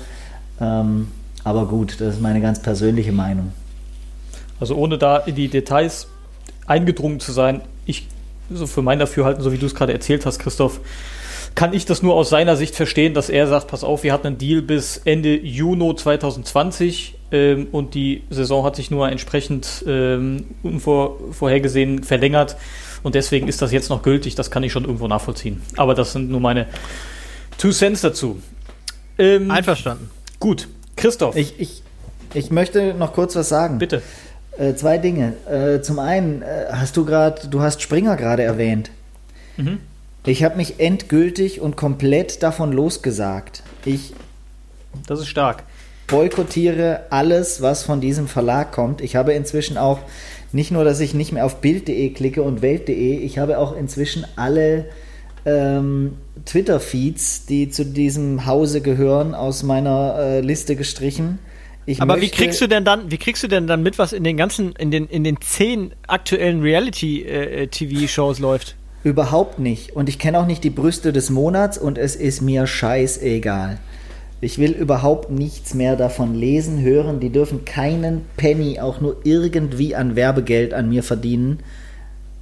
Ähm, 0.59 1.07
aber 1.45 1.65
gut, 1.65 2.01
das 2.01 2.15
ist 2.15 2.21
meine 2.21 2.41
ganz 2.41 2.61
persönliche 2.61 3.13
Meinung. 3.13 3.53
Also 4.59 4.75
ohne 4.75 4.97
da 4.97 5.19
in 5.19 5.35
die 5.35 5.47
Details 5.47 6.07
eingedrungen 6.67 7.21
zu 7.21 7.31
sein, 7.31 7.61
ich, 7.85 8.09
so 8.53 8.67
für 8.67 8.81
mein 8.81 8.99
Dafürhalten, 8.99 9.41
so 9.41 9.53
wie 9.53 9.57
du 9.57 9.67
es 9.67 9.73
gerade 9.73 9.93
erzählt 9.93 10.25
hast, 10.25 10.39
Christoph, 10.39 10.81
kann 11.55 11.73
ich 11.73 11.85
das 11.85 12.03
nur 12.03 12.13
aus 12.15 12.29
seiner 12.29 12.57
Sicht 12.57 12.75
verstehen, 12.75 13.13
dass 13.13 13.29
er 13.29 13.47
sagt, 13.47 13.67
pass 13.67 13.83
auf, 13.83 14.03
wir 14.03 14.11
hatten 14.11 14.27
einen 14.27 14.37
Deal 14.37 14.61
bis 14.61 14.97
Ende 15.05 15.35
Juni 15.37 15.95
2020 15.95 17.15
ähm, 17.31 17.67
und 17.71 17.95
die 17.95 18.23
Saison 18.29 18.65
hat 18.65 18.75
sich 18.75 18.91
nur 18.91 19.09
entsprechend 19.09 19.83
ähm, 19.87 20.45
unvorhergesehen 20.63 22.03
verlängert 22.03 22.57
und 23.03 23.15
deswegen 23.15 23.47
ist 23.47 23.61
das 23.61 23.71
jetzt 23.71 23.89
noch 23.89 24.03
gültig, 24.03 24.35
das 24.35 24.51
kann 24.51 24.63
ich 24.63 24.71
schon 24.71 24.83
irgendwo 24.83 25.07
nachvollziehen. 25.07 25.61
Aber 25.77 25.93
das 25.95 26.11
sind 26.11 26.29
nur 26.29 26.41
meine 26.41 26.67
Two 27.57 27.71
Cents 27.71 28.01
dazu. 28.01 28.41
Ähm, 29.17 29.49
Einverstanden. 29.49 30.09
Gut, 30.39 30.67
Christoph, 30.97 31.35
Ich, 31.37 31.59
ich, 31.59 31.83
ich 32.33 32.51
möchte 32.51 32.93
noch 32.93 33.13
kurz 33.13 33.35
was 33.35 33.47
sagen. 33.47 33.77
bitte. 33.77 34.01
Äh, 34.57 34.73
zwei 34.75 34.97
Dinge. 34.97 35.33
Äh, 35.49 35.81
zum 35.81 35.99
einen 35.99 36.41
äh, 36.41 36.65
hast 36.71 36.97
du 36.97 37.05
gerade, 37.05 37.47
du 37.47 37.61
hast 37.61 37.81
Springer 37.81 38.17
gerade 38.17 38.43
erwähnt. 38.43 38.89
Mhm. 39.57 39.79
Ich 40.25 40.43
habe 40.43 40.57
mich 40.57 40.79
endgültig 40.79 41.61
und 41.61 41.75
komplett 41.75 42.41
davon 42.41 42.71
losgesagt. 42.71 43.61
Ich 43.85 44.13
Das 45.07 45.19
ist 45.19 45.27
stark. 45.27 45.63
boykottiere 46.07 47.01
alles, 47.11 47.61
was 47.61 47.83
von 47.83 48.01
diesem 48.01 48.27
Verlag 48.27 48.71
kommt. 48.71 49.01
Ich 49.01 49.15
habe 49.15 49.33
inzwischen 49.33 49.77
auch 49.77 49.99
nicht 50.51 50.71
nur, 50.71 50.83
dass 50.83 50.99
ich 50.99 51.13
nicht 51.13 51.31
mehr 51.31 51.45
auf 51.45 51.61
Bild.de 51.61 52.09
klicke 52.11 52.41
und 52.41 52.61
Welt.de, 52.61 53.17
ich 53.17 53.37
habe 53.37 53.59
auch 53.59 53.75
inzwischen 53.75 54.25
alle 54.35 54.85
ähm, 55.45 56.13
Twitter-Feeds, 56.45 57.45
die 57.45 57.69
zu 57.69 57.85
diesem 57.85 58.45
Hause 58.45 58.81
gehören, 58.81 59.35
aus 59.35 59.61
meiner 59.61 60.15
äh, 60.17 60.41
Liste 60.41 60.75
gestrichen. 60.75 61.39
Ich 61.85 62.01
Aber 62.01 62.19
wie 62.19 62.29
kriegst 62.29 62.59
du 62.61 62.67
denn 62.67 62.83
dann, 62.83 63.11
wie 63.11 63.17
kriegst 63.17 63.43
du 63.43 63.47
denn 63.47 63.67
dann 63.67 63.83
mit, 63.83 63.99
was 63.99 64.11
in 64.11 64.23
den 64.23 64.37
ganzen, 64.37 64.71
in 64.73 64.89
den, 64.89 65.07
in 65.07 65.23
den 65.23 65.39
zehn 65.39 65.93
aktuellen 66.07 66.61
Reality-TV-Shows 66.61 68.39
läuft? 68.39 68.75
Überhaupt 69.05 69.59
nicht. 69.59 69.95
Und 69.95 70.09
ich 70.09 70.17
kenne 70.17 70.39
auch 70.39 70.47
nicht 70.47 70.63
die 70.63 70.71
Brüste 70.71 71.13
des 71.13 71.29
Monats 71.29 71.77
und 71.77 71.99
es 71.99 72.15
ist 72.15 72.41
mir 72.41 72.65
scheißegal. 72.65 73.77
Ich 74.41 74.57
will 74.57 74.71
überhaupt 74.71 75.29
nichts 75.29 75.75
mehr 75.75 75.95
davon 75.95 76.33
lesen, 76.33 76.81
hören. 76.81 77.19
Die 77.19 77.29
dürfen 77.29 77.65
keinen 77.65 78.25
Penny 78.35 78.79
auch 78.79 79.01
nur 79.01 79.17
irgendwie 79.23 79.95
an 79.95 80.15
Werbegeld 80.15 80.73
an 80.73 80.89
mir 80.89 81.03
verdienen. 81.03 81.59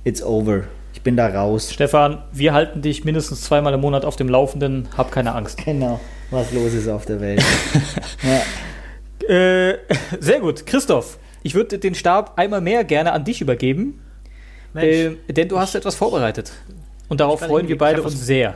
It's 0.05 0.23
over. 0.23 0.63
Ich 0.93 1.01
bin 1.01 1.17
da 1.17 1.27
raus. 1.27 1.69
Stefan, 1.73 2.23
wir 2.31 2.53
halten 2.53 2.81
dich 2.81 3.03
mindestens 3.03 3.41
zweimal 3.41 3.73
im 3.73 3.81
Monat 3.81 4.05
auf 4.05 4.15
dem 4.15 4.29
Laufenden. 4.29 4.87
Hab 4.95 5.11
keine 5.11 5.35
Angst. 5.35 5.65
Genau, 5.65 5.99
was 6.31 6.53
los 6.53 6.73
ist 6.73 6.87
auf 6.87 7.05
der 7.05 7.19
Welt. 7.19 7.43
ja. 8.23 9.35
Äh, 9.35 9.79
sehr 10.17 10.39
gut. 10.39 10.65
Christoph, 10.65 11.19
ich 11.41 11.55
würde 11.55 11.77
den 11.77 11.93
Stab 11.93 12.39
einmal 12.39 12.61
mehr 12.61 12.85
gerne 12.85 13.11
an 13.11 13.25
dich 13.25 13.41
übergeben, 13.41 13.99
äh, 14.75 15.11
denn 15.29 15.47
du 15.49 15.59
hast 15.59 15.75
etwas 15.75 15.95
vorbereitet. 15.95 16.51
Und 17.09 17.19
darauf 17.19 17.39
freuen 17.41 17.67
wir 17.67 17.77
beide 17.77 18.01
uns 18.01 18.25
sehr. 18.25 18.55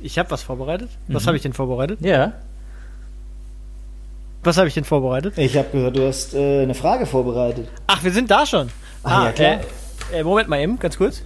ich 0.00 0.18
habe 0.18 0.30
was 0.30 0.42
vorbereitet. 0.42 0.90
Was 1.08 1.22
Mhm. 1.22 1.26
habe 1.28 1.36
ich 1.36 1.42
denn 1.42 1.52
vorbereitet? 1.52 1.98
Ja. 2.02 2.32
Was 4.44 4.56
habe 4.58 4.68
ich 4.68 4.74
denn 4.74 4.84
vorbereitet? 4.84 5.36
Ich 5.38 5.56
habe 5.56 5.68
gehört, 5.72 5.96
du 5.96 6.06
hast 6.06 6.34
äh, 6.34 6.62
eine 6.62 6.74
Frage 6.74 7.06
vorbereitet. 7.06 7.66
Ach, 7.88 8.04
wir 8.04 8.12
sind 8.12 8.30
da 8.30 8.46
schon. 8.46 8.68
Ah, 9.02 9.24
ja, 9.24 9.32
klar. 9.32 9.60
Äh, 10.12 10.20
äh, 10.20 10.22
Moment 10.22 10.48
mal 10.48 10.60
eben, 10.60 10.78
ganz 10.78 10.96
kurz. 10.96 11.22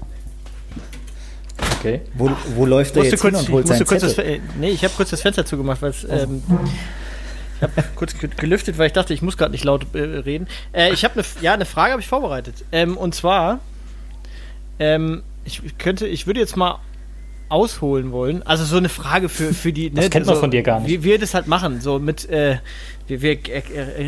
Okay. 1.78 2.00
Wo, 2.14 2.30
wo 2.56 2.64
läuft 2.66 2.96
er 2.96 3.00
Musste 3.02 3.10
jetzt 3.16 3.20
kurz, 3.20 3.34
hin 3.36 3.42
ich 3.42 3.48
und 3.48 3.54
holt 3.54 3.66
musste 3.66 3.78
sein 3.78 3.86
kurz 3.86 4.00
das, 4.02 4.14
Zettel? 4.14 4.34
Fe- 4.36 4.38
äh, 4.38 4.58
nee, 4.58 4.70
ich 4.70 4.82
habe 4.84 4.94
kurz 4.96 5.10
das 5.10 5.20
Fenster 5.20 5.44
zugemacht, 5.44 5.82
weil 5.82 5.90
es, 5.90 6.04
ähm, 6.04 6.42
ich 7.56 7.62
habe 7.62 7.72
kurz 7.96 8.18
ge- 8.18 8.30
gelüftet, 8.36 8.78
weil 8.78 8.86
ich 8.86 8.92
dachte, 8.94 9.12
ich 9.12 9.20
muss 9.22 9.36
gerade 9.36 9.52
nicht 9.52 9.64
laut 9.64 9.86
äh, 9.94 9.98
reden. 9.98 10.46
Äh, 10.72 10.92
ich 10.92 11.04
habe 11.04 11.14
eine, 11.14 11.24
ja, 11.42 11.52
eine 11.52 11.66
Frage 11.66 11.92
habe 11.92 12.00
ich 12.00 12.08
vorbereitet. 12.08 12.54
Ähm, 12.72 12.96
und 12.96 13.14
zwar, 13.14 13.60
ähm, 14.80 15.22
ich 15.44 15.60
könnte, 15.78 16.08
ich 16.08 16.26
würde 16.26 16.40
jetzt 16.40 16.56
mal 16.56 16.80
ausholen 17.48 18.12
wollen. 18.12 18.42
Also 18.44 18.64
so 18.64 18.76
eine 18.76 18.88
Frage 18.88 19.28
für, 19.28 19.52
für 19.52 19.72
die. 19.72 19.90
Das 19.90 20.08
kennt 20.10 20.26
man 20.26 20.34
so, 20.36 20.40
von 20.40 20.50
dir 20.50 20.62
gar 20.62 20.80
nicht. 20.80 20.88
Wie 20.88 21.02
wir 21.02 21.18
das 21.18 21.34
halt 21.34 21.46
machen, 21.46 21.80
so 21.80 21.98
mit, 21.98 22.28
äh, 22.30 22.58
wir, 23.08 23.22
wir 23.22 23.32
äh, 23.48 23.58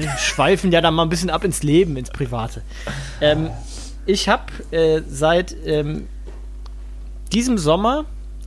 äh, 0.01 0.09
schweifen 0.19 0.71
ja 0.71 0.81
dann 0.81 0.95
mal 0.95 1.03
ein 1.03 1.09
bisschen 1.09 1.31
ab 1.31 1.45
ins 1.45 1.63
Leben, 1.63 1.97
ins 1.97 2.11
Private. 2.11 2.63
Ähm, 3.21 3.51
ich 4.07 4.29
habe 4.29 4.45
äh, 4.71 5.03
seit 5.09 5.57
ähm, 5.67 6.07
diesem 7.33 7.59
Sommer 7.59 8.05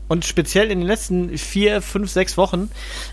und 0.07 0.23
speziell 0.23 0.69
in 0.71 0.79
den 0.79 0.87
letzten 0.87 1.37
vier, 1.37 1.81
fünf, 1.81 2.11
sechs 2.11 2.37
Wochen 2.37 2.69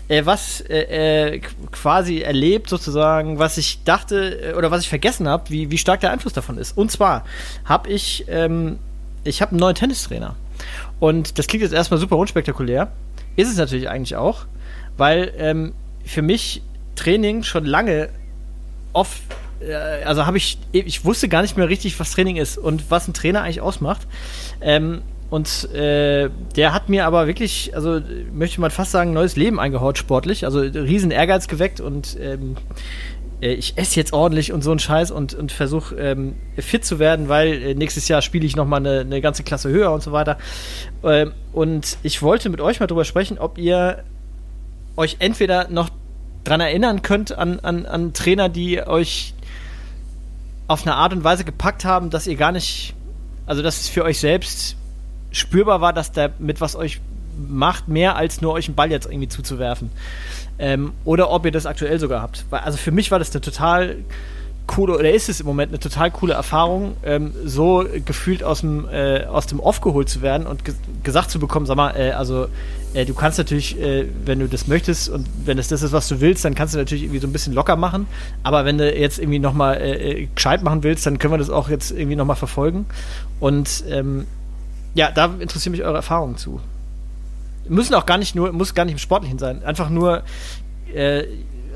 äh, 0.07 0.25
was 0.25 0.61
äh, 0.69 1.41
qu- 1.41 1.71
quasi 1.71 2.19
erlebt 2.19 2.69
sozusagen, 2.69 3.39
was 3.39 3.57
ich 3.57 3.83
dachte 3.83 4.53
oder 4.57 4.71
was 4.71 4.83
ich 4.83 4.89
vergessen 4.89 5.27
habe, 5.27 5.49
wie, 5.49 5.71
wie 5.71 5.77
stark 5.77 6.01
der 6.01 6.11
Einfluss 6.11 6.33
davon 6.33 6.57
ist. 6.57 6.77
Und 6.77 6.91
zwar 6.91 7.25
habe 7.65 7.89
ich, 7.89 8.25
ähm, 8.29 8.77
ich 9.23 9.41
habe 9.41 9.51
einen 9.51 9.59
neuen 9.59 9.75
Tennistrainer. 9.75 10.35
Und 10.99 11.37
das 11.37 11.47
klingt 11.47 11.63
jetzt 11.63 11.73
erstmal 11.73 11.99
super 11.99 12.17
unspektakulär. 12.17 12.91
Ist 13.35 13.49
es 13.49 13.57
natürlich 13.57 13.89
eigentlich 13.89 14.15
auch, 14.15 14.45
weil 14.97 15.33
ähm, 15.37 15.73
für 16.05 16.21
mich 16.21 16.61
Training 16.95 17.43
schon 17.43 17.65
lange 17.65 18.09
oft, 18.93 19.21
äh, 19.59 19.73
also 20.03 20.25
habe 20.25 20.37
ich, 20.37 20.59
ich 20.71 21.03
wusste 21.03 21.27
gar 21.27 21.41
nicht 21.41 21.57
mehr 21.57 21.67
richtig, 21.67 21.99
was 21.99 22.11
Training 22.11 22.37
ist 22.37 22.57
und 22.57 22.89
was 22.91 23.07
ein 23.07 23.13
Trainer 23.13 23.41
eigentlich 23.41 23.61
ausmacht. 23.61 24.07
Ähm, 24.61 25.01
und 25.33 25.73
äh, 25.73 26.29
der 26.55 26.73
hat 26.73 26.89
mir 26.89 27.07
aber 27.07 27.25
wirklich, 27.25 27.75
also 27.75 27.99
möchte 28.31 28.61
man 28.61 28.69
fast 28.69 28.91
sagen, 28.91 29.13
neues 29.13 29.35
Leben 29.35 29.59
eingehaut 29.59 29.97
sportlich. 29.97 30.45
Also 30.45 30.59
riesen 30.59 31.09
Ehrgeiz 31.09 31.47
geweckt 31.47 31.81
und 31.81 32.15
ähm, 32.21 32.55
äh, 32.55 32.55
ich 33.51 33.77
esse 33.77 33.95
jetzt 33.97 34.13
ordentlich 34.13 34.53
und 34.53 34.63
so 34.63 34.71
ein 34.71 34.79
Scheiß 34.79 35.11
und, 35.11 35.33
und 35.33 35.51
versuche 35.51 35.95
ähm, 35.95 36.35
fit 36.57 36.85
zu 36.85 36.99
werden, 36.99 37.29
weil 37.29 37.61
äh, 37.61 37.75
nächstes 37.75 38.07
Jahr 38.07 38.21
spiele 38.21 38.45
ich 38.45 38.55
nochmal 38.55 38.79
eine, 38.79 39.01
eine 39.01 39.21
ganze 39.21 39.43
Klasse 39.43 39.69
höher 39.69 39.91
und 39.91 40.01
so 40.01 40.11
weiter. 40.11 40.37
Ähm, 41.03 41.33
und 41.51 41.97
ich 42.03 42.21
wollte 42.21 42.49
mit 42.49 42.61
euch 42.61 42.79
mal 42.79 42.87
drüber 42.87 43.05
sprechen, 43.05 43.39
ob 43.39 43.57
ihr 43.57 44.03
euch 44.95 45.17
entweder 45.19 45.67
noch 45.69 45.89
dran 46.43 46.61
erinnern 46.61 47.01
könnt 47.01 47.31
an, 47.37 47.59
an, 47.59 47.85
an 47.85 48.13
Trainer, 48.13 48.49
die 48.49 48.81
euch 48.85 49.33
auf 50.67 50.85
eine 50.85 50.95
Art 50.95 51.13
und 51.13 51.23
Weise 51.23 51.43
gepackt 51.43 51.85
haben, 51.85 52.09
dass 52.09 52.27
ihr 52.27 52.35
gar 52.35 52.51
nicht, 52.51 52.93
also 53.45 53.61
dass 53.61 53.81
es 53.81 53.89
für 53.89 54.03
euch 54.03 54.19
selbst 54.19 54.75
spürbar 55.31 55.81
war, 55.81 55.93
dass 55.93 56.11
der 56.11 56.31
mit 56.39 56.61
was 56.61 56.75
euch 56.75 57.01
macht, 57.37 57.87
mehr 57.87 58.15
als 58.15 58.41
nur 58.41 58.53
euch 58.53 58.67
einen 58.67 58.75
Ball 58.75 58.91
jetzt 58.91 59.05
irgendwie 59.05 59.27
zuzuwerfen. 59.27 59.89
Ähm, 60.63 60.93
oder 61.03 61.29
ob 61.29 61.45
ihr 61.45 61.51
das 61.51 61.65
aktuell 61.65 61.99
sogar 61.99 62.21
habt. 62.21 62.45
Also 62.49 62.77
für 62.77 62.91
mich 62.91 63.11
war 63.11 63.19
das 63.19 63.31
eine 63.31 63.41
total 63.41 63.97
coole, 64.65 64.97
oder 64.97 65.11
ist 65.11 65.27
es 65.27 65.41
im 65.41 65.45
Moment 65.45 65.71
eine 65.71 65.79
total 65.79 66.09
coole 66.09 66.35
Erfahrung, 66.35 66.95
ähm, 67.03 67.33
so 67.43 67.85
gefühlt 68.05 68.45
aus 68.45 68.61
dem, 68.61 68.87
äh, 68.89 69.25
aus 69.25 69.45
dem 69.45 69.59
Off 69.59 69.81
geholt 69.81 70.07
zu 70.07 70.21
werden 70.21 70.47
und 70.47 70.63
ge 70.63 70.73
gesagt 71.03 71.31
zu 71.31 71.39
bekommen, 71.39 71.65
sag 71.65 71.75
mal, 71.75 71.91
äh, 71.97 72.11
also 72.11 72.47
äh, 72.93 73.03
du 73.03 73.13
kannst 73.13 73.39
natürlich, 73.39 73.77
äh, 73.77 74.05
wenn 74.23 74.39
du 74.39 74.47
das 74.47 74.67
möchtest 74.67 75.09
und 75.09 75.27
wenn 75.43 75.57
es 75.57 75.67
das 75.67 75.81
ist, 75.81 75.91
was 75.91 76.07
du 76.07 76.21
willst, 76.21 76.45
dann 76.45 76.55
kannst 76.55 76.73
du 76.73 76.77
natürlich 76.77 77.03
irgendwie 77.03 77.19
so 77.19 77.27
ein 77.27 77.33
bisschen 77.33 77.51
locker 77.51 77.75
machen. 77.75 78.07
Aber 78.43 78.63
wenn 78.63 78.77
du 78.77 78.89
jetzt 78.97 79.19
irgendwie 79.19 79.39
nochmal 79.39 79.81
äh, 79.81 80.11
äh, 80.23 80.27
gescheit 80.33 80.63
machen 80.63 80.81
willst, 80.83 81.05
dann 81.05 81.19
können 81.19 81.33
wir 81.33 81.39
das 81.39 81.49
auch 81.49 81.67
jetzt 81.67 81.91
irgendwie 81.91 82.15
nochmal 82.15 82.37
verfolgen. 82.37 82.85
Und 83.41 83.83
ähm, 83.89 84.27
ja, 84.95 85.11
da 85.11 85.25
interessiert 85.25 85.73
mich 85.73 85.83
eure 85.83 85.97
Erfahrungen 85.97 86.37
zu. 86.37 86.61
Müssen 87.67 87.93
auch 87.95 88.05
gar 88.05 88.17
nicht 88.17 88.35
nur, 88.35 88.51
muss 88.51 88.73
gar 88.73 88.85
nicht 88.85 88.93
im 88.93 88.99
Sportlichen 88.99 89.39
sein. 89.39 89.63
Einfach 89.63 89.89
nur, 89.89 90.23
äh, 90.93 91.23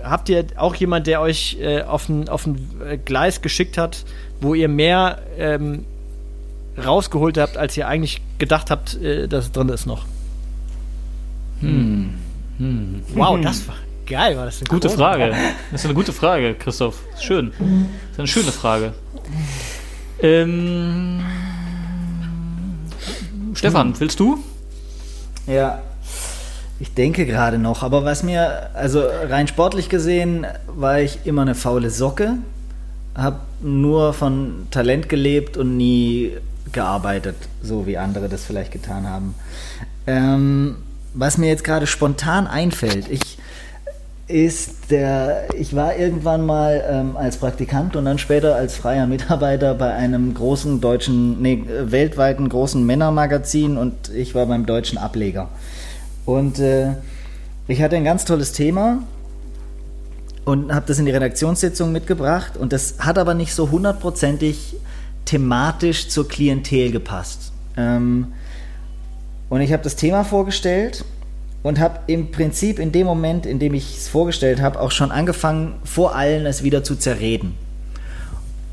habt 0.03 0.29
ihr 0.29 0.45
auch 0.57 0.75
jemand, 0.75 1.07
der 1.07 1.21
euch 1.21 1.57
äh, 1.59 1.81
auf 1.81 2.09
ein, 2.09 2.29
auf 2.29 2.45
ein 2.45 2.69
äh, 2.85 2.97
Gleis 2.97 3.41
geschickt 3.41 3.77
hat, 3.77 4.05
wo 4.41 4.53
ihr 4.53 4.67
mehr 4.67 5.19
ähm, 5.37 5.85
rausgeholt 6.83 7.37
habt, 7.37 7.57
als 7.57 7.75
ihr 7.77 7.87
eigentlich 7.87 8.21
gedacht 8.37 8.69
habt, 8.69 8.95
äh, 8.95 9.27
dass 9.27 9.51
drin 9.51 9.69
ist 9.69 9.85
noch? 9.85 10.05
Hm. 11.61 12.13
Hm. 12.57 13.01
Wow, 13.15 13.39
das 13.41 13.67
war 13.67 13.75
geil, 14.05 14.37
war 14.37 14.45
das 14.45 14.59
eine 14.59 14.69
gute 14.69 14.89
Frage. 14.89 15.35
Das 15.71 15.81
ist 15.81 15.85
eine 15.85 15.93
gute 15.93 16.13
Frage, 16.13 16.55
Christoph. 16.55 16.99
Schön. 17.19 17.51
Das 17.51 18.11
ist 18.13 18.19
eine 18.19 18.27
schöne 18.27 18.51
Frage. 18.51 18.93
Ähm, 20.21 21.21
Stefan, 23.53 23.99
willst 23.99 24.19
du? 24.19 24.43
Ja, 25.47 25.81
ich 26.79 26.93
denke 26.93 27.25
gerade 27.25 27.57
noch, 27.57 27.81
aber 27.81 28.05
was 28.05 28.21
mir, 28.21 28.69
also 28.73 29.01
rein 29.01 29.47
sportlich 29.47 29.89
gesehen, 29.89 30.45
war 30.67 30.99
ich 30.99 31.25
immer 31.25 31.41
eine 31.41 31.55
faule 31.55 31.89
Socke, 31.89 32.33
habe 33.15 33.39
nur 33.61 34.13
von 34.13 34.67
Talent 34.69 35.09
gelebt 35.09 35.57
und 35.57 35.77
nie 35.77 36.33
gearbeitet, 36.71 37.35
so 37.63 37.87
wie 37.87 37.97
andere 37.97 38.29
das 38.29 38.45
vielleicht 38.45 38.71
getan 38.71 39.07
haben. 39.07 39.33
Ähm, 40.05 40.75
was 41.13 41.37
mir 41.37 41.47
jetzt 41.47 41.63
gerade 41.63 41.87
spontan 41.87 42.45
einfällt, 42.45 43.09
ich 43.09 43.36
ist 44.27 44.91
der, 44.91 45.47
ich 45.57 45.73
war 45.75 45.95
irgendwann 45.95 46.45
mal 46.45 46.83
ähm, 46.89 47.15
als 47.15 47.37
Praktikant 47.37 47.95
und 47.95 48.05
dann 48.05 48.17
später 48.17 48.55
als 48.55 48.75
freier 48.75 49.07
Mitarbeiter 49.07 49.73
bei 49.73 49.93
einem 49.93 50.33
großen 50.33 50.81
deutschen, 50.81 51.41
nee, 51.41 51.63
weltweiten 51.65 52.49
großen 52.49 52.85
Männermagazin 52.85 53.77
und 53.77 54.09
ich 54.09 54.35
war 54.35 54.45
beim 54.45 54.65
deutschen 54.65 54.97
Ableger. 54.97 55.49
Und 56.25 56.59
äh, 56.59 56.95
ich 57.69 57.81
hatte 57.81 57.95
ein 57.95 58.03
ganz 58.03 58.25
tolles 58.25 58.51
Thema 58.51 59.03
und 60.43 60.73
habe 60.73 60.85
das 60.87 60.99
in 60.99 61.05
die 61.05 61.11
Redaktionssitzung 61.11 61.93
mitgebracht 61.93 62.57
und 62.57 62.73
das 62.73 62.95
hat 62.99 63.17
aber 63.17 63.33
nicht 63.33 63.53
so 63.53 63.71
hundertprozentig 63.71 64.75
thematisch 65.23 66.09
zur 66.09 66.27
Klientel 66.27 66.91
gepasst. 66.91 67.53
Ähm, 67.77 68.33
und 69.49 69.61
ich 69.61 69.71
habe 69.71 69.83
das 69.83 69.95
Thema 69.95 70.25
vorgestellt 70.25 71.05
und 71.63 71.79
habe 71.79 71.99
im 72.07 72.31
Prinzip 72.31 72.79
in 72.79 72.91
dem 72.91 73.05
Moment, 73.05 73.45
in 73.45 73.59
dem 73.59 73.73
ich 73.73 73.97
es 73.97 74.07
vorgestellt 74.07 74.61
habe, 74.61 74.79
auch 74.79 74.91
schon 74.91 75.11
angefangen, 75.11 75.75
vor 75.83 76.15
allen 76.15 76.45
es 76.45 76.63
wieder 76.63 76.83
zu 76.83 76.95
zerreden. 76.95 77.55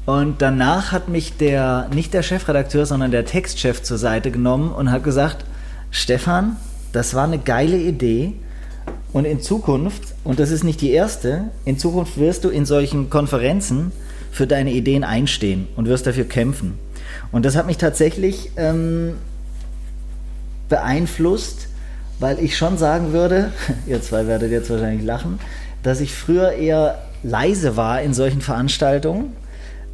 Und 0.06 0.42
danach 0.42 0.92
hat 0.92 1.08
mich 1.08 1.36
der, 1.38 1.88
nicht 1.94 2.12
der 2.12 2.22
Chefredakteur, 2.22 2.84
sondern 2.84 3.10
der 3.10 3.24
Textchef 3.24 3.82
zur 3.82 3.96
Seite 3.96 4.30
genommen 4.30 4.70
und 4.72 4.90
hat 4.90 5.02
gesagt, 5.02 5.44
Stefan, 5.90 6.56
das 6.92 7.14
war 7.14 7.24
eine 7.24 7.38
geile 7.38 7.78
Idee. 7.78 8.34
Und 9.12 9.24
in 9.24 9.40
Zukunft, 9.40 10.14
und 10.24 10.40
das 10.40 10.50
ist 10.50 10.64
nicht 10.64 10.80
die 10.80 10.90
erste, 10.90 11.44
in 11.64 11.78
Zukunft 11.78 12.18
wirst 12.18 12.44
du 12.44 12.50
in 12.50 12.66
solchen 12.66 13.08
Konferenzen 13.10 13.92
für 14.30 14.46
deine 14.46 14.72
Ideen 14.72 15.04
einstehen 15.04 15.68
und 15.76 15.86
wirst 15.86 16.06
dafür 16.06 16.24
kämpfen. 16.24 16.78
Und 17.32 17.44
das 17.44 17.56
hat 17.56 17.66
mich 17.66 17.78
tatsächlich 17.78 18.50
ähm, 18.56 19.14
beeinflusst, 20.68 21.68
weil 22.24 22.42
ich 22.42 22.56
schon 22.56 22.78
sagen 22.78 23.12
würde, 23.12 23.52
ihr 23.86 24.00
zwei 24.00 24.26
werdet 24.26 24.50
jetzt 24.50 24.70
wahrscheinlich 24.70 25.04
lachen, 25.04 25.38
dass 25.82 26.00
ich 26.00 26.14
früher 26.14 26.52
eher 26.52 27.02
leise 27.22 27.76
war 27.76 28.00
in 28.00 28.14
solchen 28.14 28.40
Veranstaltungen 28.40 29.34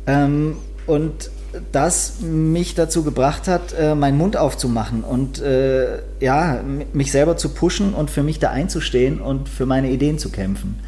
ähm, 0.06 0.56
und 0.86 1.30
das 1.72 2.20
mich 2.20 2.76
dazu 2.76 3.02
gebracht 3.02 3.48
hat, 3.48 3.74
äh, 3.76 3.96
meinen 3.96 4.16
Mund 4.16 4.36
aufzumachen 4.36 5.02
und 5.02 5.42
äh, 5.42 5.98
ja, 6.20 6.60
mich 6.92 7.10
selber 7.10 7.36
zu 7.36 7.48
pushen 7.48 7.94
und 7.94 8.12
für 8.12 8.22
mich 8.22 8.38
da 8.38 8.50
einzustehen 8.50 9.20
und 9.20 9.48
für 9.48 9.66
meine 9.66 9.90
Ideen 9.90 10.16
zu 10.20 10.30
kämpfen. 10.30 10.78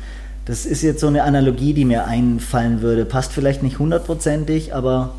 Das 0.45 0.65
ist 0.65 0.83
jetzt 0.83 1.01
so 1.01 1.09
eine 1.09 1.25
Analogie, 1.25 1.75
die 1.75 1.85
mir 1.85 2.07
einfallen 2.07 2.83
würde. 2.83 3.05
Passt 3.05 3.33
vielleicht 3.33 3.65
nicht 3.65 3.81
hundertprozentig, 3.81 4.77
aber 4.77 5.15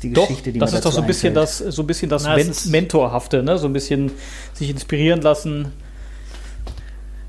ist 0.00 0.02
die 0.02 0.10
Geschichte, 0.10 0.50
doch, 0.50 0.52
die 0.52 0.58
das 0.58 0.72
mir 0.72 0.78
ist 0.78 0.84
doch 0.84 0.92
so 0.92 1.00
ein 1.00 1.06
bisschen 1.06 1.34
das, 1.34 1.58
so 1.58 1.82
ein 1.82 1.86
bisschen 1.86 2.08
das 2.08 2.24
Na, 2.24 2.36
Men 2.36 2.52
Mentorhafte, 2.66 3.42
ne? 3.42 3.58
So 3.58 3.66
ein 3.66 3.72
bisschen 3.72 4.10
sich 4.54 4.70
inspirieren 4.70 5.20
lassen. 5.20 5.72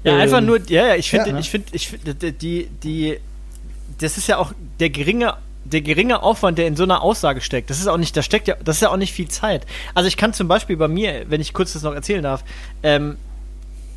Ja, 0.03 0.13
ähm, 0.13 0.21
einfach 0.21 0.41
nur, 0.41 0.59
ja, 0.67 0.87
ja, 0.87 0.95
ich 0.95 1.09
finde, 1.09 1.27
ja, 1.27 1.33
ne? 1.33 1.39
ich 1.39 1.49
finde, 1.49 1.67
ich 1.73 1.87
finde, 1.87 2.15
die, 2.33 2.67
die, 2.83 3.19
das 3.99 4.17
ist 4.17 4.27
ja 4.27 4.37
auch 4.37 4.53
der 4.79 4.89
geringe 4.89 5.35
der 5.63 5.81
geringe 5.81 6.23
Aufwand, 6.23 6.57
der 6.57 6.65
in 6.65 6.75
so 6.75 6.83
einer 6.83 7.03
Aussage 7.03 7.39
steckt, 7.39 7.69
das 7.69 7.79
ist 7.79 7.87
auch 7.87 7.97
nicht, 7.97 8.17
da 8.17 8.23
steckt 8.23 8.47
ja, 8.47 8.55
das 8.65 8.77
ist 8.77 8.81
ja 8.81 8.89
auch 8.89 8.97
nicht 8.97 9.13
viel 9.13 9.27
Zeit. 9.27 9.67
Also 9.93 10.07
ich 10.07 10.17
kann 10.17 10.33
zum 10.33 10.47
Beispiel 10.47 10.75
bei 10.75 10.87
mir, 10.87 11.25
wenn 11.29 11.39
ich 11.39 11.53
kurz 11.53 11.73
das 11.73 11.83
noch 11.83 11.93
erzählen 11.93 12.23
darf, 12.23 12.43
ähm, 12.81 13.17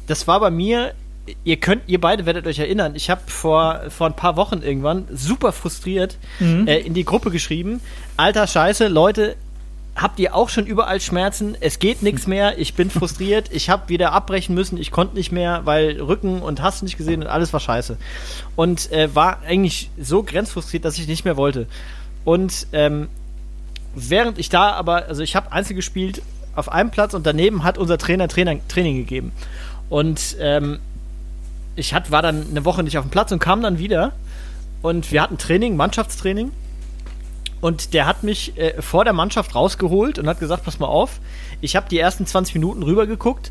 das 0.06 0.28
war 0.28 0.40
bei 0.40 0.50
mir, 0.50 0.92
ihr 1.44 1.56
könnt, 1.56 1.82
ihr 1.86 2.00
beide 2.00 2.26
werdet 2.26 2.46
euch 2.46 2.58
erinnern, 2.58 2.94
ich 2.94 3.10
habe 3.10 3.22
vor, 3.26 3.82
vor 3.88 4.06
ein 4.06 4.16
paar 4.16 4.36
Wochen 4.36 4.62
irgendwann 4.62 5.06
super 5.12 5.52
frustriert 5.52 6.18
mhm. 6.38 6.66
äh, 6.66 6.78
in 6.78 6.94
die 6.94 7.04
Gruppe 7.04 7.30
geschrieben, 7.30 7.80
alter 8.16 8.46
Scheiße, 8.46 8.88
Leute, 8.88 9.36
habt 9.96 10.18
ihr 10.18 10.34
auch 10.34 10.48
schon 10.48 10.66
überall 10.66 11.00
Schmerzen? 11.00 11.56
Es 11.60 11.78
geht 11.78 12.02
nichts 12.02 12.26
mehr. 12.26 12.58
Ich 12.58 12.74
bin 12.74 12.90
frustriert. 12.90 13.50
Ich 13.52 13.70
habe 13.70 13.88
wieder 13.88 14.12
abbrechen 14.12 14.54
müssen. 14.54 14.76
Ich 14.76 14.90
konnte 14.90 15.14
nicht 15.14 15.30
mehr, 15.30 15.62
weil 15.64 16.00
Rücken 16.00 16.42
und 16.42 16.62
hast 16.62 16.82
nicht 16.82 16.96
gesehen 16.96 17.22
und 17.22 17.28
alles 17.28 17.52
war 17.52 17.60
scheiße. 17.60 17.96
Und 18.56 18.90
äh, 18.92 19.14
war 19.14 19.40
eigentlich 19.46 19.90
so 20.00 20.22
grenzfrustriert, 20.22 20.84
dass 20.84 20.98
ich 20.98 21.06
nicht 21.06 21.24
mehr 21.24 21.36
wollte. 21.36 21.66
Und 22.24 22.66
ähm, 22.72 23.08
während 23.94 24.38
ich 24.38 24.48
da 24.48 24.72
aber, 24.72 25.06
also 25.06 25.22
ich 25.22 25.36
habe 25.36 25.52
Einzel 25.52 25.74
gespielt 25.74 26.22
auf 26.56 26.70
einem 26.70 26.90
Platz 26.90 27.14
und 27.14 27.26
daneben 27.26 27.64
hat 27.64 27.78
unser 27.78 27.98
Trainer, 27.98 28.28
Trainer 28.28 28.56
Training 28.68 28.96
gegeben. 28.96 29.32
Und 29.88 30.36
ähm, 30.40 30.80
ich 31.76 31.94
hat, 31.94 32.10
war 32.10 32.22
dann 32.22 32.46
eine 32.50 32.64
Woche 32.64 32.82
nicht 32.82 32.98
auf 32.98 33.04
dem 33.04 33.10
Platz 33.10 33.32
und 33.32 33.38
kam 33.38 33.62
dann 33.62 33.78
wieder. 33.78 34.12
Und 34.82 35.10
wir 35.12 35.22
hatten 35.22 35.38
Training, 35.38 35.76
Mannschaftstraining. 35.76 36.52
Und 37.60 37.94
der 37.94 38.06
hat 38.06 38.22
mich 38.22 38.58
äh, 38.58 38.80
vor 38.82 39.04
der 39.04 39.14
Mannschaft 39.14 39.54
rausgeholt 39.54 40.18
und 40.18 40.28
hat 40.28 40.38
gesagt, 40.38 40.64
pass 40.64 40.78
mal 40.78 40.86
auf, 40.86 41.20
ich 41.62 41.76
habe 41.76 41.88
die 41.88 41.98
ersten 41.98 42.26
20 42.26 42.54
Minuten 42.54 42.82
rübergeguckt. 42.82 43.50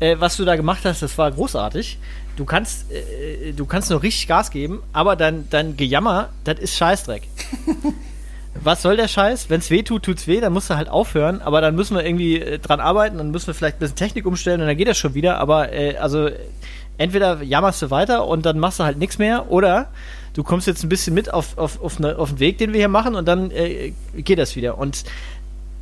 Äh, 0.00 0.16
was 0.18 0.36
du 0.36 0.44
da 0.44 0.56
gemacht 0.56 0.84
hast, 0.84 1.02
das 1.02 1.16
war 1.16 1.30
großartig. 1.30 1.98
Du 2.36 2.44
kannst, 2.44 2.90
äh, 2.92 3.52
du 3.52 3.64
kannst 3.64 3.90
noch 3.90 4.02
richtig 4.02 4.26
Gas 4.26 4.50
geben, 4.50 4.82
aber 4.92 5.16
dein, 5.16 5.48
dein 5.50 5.76
Gejammer, 5.76 6.30
das 6.44 6.58
ist 6.58 6.76
Scheißdreck. 6.76 7.22
was 8.62 8.82
soll 8.82 8.96
der 8.96 9.08
Scheiß? 9.08 9.50
Wenn 9.50 9.60
es 9.60 9.70
weh 9.70 9.82
tut, 9.82 10.04
tut's 10.04 10.26
weh, 10.26 10.40
dann 10.40 10.52
musst 10.52 10.70
du 10.70 10.76
halt 10.76 10.88
aufhören, 10.88 11.42
aber 11.42 11.60
dann 11.60 11.74
müssen 11.74 11.96
wir 11.96 12.04
irgendwie 12.04 12.40
äh, 12.40 12.58
dran 12.58 12.80
arbeiten, 12.80 13.18
dann 13.18 13.30
müssen 13.30 13.48
wir 13.48 13.54
vielleicht 13.54 13.76
ein 13.76 13.80
bisschen 13.80 13.96
Technik 13.96 14.26
umstellen 14.26 14.60
und 14.60 14.66
dann 14.66 14.76
geht 14.76 14.88
das 14.88 14.98
schon 14.98 15.14
wieder, 15.14 15.38
aber 15.38 15.72
äh, 15.72 15.96
also 15.96 16.30
entweder 16.98 17.42
jammerst 17.42 17.82
du 17.82 17.90
weiter 17.90 18.26
und 18.26 18.46
dann 18.46 18.58
machst 18.58 18.78
du 18.78 18.84
halt 18.84 18.98
nichts 18.98 19.18
mehr 19.18 19.50
oder 19.50 19.88
du 20.34 20.42
kommst 20.42 20.66
jetzt 20.66 20.82
ein 20.82 20.88
bisschen 20.88 21.14
mit 21.14 21.32
auf, 21.32 21.58
auf, 21.58 21.82
auf, 21.82 21.98
eine, 21.98 22.18
auf 22.18 22.30
den 22.30 22.40
Weg, 22.40 22.58
den 22.58 22.72
wir 22.72 22.78
hier 22.78 22.88
machen 22.88 23.14
und 23.14 23.26
dann 23.26 23.50
äh, 23.50 23.92
geht 24.16 24.38
das 24.38 24.56
wieder. 24.56 24.78
Und 24.78 25.04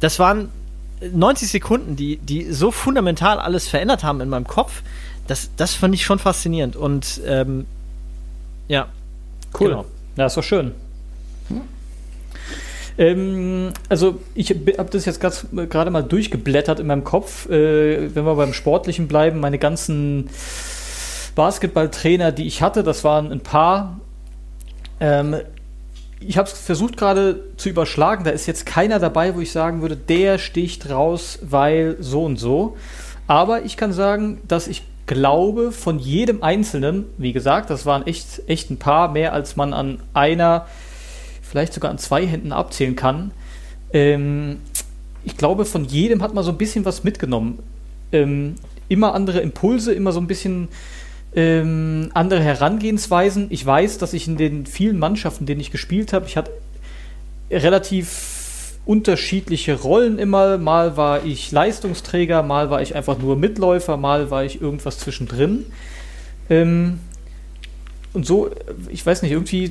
das 0.01 0.18
waren 0.18 0.51
90 1.01 1.51
Sekunden, 1.51 1.97
die, 1.97 2.18
die 2.18 2.53
so 2.53 2.70
fundamental 2.70 3.39
alles 3.39 3.68
verändert 3.68 4.05
haben 4.05 4.20
in 4.20 4.29
meinem 4.29 4.47
Kopf. 4.47 4.83
Das, 5.27 5.51
das 5.57 5.75
fand 5.75 5.95
ich 5.95 6.05
schon 6.05 6.18
faszinierend. 6.18 6.77
Und 6.77 7.20
ähm, 7.27 7.66
ja. 8.68 8.89
Cool. 9.59 9.70
Genau. 9.70 9.85
Ja, 10.16 10.27
ist 10.27 10.37
doch 10.37 10.43
schön. 10.43 10.73
Hm. 11.49 11.62
Ähm, 12.99 13.72
also 13.88 14.20
ich 14.34 14.51
habe 14.51 14.90
das 14.90 15.05
jetzt 15.05 15.20
gerade 15.20 15.90
mal 15.90 16.03
durchgeblättert 16.03 16.80
in 16.80 16.86
meinem 16.86 17.05
Kopf. 17.05 17.49
Äh, 17.49 18.14
wenn 18.14 18.24
wir 18.24 18.34
beim 18.34 18.53
Sportlichen 18.53 19.09
bleiben, 19.09 19.40
meine 19.40 19.59
ganzen 19.59 20.28
Basketballtrainer, 21.34 22.32
die 22.32 22.47
ich 22.47 22.62
hatte, 22.62 22.82
das 22.82 23.05
waren 23.05 23.32
ein 23.32 23.40
paar, 23.40 24.01
ähm, 25.01 25.36
ich 26.20 26.38
habe 26.38 26.49
es 26.49 26.59
versucht 26.59 26.97
gerade 26.97 27.40
zu 27.57 27.68
überschlagen. 27.68 28.24
Da 28.24 28.30
ist 28.30 28.47
jetzt 28.47 28.66
keiner 28.66 28.99
dabei, 28.99 29.34
wo 29.34 29.40
ich 29.40 29.53
sagen 29.53 29.82
würde, 29.82 29.97
der 29.97 30.38
sticht 30.38 30.90
raus, 30.90 31.38
weil 31.43 31.97
so 32.01 32.24
und 32.24 32.36
so. 32.36 32.76
Aber 33.26 33.64
ich 33.64 33.76
kann 33.76 33.93
sagen, 33.93 34.40
dass 34.47 34.68
ich 34.68 34.82
glaube, 35.07 35.72
von 35.72 35.99
jedem 35.99 36.43
Einzelnen, 36.43 37.07
wie 37.18 37.32
gesagt, 37.32 37.70
das 37.70 37.86
waren 37.86 38.07
echt, 38.07 38.43
echt 38.47 38.70
ein 38.70 38.78
paar, 38.78 39.11
mehr 39.11 39.32
als 39.32 39.57
man 39.57 39.72
an 39.72 40.01
einer, 40.14 40.66
vielleicht 41.53 41.75
sogar 41.75 41.91
an 41.91 41.99
zwei 41.99 42.27
Händen 42.27 42.51
abzählen 42.51 42.97
kann. 42.97 43.31
Ähm, 43.93 44.57
ich 45.23 45.37
glaube, 45.37 45.67
von 45.67 45.85
jedem 45.85 46.23
hat 46.23 46.33
man 46.33 46.43
so 46.45 46.51
ein 46.51 46.57
bisschen 46.57 46.87
was 46.87 47.05
mitgenommen. 47.05 47.59
Ähm, 48.11 48.55
immer 48.89 49.15
andere 49.15 49.41
Impulse, 49.41 49.93
immer 49.93 50.13
so 50.13 50.21
ein 50.21 50.27
bisschen 50.27 50.69
ähm, 51.37 52.11
andere 52.15 52.43
Herangehensweisen. 52.43 53.49
Ich 53.51 53.65
weiß, 53.67 53.99
dass 53.99 54.15
ich 54.15 54.27
in 54.27 54.39
den 54.39 54.65
vielen 54.65 54.99
Mannschaften, 54.99 55.45
denen 55.45 55.61
ich 55.61 55.71
gespielt 55.71 56.15
habe, 56.15 56.27
ich 56.27 56.39
hatte 56.39 56.53
relativ 57.51 58.73
unterschiedliche 58.87 59.79
Rollen 59.79 60.19
immer. 60.19 60.57
Mal 60.57 60.97
war 60.97 61.23
ich 61.23 61.53
Leistungsträger, 61.53 62.43
mal 62.43 62.71
war 62.71 62.81
ich 62.81 62.95
einfach 62.95 63.19
nur 63.19 63.37
Mitläufer, 63.37 63.99
mal 63.99 64.31
war 64.31 64.43
ich 64.43 64.63
irgendwas 64.63 64.99
zwischendrin. 64.99 65.67
Ähm, 66.49 66.99
und 68.15 68.25
so, 68.25 68.51
ich 68.89 69.05
weiß 69.05 69.21
nicht, 69.21 69.33
irgendwie 69.33 69.71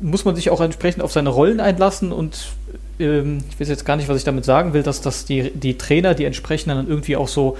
muss 0.00 0.24
man 0.24 0.36
sich 0.36 0.50
auch 0.50 0.60
entsprechend 0.60 1.02
auf 1.02 1.12
seine 1.12 1.30
Rollen 1.30 1.60
einlassen 1.60 2.12
und 2.12 2.52
ähm, 2.98 3.38
ich 3.50 3.60
weiß 3.60 3.68
jetzt 3.68 3.84
gar 3.84 3.96
nicht, 3.96 4.08
was 4.08 4.18
ich 4.18 4.24
damit 4.24 4.44
sagen 4.44 4.72
will, 4.72 4.82
dass 4.82 5.00
das 5.00 5.24
die, 5.24 5.50
die 5.50 5.78
Trainer, 5.78 6.14
die 6.14 6.24
entsprechenden 6.24 6.76
dann 6.76 6.88
irgendwie 6.88 7.16
auch 7.16 7.28
so 7.28 7.56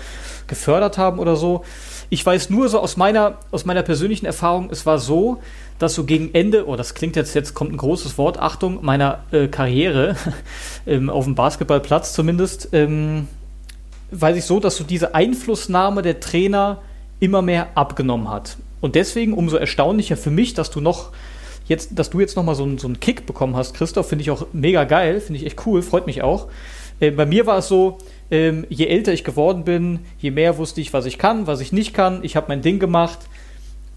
gefördert 0.47 0.99
haben 0.99 1.19
oder 1.19 1.37
so. 1.37 1.65
Ich 2.09 2.25
weiß 2.25 2.51
nur 2.51 2.69
so 2.69 2.79
aus 2.79 2.97
meiner, 2.97 3.39
aus 3.51 3.65
meiner 3.65 3.83
persönlichen 3.83 4.27
Erfahrung, 4.27 4.69
es 4.71 4.87
war 4.87 4.99
so, 4.99 5.39
dass 5.79 5.95
so 5.95 6.05
gegen 6.05 6.33
Ende, 6.35 6.67
oh, 6.67 6.77
das 6.77 6.95
klingt 6.95 7.17
jetzt, 7.17 7.35
jetzt 7.35 7.55
kommt 7.55 7.73
ein 7.73 7.77
großes 7.77 8.17
Wort, 8.17 8.39
Achtung, 8.39 8.79
meiner 8.83 9.25
äh, 9.33 9.49
Karriere, 9.49 10.17
ähm, 10.87 11.11
auf 11.11 11.25
dem 11.25 11.35
Basketballplatz 11.35 12.13
zumindest, 12.13 12.69
ähm, 12.73 13.29
weiß 14.11 14.37
ich 14.37 14.45
so, 14.45 14.61
dass 14.61 14.77
so 14.77 14.85
diese 14.85 15.15
Einflussnahme 15.15 16.03
der 16.03 16.21
Trainer 16.21 16.79
immer 17.19 17.43
mehr 17.43 17.69
abgenommen 17.75 18.31
hat. 18.31 18.57
Und 18.81 18.95
deswegen 18.95 19.33
umso 19.33 19.57
erstaunlicher 19.57 20.17
für 20.17 20.31
mich, 20.31 20.55
dass 20.55 20.71
du 20.71 20.81
noch 20.81 21.11
jetzt, 21.67 21.99
dass 21.99 22.11
du 22.11 22.21
jetzt 22.21 22.37
nochmal 22.37 22.55
so, 22.55 22.65
einen, 22.65 22.79
so 22.79 22.87
einen 22.87 23.01
Kick 23.01 23.27
bekommen 23.27 23.57
hast, 23.57 23.75
Christoph, 23.75 24.09
finde 24.09 24.23
ich 24.23 24.31
auch 24.31 24.47
mega 24.53 24.85
geil, 24.85 25.21
finde 25.21 25.41
ich 25.41 25.47
echt 25.47 25.67
cool, 25.67 25.83
freut 25.83 26.07
mich 26.07 26.23
auch. 26.23 26.49
Äh, 27.01 27.11
bei 27.11 27.27
mir 27.27 27.47
war 27.47 27.59
es 27.59 27.69
so, 27.69 27.99
ähm, 28.31 28.67
je 28.69 28.87
älter 28.87 29.13
ich 29.13 29.25
geworden 29.25 29.65
bin, 29.65 30.01
je 30.19 30.31
mehr 30.31 30.59
wusste 30.59 30.81
ich, 30.81 30.93
was 30.93 31.07
ich 31.07 31.19
kann, 31.19 31.47
was 31.47 31.61
ich 31.61 31.73
nicht 31.73 31.95
kann. 31.95 32.21
Ich 32.23 32.37
habe 32.37 32.47
mein 32.49 32.63
Ding 32.63 32.79
gemacht 32.79 33.19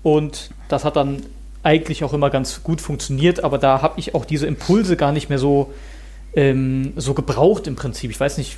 und 0.03 0.51
das 0.67 0.86
hat 0.86 0.95
dann 0.95 1.24
eigentlich 1.63 2.03
auch 2.03 2.13
immer 2.13 2.30
ganz 2.30 2.63
gut 2.63 2.82
funktioniert, 2.82 3.43
aber 3.43 3.57
da 3.57 3.82
habe 3.82 3.99
ich 3.99 4.15
auch 4.15 4.26
diese 4.26 4.47
Impulse 4.47 4.95
gar 4.95 5.11
nicht 5.11 5.30
mehr 5.30 5.39
so, 5.39 5.74
ähm, 6.36 6.93
so 6.95 7.13
gebraucht 7.13 7.67
im 7.67 7.76
Prinzip. 7.76 8.11
Ich 8.11 8.20
weiß 8.20 8.38
nicht, 8.38 8.57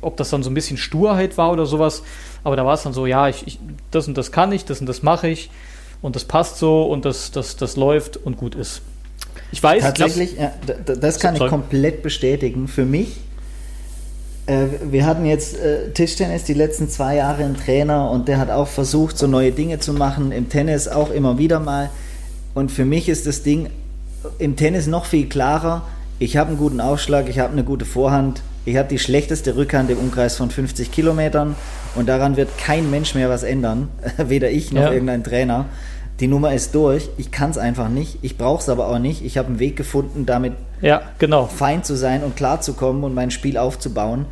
ob 0.00 0.16
das 0.16 0.30
dann 0.30 0.42
so 0.42 0.50
ein 0.50 0.54
bisschen 0.54 0.76
Sturheit 0.76 1.38
war 1.38 1.50
oder 1.50 1.66
sowas, 1.66 2.02
aber 2.44 2.56
da 2.56 2.66
war 2.66 2.74
es 2.74 2.82
dann 2.82 2.92
so, 2.92 3.06
ja, 3.06 3.28
ich, 3.28 3.46
ich, 3.46 3.58
das 3.90 4.06
und 4.06 4.18
das 4.18 4.32
kann 4.32 4.52
ich, 4.52 4.64
das 4.64 4.80
und 4.80 4.86
das 4.86 5.02
mache 5.02 5.28
ich 5.28 5.50
und 6.02 6.16
das 6.16 6.24
passt 6.24 6.58
so 6.58 6.82
und 6.82 7.04
das, 7.04 7.30
das, 7.30 7.56
das 7.56 7.76
läuft 7.76 8.18
und 8.18 8.36
gut 8.36 8.54
ist. 8.54 8.82
Ich 9.52 9.62
weiß, 9.62 9.82
tatsächlich, 9.82 10.36
ja, 10.36 10.52
das 10.84 11.18
kann 11.18 11.36
ich 11.36 11.46
komplett 11.46 12.02
bestätigen. 12.02 12.68
Für 12.68 12.84
mich 12.84 13.16
äh, 14.46 14.66
wir 14.90 15.06
hatten 15.06 15.24
jetzt 15.24 15.56
äh, 15.58 15.90
Tischtennis 15.92 16.44
die 16.44 16.54
letzten 16.54 16.88
zwei 16.88 17.16
Jahre 17.16 17.44
einen 17.44 17.56
Trainer 17.56 18.10
und 18.10 18.28
der 18.28 18.38
hat 18.38 18.50
auch 18.50 18.68
versucht, 18.68 19.16
so 19.16 19.26
neue 19.26 19.52
Dinge 19.52 19.78
zu 19.78 19.92
machen. 19.92 20.32
Im 20.32 20.48
Tennis 20.48 20.88
auch 20.88 21.10
immer 21.10 21.38
wieder 21.38 21.60
mal. 21.60 21.90
Und 22.54 22.70
für 22.70 22.84
mich 22.84 23.08
ist 23.08 23.26
das 23.26 23.42
Ding 23.42 23.70
im 24.38 24.56
Tennis 24.56 24.86
noch 24.86 25.04
viel 25.04 25.28
klarer. 25.28 25.82
Ich 26.18 26.36
habe 26.36 26.50
einen 26.50 26.58
guten 26.58 26.80
Aufschlag, 26.80 27.28
ich 27.28 27.38
habe 27.38 27.52
eine 27.52 27.64
gute 27.64 27.84
Vorhand, 27.84 28.42
ich 28.64 28.76
habe 28.76 28.88
die 28.88 28.98
schlechteste 28.98 29.56
Rückhand 29.56 29.90
im 29.90 29.98
Umkreis 29.98 30.36
von 30.36 30.50
50 30.50 30.92
Kilometern 30.92 31.56
und 31.96 32.08
daran 32.08 32.36
wird 32.36 32.56
kein 32.58 32.90
Mensch 32.90 33.14
mehr 33.14 33.28
was 33.28 33.42
ändern, 33.42 33.88
weder 34.18 34.50
ich 34.50 34.72
noch 34.72 34.82
ja. 34.82 34.92
irgendein 34.92 35.24
Trainer 35.24 35.66
die 36.22 36.28
Nummer 36.28 36.54
ist 36.54 36.72
durch, 36.76 37.08
ich 37.18 37.32
kann 37.32 37.50
es 37.50 37.58
einfach 37.58 37.88
nicht, 37.88 38.18
ich 38.22 38.38
brauche 38.38 38.62
es 38.62 38.68
aber 38.68 38.86
auch 38.86 39.00
nicht. 39.00 39.24
Ich 39.24 39.38
habe 39.38 39.48
einen 39.48 39.58
Weg 39.58 39.74
gefunden, 39.74 40.24
damit 40.24 40.52
ja, 40.80 41.02
genau. 41.18 41.46
fein 41.46 41.82
zu 41.82 41.96
sein 41.96 42.22
und 42.22 42.36
klar 42.36 42.60
zu 42.60 42.74
kommen 42.74 43.02
und 43.02 43.12
mein 43.12 43.32
Spiel 43.32 43.58
aufzubauen. 43.58 44.26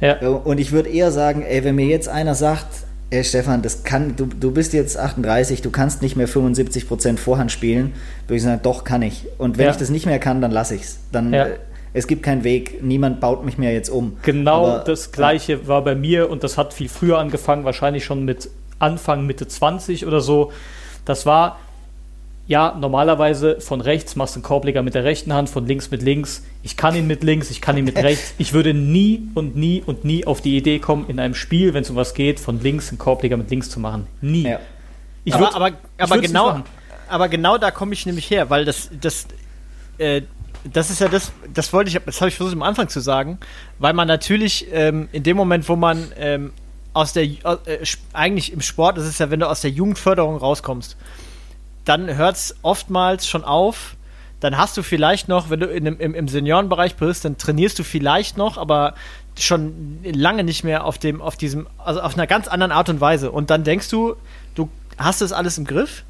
Ja. 0.00 0.18
Und 0.18 0.58
ich 0.58 0.72
würde 0.72 0.88
eher 0.88 1.12
sagen, 1.12 1.42
ey, 1.42 1.62
wenn 1.62 1.76
mir 1.76 1.86
jetzt 1.86 2.08
einer 2.08 2.34
sagt, 2.34 2.66
ey 3.10 3.22
Stefan, 3.22 3.62
das 3.62 3.84
kann, 3.84 4.16
du, 4.16 4.26
du 4.26 4.50
bist 4.50 4.72
jetzt 4.72 4.98
38, 4.98 5.62
du 5.62 5.70
kannst 5.70 6.02
nicht 6.02 6.16
mehr 6.16 6.28
75% 6.28 7.16
Vorhand 7.16 7.52
spielen, 7.52 7.92
würde 8.26 8.36
ich 8.36 8.42
sagen, 8.42 8.60
doch 8.64 8.82
kann 8.82 9.02
ich. 9.02 9.26
Und 9.38 9.56
wenn 9.56 9.66
ja. 9.66 9.70
ich 9.70 9.76
das 9.76 9.88
nicht 9.88 10.06
mehr 10.06 10.18
kann, 10.18 10.40
dann 10.40 10.50
lasse 10.50 10.74
ich 10.74 10.82
es. 10.82 10.98
Dann 11.12 11.32
ja. 11.32 11.44
Äh, 11.44 11.58
es 11.92 12.08
gibt 12.08 12.24
keinen 12.24 12.42
Weg, 12.42 12.82
niemand 12.82 13.20
baut 13.20 13.44
mich 13.44 13.56
mehr 13.56 13.72
jetzt 13.72 13.88
um. 13.88 14.16
Genau 14.22 14.66
Aber, 14.66 14.84
das 14.84 15.12
gleiche 15.12 15.68
war 15.68 15.84
bei 15.84 15.94
mir 15.94 16.28
und 16.28 16.42
das 16.42 16.58
hat 16.58 16.74
viel 16.74 16.88
früher 16.88 17.18
angefangen, 17.18 17.64
wahrscheinlich 17.64 18.04
schon 18.04 18.24
mit 18.24 18.50
Anfang, 18.80 19.26
Mitte 19.26 19.46
20 19.46 20.06
oder 20.06 20.20
so. 20.20 20.50
Das 21.04 21.26
war, 21.26 21.58
ja, 22.46 22.74
normalerweise 22.78 23.60
von 23.60 23.80
rechts 23.80 24.16
machst 24.16 24.34
du 24.34 24.38
einen 24.38 24.44
Korbleger 24.44 24.82
mit 24.82 24.94
der 24.94 25.04
rechten 25.04 25.32
Hand, 25.32 25.48
von 25.48 25.66
links 25.66 25.90
mit 25.90 26.02
links. 26.02 26.44
Ich 26.62 26.76
kann 26.76 26.94
ihn 26.94 27.06
mit 27.06 27.22
links, 27.22 27.50
ich 27.50 27.60
kann 27.60 27.76
ihn 27.76 27.84
mit 27.84 27.96
rechts. 28.02 28.34
Ich 28.38 28.52
würde 28.52 28.74
nie 28.74 29.28
und 29.34 29.56
nie 29.56 29.82
und 29.84 30.04
nie 30.04 30.26
auf 30.26 30.40
die 30.40 30.56
Idee 30.56 30.78
kommen, 30.78 31.08
in 31.08 31.20
einem 31.20 31.34
Spiel, 31.34 31.74
wenn 31.74 31.82
es 31.82 31.90
um 31.90 31.96
was 31.96 32.14
geht, 32.14 32.40
von 32.40 32.60
links 32.60 32.88
einen 32.88 32.98
Korbleger 32.98 33.36
mit 33.36 33.50
links 33.50 33.70
zu 33.70 33.78
machen. 33.78 34.06
Nie. 34.20 34.48
Ja. 34.48 34.60
Ich 35.24 35.34
aber, 35.34 35.44
würd, 35.44 35.54
aber, 35.54 35.70
aber 35.98 36.18
genau, 36.18 36.62
aber 37.08 37.28
genau 37.28 37.58
da 37.58 37.70
komme 37.70 37.92
ich 37.92 38.06
nämlich 38.06 38.30
her, 38.30 38.50
weil 38.50 38.64
das, 38.64 38.90
das, 39.00 39.26
äh, 39.98 40.22
das 40.64 40.90
ist 40.90 41.00
ja 41.00 41.08
das, 41.08 41.32
das 41.52 41.72
wollte 41.72 41.90
ich, 41.90 42.00
das 42.04 42.20
habe 42.20 42.28
ich 42.28 42.36
versucht 42.36 42.54
am 42.54 42.62
Anfang 42.62 42.88
zu 42.88 43.00
sagen, 43.00 43.38
weil 43.78 43.92
man 43.92 44.08
natürlich 44.08 44.66
ähm, 44.72 45.08
in 45.12 45.22
dem 45.22 45.36
Moment, 45.36 45.68
wo 45.68 45.76
man 45.76 46.12
ähm, 46.18 46.52
aus 46.92 47.12
der, 47.12 47.24
äh, 47.24 47.84
eigentlich 48.12 48.52
im 48.52 48.60
Sport 48.60 48.98
ist 48.98 49.04
es 49.04 49.18
ja, 49.18 49.30
wenn 49.30 49.40
du 49.40 49.48
aus 49.48 49.60
der 49.60 49.70
Jugendförderung 49.70 50.36
rauskommst, 50.36 50.96
dann 51.84 52.14
hört 52.14 52.36
es 52.36 52.56
oftmals 52.62 53.26
schon 53.26 53.44
auf. 53.44 53.96
Dann 54.40 54.56
hast 54.56 54.76
du 54.76 54.82
vielleicht 54.82 55.28
noch, 55.28 55.50
wenn 55.50 55.60
du 55.60 55.66
in, 55.66 55.86
im, 55.86 56.14
im 56.14 56.28
Seniorenbereich 56.28 56.96
bist, 56.96 57.24
dann 57.24 57.36
trainierst 57.36 57.78
du 57.78 57.84
vielleicht 57.84 58.38
noch, 58.38 58.56
aber 58.56 58.94
schon 59.38 59.98
lange 60.02 60.44
nicht 60.44 60.64
mehr 60.64 60.84
auf 60.84 60.98
dem, 60.98 61.20
auf 61.20 61.36
diesem, 61.36 61.66
also 61.78 62.00
auf 62.00 62.14
einer 62.14 62.26
ganz 62.26 62.48
anderen 62.48 62.72
Art 62.72 62.88
und 62.88 63.00
Weise. 63.00 63.30
Und 63.30 63.50
dann 63.50 63.64
denkst 63.64 63.88
du, 63.88 64.16
du 64.54 64.68
hast 64.98 65.20
das 65.20 65.32
alles 65.32 65.58
im 65.58 65.66
Griff 65.66 66.04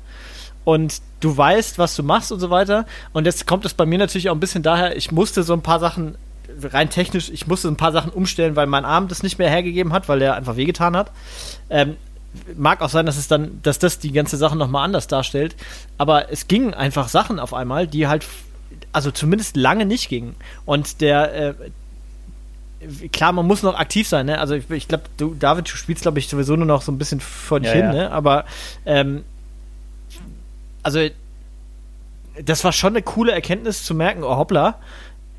und 0.65 1.01
du 1.21 1.37
weißt, 1.37 1.79
was 1.79 1.97
du 1.97 2.03
machst 2.03 2.33
und 2.33 2.41
so 2.41 2.51
weiter. 2.51 2.87
Und 3.13 3.27
jetzt 3.27 3.47
kommt 3.47 3.65
es 3.65 3.75
bei 3.75 3.87
mir 3.87 3.99
natürlich 3.99 4.31
auch 4.31 4.35
ein 4.35 4.41
bisschen 4.41 4.63
daher, 4.63 4.97
ich 4.97 5.13
musste 5.13 5.43
so 5.43 5.53
ein 5.53 5.63
paar 5.63 5.81
Sachen 5.81 6.17
rein 6.63 6.91
technisch, 6.91 7.31
ich 7.31 7.47
musste 7.47 7.69
ein 7.69 7.77
paar 7.77 7.93
Sachen 7.93 8.13
umstellen, 8.13 8.57
weil 8.57 8.67
mein 8.67 8.85
Arm 8.85 9.09
das 9.09 9.23
nicht 9.23 9.39
mehr 9.39 9.51
hergegeben 9.51 9.93
hat, 9.93 10.09
weil 10.09 10.19
der 10.19 10.35
einfach 10.35 10.57
wehgetan 10.57 10.97
hat. 10.97 11.11
Ähm, 11.69 11.97
mag 12.57 12.81
auch 12.81 12.89
sein, 12.89 13.07
dass 13.07 13.17
es 13.17 13.29
dann, 13.29 13.61
dass 13.63 13.79
das 13.79 13.99
die 13.99 14.13
ganze 14.13 14.37
Sache 14.37 14.57
nochmal 14.57 14.85
anders 14.85 15.07
darstellt. 15.07 15.57
Aber 15.99 16.31
es 16.31 16.49
gingen 16.49 16.75
einfach 16.75 17.09
Sachen 17.09 17.39
auf 17.39 17.55
einmal, 17.55 17.87
die 17.87 18.07
halt, 18.07 18.27
also 18.93 19.11
zumindest 19.11 19.57
lange 19.57 19.87
nicht 19.87 20.09
gingen. 20.09 20.37
Und 20.65 21.01
der, 21.01 21.35
äh, 21.35 21.55
klar, 23.13 23.33
man 23.33 23.47
muss 23.47 23.63
noch 23.63 23.79
aktiv 23.79 24.09
sein, 24.09 24.27
ne? 24.27 24.39
Also 24.39 24.55
ich, 24.55 24.71
ich 24.71 24.89
glaube, 24.89 25.05
du, 25.17 25.35
David, 25.35 25.67
du 25.71 25.77
spielst, 25.77 26.03
glaube 26.03 26.19
ich, 26.19 26.29
sowieso 26.29 26.57
nur 26.57 26.67
noch 26.67 26.83
so 26.83 26.93
ein 26.93 26.99
bisschen 26.99 27.21
vor 27.21 27.61
dich 27.61 27.69
ja, 27.69 27.75
hin, 27.75 27.85
ja. 27.87 27.93
ne? 27.93 28.11
Aber 28.11 28.45
ähm, 28.87 29.25
also 30.83 31.01
das 32.43 32.65
war 32.65 32.73
schon 32.73 32.95
eine 32.95 33.03
coole 33.03 33.33
Erkenntnis 33.33 33.85
zu 33.85 33.95
merken, 33.95 34.23
oh 34.23 34.37
hoppla, 34.37 34.79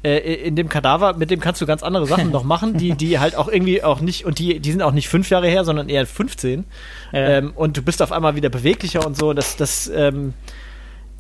in 0.03 0.55
dem 0.55 0.67
Kadaver, 0.67 1.13
mit 1.13 1.29
dem 1.29 1.39
kannst 1.39 1.61
du 1.61 1.65
ganz 1.65 1.83
andere 1.83 2.07
Sachen 2.07 2.31
noch 2.31 2.43
machen, 2.43 2.77
die, 2.77 2.93
die 2.93 3.19
halt 3.19 3.35
auch 3.35 3.47
irgendwie 3.47 3.83
auch 3.83 4.01
nicht, 4.01 4.25
und 4.25 4.39
die, 4.39 4.59
die 4.59 4.71
sind 4.71 4.81
auch 4.81 4.93
nicht 4.93 5.09
fünf 5.09 5.29
Jahre 5.29 5.47
her, 5.47 5.63
sondern 5.63 5.89
eher 5.89 6.05
15. 6.05 6.65
Ja. 7.11 7.19
Ähm, 7.19 7.53
und 7.55 7.77
du 7.77 7.81
bist 7.81 8.01
auf 8.01 8.11
einmal 8.11 8.35
wieder 8.35 8.49
beweglicher 8.49 9.05
und 9.05 9.15
so. 9.15 9.33
Das, 9.33 9.57
das, 9.57 9.91
ähm, 9.93 10.33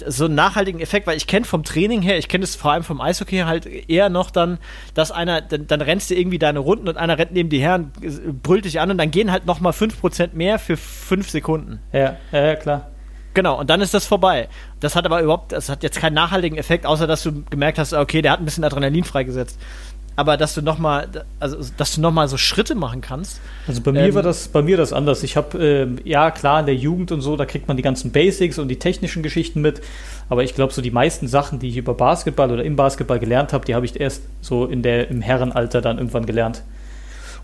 so 0.07 0.25
einen 0.25 0.35
nachhaltigen 0.35 0.81
Effekt, 0.81 1.07
weil 1.07 1.17
ich 1.17 1.27
kenne 1.27 1.45
vom 1.45 1.63
Training 1.63 2.01
her, 2.01 2.17
ich 2.17 2.27
kenne 2.27 2.43
es 2.43 2.55
vor 2.55 2.71
allem 2.71 2.83
vom 2.83 3.01
Eishockey 3.01 3.39
halt 3.39 3.65
eher 3.65 4.09
noch 4.09 4.31
dann, 4.31 4.57
dass 4.93 5.11
einer, 5.11 5.41
dann, 5.41 5.67
dann 5.67 5.81
rennst 5.81 6.09
du 6.09 6.15
irgendwie 6.15 6.39
deine 6.39 6.59
Runden 6.59 6.87
und 6.87 6.97
einer 6.97 7.17
rennt 7.17 7.33
neben 7.33 7.49
die 7.49 7.59
her 7.59 7.75
und 7.75 8.41
brüllt 8.43 8.65
dich 8.65 8.79
an 8.79 8.91
und 8.91 8.97
dann 8.97 9.11
gehen 9.11 9.31
halt 9.31 9.45
nochmal 9.45 9.73
5% 9.73 10.29
mehr 10.33 10.59
für 10.59 10.77
5 10.77 11.29
Sekunden. 11.29 11.79
Ja, 11.93 12.17
ja, 12.31 12.55
klar. 12.55 12.91
Genau, 13.33 13.59
und 13.59 13.69
dann 13.69 13.81
ist 13.81 13.93
das 13.93 14.05
vorbei. 14.05 14.49
Das 14.79 14.95
hat 14.95 15.05
aber 15.05 15.21
überhaupt, 15.21 15.51
das 15.53 15.69
hat 15.69 15.83
jetzt 15.83 15.99
keinen 15.99 16.13
nachhaltigen 16.13 16.57
Effekt, 16.57 16.85
außer 16.85 17.07
dass 17.07 17.23
du 17.23 17.43
gemerkt 17.49 17.77
hast, 17.77 17.93
okay, 17.93 18.21
der 18.21 18.31
hat 18.31 18.39
ein 18.39 18.45
bisschen 18.45 18.63
Adrenalin 18.63 19.03
freigesetzt. 19.03 19.57
Aber 20.17 20.35
dass 20.35 20.53
du 20.53 20.61
nochmal, 20.61 21.07
also 21.39 21.57
dass 21.77 21.95
du 21.95 22.01
noch 22.01 22.11
mal 22.11 22.27
so 22.27 22.35
Schritte 22.35 22.75
machen 22.75 22.99
kannst. 22.99 23.39
Also 23.65 23.81
bei 23.81 23.93
mir 23.93 24.01
ähm, 24.01 24.13
war 24.13 24.21
das, 24.21 24.49
bei 24.49 24.61
mir 24.61 24.75
das 24.75 24.91
anders. 24.91 25.23
Ich 25.23 25.37
habe, 25.37 25.57
äh, 25.57 25.87
ja 26.07 26.31
klar, 26.31 26.59
in 26.59 26.65
der 26.65 26.75
Jugend 26.75 27.13
und 27.13 27.21
so, 27.21 27.37
da 27.37 27.45
kriegt 27.45 27.69
man 27.69 27.77
die 27.77 27.83
ganzen 27.83 28.11
Basics 28.11 28.59
und 28.59 28.67
die 28.67 28.77
technischen 28.77 29.23
Geschichten 29.23 29.61
mit. 29.61 29.81
Aber 30.27 30.43
ich 30.43 30.53
glaube, 30.53 30.73
so 30.73 30.81
die 30.81 30.91
meisten 30.91 31.29
Sachen, 31.29 31.59
die 31.59 31.69
ich 31.69 31.77
über 31.77 31.93
Basketball 31.93 32.51
oder 32.51 32.63
im 32.63 32.75
Basketball 32.75 33.19
gelernt 33.19 33.53
habe, 33.53 33.65
die 33.65 33.73
habe 33.73 33.85
ich 33.85 33.99
erst 33.99 34.23
so 34.41 34.65
in 34.65 34.83
der, 34.83 35.09
im 35.09 35.21
Herrenalter 35.21 35.79
dann 35.79 35.97
irgendwann 35.97 36.25
gelernt. 36.25 36.61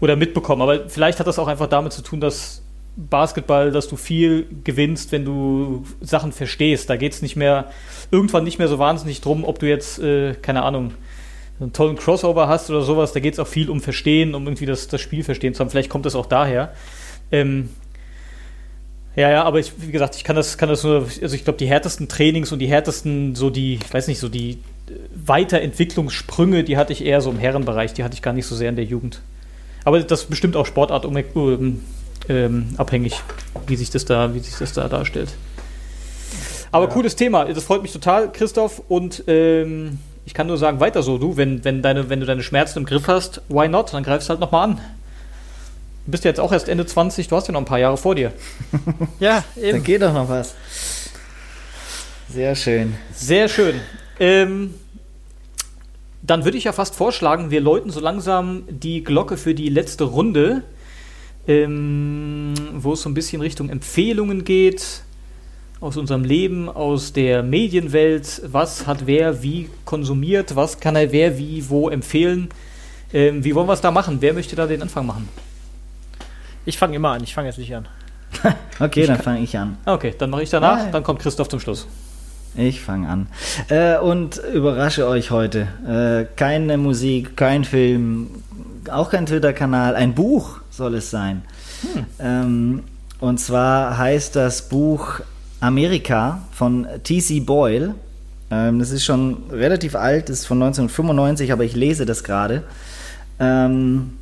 Oder 0.02 0.18
mitbekommen. 0.18 0.62
Aber 0.62 0.90
vielleicht 0.90 1.20
hat 1.20 1.28
das 1.28 1.40
auch 1.40 1.48
einfach 1.48 1.68
damit 1.68 1.94
zu 1.94 2.02
tun, 2.02 2.20
dass 2.20 2.62
Basketball, 2.98 3.72
dass 3.72 3.88
du 3.88 3.96
viel 3.96 4.48
gewinnst, 4.64 5.12
wenn 5.12 5.24
du 5.24 5.86
Sachen 6.02 6.32
verstehst. 6.32 6.90
Da 6.90 6.98
geht 6.98 7.14
es 7.14 7.22
nicht 7.22 7.36
mehr, 7.36 7.72
irgendwann 8.10 8.44
nicht 8.44 8.58
mehr 8.58 8.68
so 8.68 8.80
wahnsinnig 8.80 9.22
drum, 9.22 9.46
ob 9.46 9.60
du 9.60 9.68
jetzt, 9.68 10.00
äh, 10.00 10.34
keine 10.34 10.64
Ahnung, 10.64 10.94
einen 11.60 11.74
tollen 11.74 11.96
Crossover 11.96 12.48
hast 12.48 12.70
oder 12.72 12.82
sowas. 12.82 13.14
Da 13.14 13.20
geht 13.20 13.34
es 13.34 13.40
auch 13.40 13.48
viel 13.48 13.70
um 13.70 13.82
Verstehen, 13.82 14.34
um 14.34 14.46
irgendwie 14.48 14.66
das, 14.66 14.88
das 14.88 15.00
Spiel 15.00 15.24
verstehen 15.24 15.54
zu 15.54 15.60
haben. 15.60 15.70
Vielleicht 15.70 15.90
kommt 15.90 16.08
das 16.08 16.16
auch 16.16 16.26
daher. 16.26 16.74
Ähm, 17.32 17.70
ja, 19.16 19.30
ja, 19.30 19.44
aber 19.44 19.60
ich, 19.60 19.74
wie 19.78 19.92
gesagt, 19.92 20.16
ich 20.16 20.24
kann 20.24 20.36
das, 20.36 20.58
kann 20.58 20.70
das 20.70 20.84
nur, 20.84 21.08
also 21.22 21.36
ich 21.36 21.44
glaube, 21.44 21.58
die 21.58 21.68
härtesten 21.68 22.08
Trainings 22.08 22.52
und 22.52 22.60
die 22.60 22.68
härtesten, 22.68 23.36
so 23.36 23.52
die, 23.52 23.76
ich 23.76 23.94
weiß 23.94 24.08
nicht, 24.08 24.20
so 24.20 24.30
die 24.30 24.52
äh, 24.52 24.94
Weiterentwicklungssprünge, 25.14 26.64
die 26.64 26.78
hatte 26.78 26.94
ich 26.94 27.06
eher 27.06 27.22
so 27.22 27.30
im 27.30 27.38
Herrenbereich, 27.38 27.94
die 27.94 28.04
hatte 28.04 28.16
ich 28.16 28.24
gar 28.24 28.34
nicht 28.34 28.48
so 28.48 28.56
sehr 28.56 28.70
in 28.70 28.76
der 28.76 28.86
Jugend. 28.86 29.22
Aber 29.86 30.00
das 30.00 30.22
ist 30.22 30.30
bestimmt 30.30 30.56
auch 30.56 30.66
Sportart 30.66 31.06
um, 31.06 31.16
um 31.36 31.82
ähm, 32.30 32.70
abhängig. 32.78 33.22
wie 33.68 33.76
sich 33.76 33.90
das 33.90 34.06
da, 34.06 34.34
wie 34.34 34.40
sich 34.40 34.56
das 34.58 34.74
da 34.74 34.88
darstellt. 34.88 35.30
Aber 36.72 36.88
cooles 36.90 37.16
Thema, 37.16 37.46
das 37.46 37.64
freut 37.64 37.82
mich 37.82 37.92
total, 37.94 38.32
Christoph. 38.32 38.82
Und 38.90 39.24
ähm, 39.28 40.00
ich 40.26 40.34
kann 40.34 40.48
nur 40.48 40.58
sagen, 40.58 40.80
weiter 40.80 41.02
so, 41.02 41.18
du, 41.18 41.38
wenn, 41.38 41.64
wenn, 41.64 41.82
deine, 41.82 42.10
wenn 42.10 42.20
du 42.20 42.26
deine 42.26 42.44
Schmerzen 42.44 42.80
im 42.80 42.86
Griff 42.86 43.08
hast, 43.08 43.42
why 43.50 43.68
not? 43.68 43.94
Dann 43.94 44.04
greifst 44.04 44.28
du 44.28 44.32
halt 44.32 44.40
nochmal 44.42 44.70
an. 44.70 44.82
Du 46.06 46.12
bist 46.12 46.24
ja 46.24 46.30
jetzt 46.30 46.40
auch 46.40 46.52
erst 46.52 46.70
Ende 46.70 46.86
20, 46.86 47.28
du 47.28 47.36
hast 47.36 47.48
ja 47.48 47.52
noch 47.54 47.62
ein 47.62 47.66
paar 47.66 47.80
Jahre 47.80 47.98
vor 47.98 48.16
dir. 48.16 48.32
Ja, 49.20 49.44
Da 49.56 49.62
eben. 49.62 49.84
geht 49.84 50.02
doch 50.02 50.14
noch 50.14 50.30
was. 50.30 50.56
Sehr 52.30 52.56
schön. 52.56 52.96
Sehr 53.14 53.48
schön. 53.48 53.80
Ähm, 54.20 54.74
dann 56.22 56.44
würde 56.44 56.58
ich 56.58 56.66
ja 56.66 56.74
fast 56.74 56.96
vorschlagen, 56.96 57.52
wir 57.52 57.62
läuten 57.62 57.90
so 57.90 58.00
langsam 58.00 58.64
die 58.70 59.04
Glocke 59.04 59.38
für 59.38 59.54
die 59.54 59.70
letzte 59.70 60.04
Runde, 60.04 60.64
ähm, 61.48 62.54
wo 62.74 62.94
es 62.94 63.02
so 63.02 63.10
ein 63.10 63.14
bisschen 63.14 63.42
Richtung 63.42 63.70
Empfehlungen 63.70 64.44
geht 64.44 65.04
aus 65.80 65.98
unserem 65.98 66.24
Leben, 66.24 66.70
aus 66.70 67.14
der 67.14 67.44
Medienwelt. 67.44 68.42
Was 68.46 68.88
hat 68.88 69.06
wer 69.06 69.44
wie 69.44 69.70
konsumiert? 69.86 70.56
Was 70.56 70.80
kann 70.80 70.96
er 70.96 71.12
wer 71.12 71.38
wie 71.38 71.70
wo 71.70 71.90
empfehlen? 71.90 72.50
Ähm, 73.14 73.44
wie 73.44 73.54
wollen 73.56 73.68
wir 73.68 73.74
es 73.74 73.82
da 73.82 73.92
machen? 73.92 74.18
Wer 74.20 74.34
möchte 74.34 74.56
da 74.56 74.66
den 74.66 74.82
Anfang 74.82 75.06
machen? 75.06 75.30
Ich 76.66 76.78
fange 76.78 76.96
immer 76.96 77.12
an, 77.12 77.24
ich 77.24 77.34
fange 77.34 77.48
jetzt 77.48 77.58
nicht 77.58 77.76
an. 77.76 77.88
Okay, 78.80 79.08
dann 79.08 79.20
fange 79.20 79.40
ich 79.40 79.58
an. 79.58 79.78
Okay, 79.86 80.14
dann 80.16 80.30
mache 80.30 80.44
ich 80.44 80.52
danach, 80.52 80.78
Nein. 80.78 80.92
dann 80.92 81.02
kommt 81.02 81.20
Christoph 81.20 81.50
zum 81.50 81.60
Schluss. 81.60 81.88
Ich 82.56 82.82
fange 82.82 83.08
an. 83.08 83.28
Äh, 83.70 83.98
und 83.98 84.38
überrasche 84.54 85.08
euch 85.08 85.32
heute. 85.32 85.68
Äh, 85.88 86.36
keine 86.36 86.78
Musik, 86.78 87.36
kein 87.36 87.64
Film, 87.64 88.44
auch 88.90 89.10
kein 89.12 89.26
Twitter-Kanal. 89.26 89.96
Ein 89.96 90.14
Buch 90.14 90.60
soll 90.70 90.96
es 90.96 91.10
sein. 91.10 91.44
Ähm, 92.20 92.84
und 93.20 93.40
zwar 93.40 93.98
heißt 93.98 94.36
das 94.36 94.70
Buch 94.70 95.22
Amerika 95.60 96.42
von 96.52 96.88
T.C. 97.04 97.40
Boyle. 97.42 97.96
Ähm, 98.50 98.80
das 98.80 98.92
ist 98.92 99.04
schon 99.04 99.38
relativ 99.52 99.96
alt, 99.96 100.30
das 100.30 100.40
ist 100.40 100.46
von 100.46 100.62
1995, 100.62 101.52
aber 101.52 101.64
ich 101.64 101.76
lese 101.76 102.06
das 102.06 102.24
gerade. 102.24 102.64
Ähm, 103.40 104.14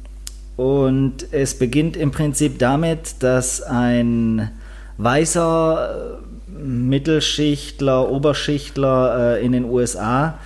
und 0.56 1.28
es 1.32 1.58
beginnt 1.58 1.98
im 1.98 2.12
Prinzip 2.12 2.60
damit, 2.60 3.22
dass 3.22 3.62
ein 3.62 4.52
weißer 4.98 6.22
äh, 6.22 6.58
Mittelschichtler, 6.58 8.10
Oberschichtler 8.10 9.36
äh, 9.38 9.46
in 9.46 9.52
den 9.52 9.66
USA 9.66 10.40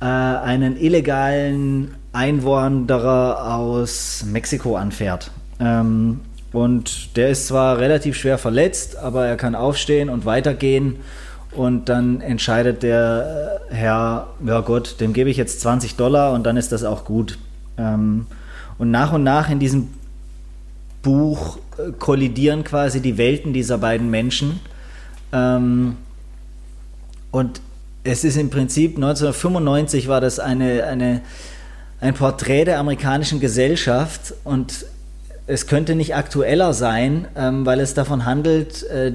äh, 0.00 0.04
einen 0.04 0.76
illegalen 0.76 1.94
Einwanderer 2.12 3.54
aus 3.54 4.24
Mexiko 4.26 4.76
anfährt. 4.76 5.30
Ähm, 5.60 6.20
und 6.52 7.16
der 7.16 7.30
ist 7.30 7.46
zwar 7.46 7.78
relativ 7.78 8.16
schwer 8.16 8.36
verletzt, 8.38 8.96
aber 8.96 9.26
er 9.26 9.36
kann 9.36 9.54
aufstehen 9.54 10.10
und 10.10 10.26
weitergehen. 10.26 10.96
Und 11.52 11.88
dann 11.88 12.20
entscheidet 12.20 12.82
der 12.82 13.60
äh, 13.70 13.74
Herr, 13.74 14.28
ja 14.44 14.60
Gott, 14.60 15.00
dem 15.00 15.12
gebe 15.12 15.30
ich 15.30 15.36
jetzt 15.36 15.60
20 15.60 15.96
Dollar 15.96 16.32
und 16.32 16.44
dann 16.44 16.56
ist 16.56 16.72
das 16.72 16.84
auch 16.84 17.04
gut. 17.04 17.38
Ähm, 17.78 18.26
und 18.78 18.90
nach 18.90 19.12
und 19.12 19.22
nach 19.22 19.50
in 19.50 19.58
diesem 19.58 19.88
Buch 21.02 21.58
äh, 21.78 21.92
kollidieren 21.98 22.64
quasi 22.64 23.00
die 23.00 23.18
Welten 23.18 23.52
dieser 23.52 23.78
beiden 23.78 24.10
Menschen. 24.10 24.60
Ähm, 25.32 25.96
und 27.30 27.60
es 28.04 28.24
ist 28.24 28.36
im 28.36 28.50
Prinzip 28.50 28.96
1995 28.96 30.08
war 30.08 30.20
das 30.20 30.38
eine, 30.38 30.84
eine, 30.84 31.20
ein 32.02 32.14
Porträt 32.14 32.64
der 32.64 32.80
amerikanischen 32.80 33.38
Gesellschaft 33.38 34.34
und 34.42 34.86
es 35.46 35.68
könnte 35.68 35.94
nicht 35.94 36.16
aktueller 36.16 36.74
sein, 36.74 37.28
ähm, 37.36 37.64
weil 37.64 37.78
es 37.78 37.94
davon 37.94 38.26
handelt, 38.26 38.82
äh, 38.84 39.12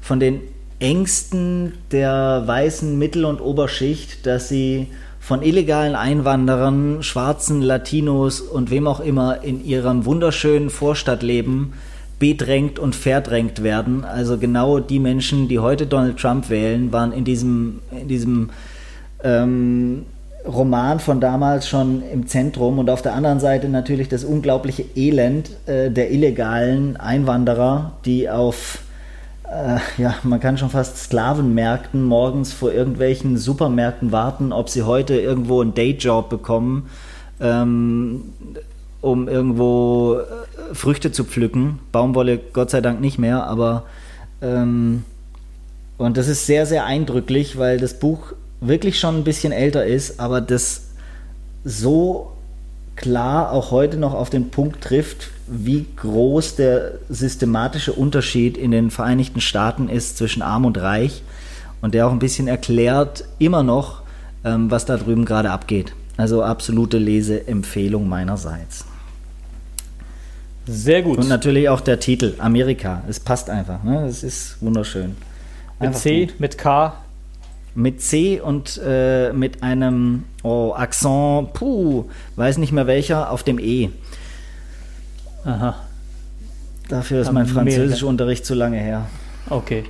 von 0.00 0.20
den 0.20 0.40
Ängsten 0.78 1.74
der 1.92 2.44
weißen 2.46 2.98
Mittel- 2.98 3.26
und 3.26 3.42
Oberschicht, 3.42 4.24
dass 4.24 4.48
sie 4.48 4.88
von 5.20 5.42
illegalen 5.42 5.94
Einwanderern, 5.94 7.02
Schwarzen, 7.02 7.60
Latinos 7.60 8.40
und 8.40 8.70
wem 8.70 8.86
auch 8.86 9.00
immer 9.00 9.42
in 9.42 9.62
ihrem 9.62 10.06
wunderschönen 10.06 10.70
Vorstadtleben 10.70 11.74
bedrängt 12.18 12.78
und 12.78 12.96
verdrängt 12.96 13.62
werden. 13.62 14.06
Also 14.06 14.38
genau 14.38 14.78
die 14.78 14.98
Menschen, 14.98 15.46
die 15.48 15.58
heute 15.58 15.86
Donald 15.86 16.16
Trump 16.16 16.48
wählen, 16.48 16.90
waren 16.90 17.12
in 17.12 17.24
diesem, 17.24 17.80
in 17.92 18.08
diesem 18.08 18.50
ähm, 19.22 20.06
Roman 20.46 21.00
von 21.00 21.20
damals 21.20 21.68
schon 21.68 22.02
im 22.02 22.26
Zentrum 22.26 22.78
und 22.78 22.90
auf 22.90 23.02
der 23.02 23.14
anderen 23.14 23.40
Seite 23.40 23.68
natürlich 23.68 24.08
das 24.08 24.24
unglaubliche 24.24 24.84
Elend 24.96 25.50
äh, 25.66 25.90
der 25.90 26.10
illegalen 26.10 26.96
Einwanderer, 26.96 27.92
die 28.04 28.30
auf, 28.30 28.80
äh, 29.44 29.78
ja, 30.02 30.14
man 30.22 30.40
kann 30.40 30.58
schon 30.58 30.70
fast 30.70 30.96
Sklavenmärkten 30.98 32.04
morgens 32.04 32.52
vor 32.52 32.72
irgendwelchen 32.72 33.36
Supermärkten 33.36 34.12
warten, 34.12 34.52
ob 34.52 34.68
sie 34.68 34.82
heute 34.82 35.14
irgendwo 35.20 35.60
einen 35.60 35.74
Dayjob 35.74 36.28
bekommen, 36.30 36.88
ähm, 37.40 38.32
um 39.00 39.28
irgendwo 39.28 40.18
äh, 40.20 40.74
Früchte 40.74 41.12
zu 41.12 41.24
pflücken. 41.24 41.80
Baumwolle 41.92 42.38
Gott 42.52 42.70
sei 42.70 42.80
Dank 42.80 43.00
nicht 43.00 43.18
mehr, 43.18 43.44
aber 43.44 43.84
ähm, 44.40 45.04
und 45.98 46.16
das 46.16 46.28
ist 46.28 46.46
sehr, 46.46 46.64
sehr 46.64 46.86
eindrücklich, 46.86 47.58
weil 47.58 47.78
das 47.78 47.98
Buch 47.98 48.32
wirklich 48.60 48.98
schon 48.98 49.16
ein 49.16 49.24
bisschen 49.24 49.52
älter 49.52 49.84
ist, 49.84 50.20
aber 50.20 50.40
das 50.40 50.82
so 51.64 52.32
klar 52.96 53.52
auch 53.52 53.70
heute 53.70 53.96
noch 53.96 54.14
auf 54.14 54.30
den 54.30 54.50
Punkt 54.50 54.82
trifft, 54.82 55.30
wie 55.46 55.86
groß 55.96 56.56
der 56.56 56.92
systematische 57.08 57.92
Unterschied 57.92 58.56
in 58.56 58.70
den 58.70 58.90
Vereinigten 58.90 59.40
Staaten 59.40 59.88
ist 59.88 60.18
zwischen 60.18 60.42
arm 60.42 60.64
und 60.64 60.78
reich 60.78 61.22
und 61.80 61.94
der 61.94 62.06
auch 62.06 62.12
ein 62.12 62.18
bisschen 62.18 62.46
erklärt 62.46 63.24
immer 63.38 63.62
noch, 63.62 64.02
ähm, 64.44 64.70
was 64.70 64.84
da 64.84 64.96
drüben 64.96 65.24
gerade 65.24 65.50
abgeht. 65.50 65.92
Also 66.16 66.42
absolute 66.42 66.98
Leseempfehlung 66.98 68.08
meinerseits. 68.08 68.84
Sehr 70.66 71.02
gut. 71.02 71.18
Und 71.18 71.28
natürlich 71.28 71.68
auch 71.68 71.80
der 71.80 71.98
Titel 71.98 72.34
Amerika. 72.38 73.02
Es 73.08 73.18
passt 73.18 73.48
einfach. 73.48 73.82
Ne? 73.82 74.04
Es 74.06 74.22
ist 74.22 74.58
wunderschön. 74.60 75.16
mit 75.78 75.88
Einfach 75.88 76.00
C, 76.00 76.26
gut. 76.26 76.38
mit 76.38 76.58
K. 76.58 76.92
Mit 77.74 78.00
C 78.02 78.40
und 78.40 78.80
äh, 78.84 79.32
mit 79.32 79.62
einem 79.62 80.24
oh, 80.42 80.72
Akzent, 80.74 81.52
puh, 81.52 82.06
weiß 82.36 82.58
nicht 82.58 82.72
mehr 82.72 82.86
welcher, 82.86 83.30
auf 83.30 83.42
dem 83.42 83.58
E. 83.58 83.90
Aha. 85.44 85.76
Dafür 86.88 87.20
ist 87.20 87.32
mein 87.32 87.48
Amerika. 87.48 87.60
Französischunterricht 87.60 88.44
zu 88.44 88.54
lange 88.54 88.78
her. 88.78 89.06
Okay. 89.48 89.84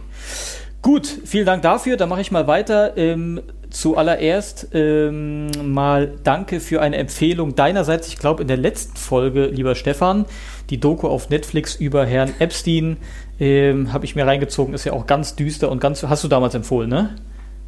Gut, 0.82 1.06
vielen 1.24 1.46
Dank 1.46 1.62
dafür. 1.62 1.96
Dann 1.96 2.08
mache 2.08 2.20
ich 2.20 2.30
mal 2.30 2.46
weiter. 2.46 2.96
Ähm, 2.96 3.40
zuallererst 3.70 4.68
ähm, 4.72 5.50
mal 5.62 6.12
danke 6.24 6.60
für 6.60 6.80
eine 6.80 6.96
Empfehlung 6.96 7.54
deinerseits. 7.54 8.08
Ich 8.08 8.18
glaube, 8.18 8.42
in 8.42 8.48
der 8.48 8.56
letzten 8.56 8.96
Folge, 8.96 9.46
lieber 9.46 9.74
Stefan, 9.74 10.26
die 10.70 10.78
Doku 10.78 11.08
auf 11.08 11.30
Netflix 11.30 11.74
über 11.74 12.04
Herrn 12.04 12.32
Epstein 12.38 12.98
ähm, 13.38 13.92
habe 13.92 14.04
ich 14.04 14.14
mir 14.14 14.26
reingezogen. 14.26 14.74
Ist 14.74 14.84
ja 14.84 14.92
auch 14.92 15.06
ganz 15.06 15.36
düster 15.36 15.70
und 15.70 15.80
ganz. 15.80 16.02
Hast 16.02 16.24
du 16.24 16.28
damals 16.28 16.54
empfohlen, 16.54 16.90
ne? 16.90 17.16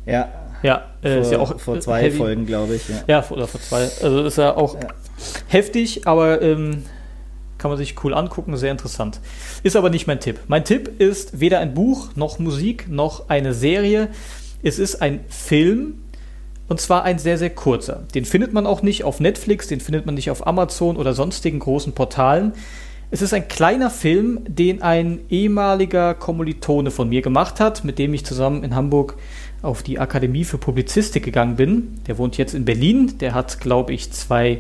Ja, 0.07 0.29
Ja, 0.63 0.83
äh, 1.03 1.13
vor, 1.15 1.21
ist 1.23 1.33
ja 1.33 1.39
auch 1.39 1.59
vor 1.61 1.77
äh, 1.77 1.81
zwei 1.81 2.03
heavy. 2.03 2.17
Folgen, 2.17 2.47
glaube 2.47 2.75
ich. 2.77 2.89
Ja. 2.89 2.95
Ja, 3.07 3.23
vor- 3.23 3.37
oder 3.37 3.47
vor 3.49 3.61
zwei. 3.61 3.89
Also 4.03 4.23
ist 4.25 4.39
ja 4.39 4.57
auch 4.57 4.75
Ja. 4.75 4.89
heftig, 5.49 6.07
aber 6.07 6.41
ähm, 6.43 6.85
kann 7.59 7.71
man 7.71 7.79
sich 7.79 7.95
cool 8.05 8.15
angucken, 8.15 8.57
sehr 8.57 8.73
interessant. 8.73 9.21
Ist 9.63 9.77
aber 9.77 9.91
nicht 9.91 10.07
mein 10.07 10.21
Tipp. 10.21 10.41
Mein 10.49 10.65
Tipp 10.65 11.01
ist 11.01 11.41
weder 11.41 11.61
ein 11.61 11.75
Buch, 11.75 12.11
noch 12.17 12.39
Musik, 12.39 12.87
noch 12.89 13.29
eine 13.29 13.55
Serie. 13.55 14.09
Es 14.63 14.79
ist 14.79 15.03
ein 15.03 15.21
Film. 15.29 15.95
Und 16.69 16.81
zwar 16.81 17.03
ein 17.05 17.19
sehr, 17.19 17.37
sehr 17.39 17.51
kurzer. 17.51 18.05
Den 18.15 18.25
findet 18.25 18.53
man 18.53 18.67
auch 18.67 18.83
nicht 18.83 19.05
auf 19.05 19.21
Netflix, 19.21 19.67
den 19.69 19.81
findet 19.81 20.07
man 20.07 20.15
nicht 20.15 20.31
auf 20.31 20.47
Amazon 20.47 20.97
oder 20.97 21.13
sonstigen 21.13 21.59
großen 21.59 21.93
Portalen. 21.93 22.53
Es 23.11 23.21
ist 23.21 23.35
ein 23.35 23.47
kleiner 23.47 23.91
Film, 23.91 24.41
den 24.49 24.81
ein 24.81 25.21
ehemaliger 25.29 26.15
Kommilitone 26.15 26.91
von 26.91 27.11
mir 27.11 27.21
gemacht 27.21 27.61
hat, 27.61 27.85
mit 27.85 27.99
dem 27.99 28.15
ich 28.15 28.25
zusammen 28.25 28.65
in 28.65 28.75
Hamburg 28.75 29.17
auf 29.63 29.83
die 29.83 29.99
Akademie 29.99 30.45
für 30.45 30.59
Publizistik 30.59 31.25
gegangen 31.25 31.57
bin. 31.57 32.01
Der 32.07 32.19
wohnt 32.19 32.37
jetzt 32.37 32.55
in 32.55 32.65
Berlin. 32.65 33.19
Der 33.19 33.33
hat, 33.35 33.61
glaube 33.61 33.93
ich, 33.93 34.11
zwei 34.11 34.59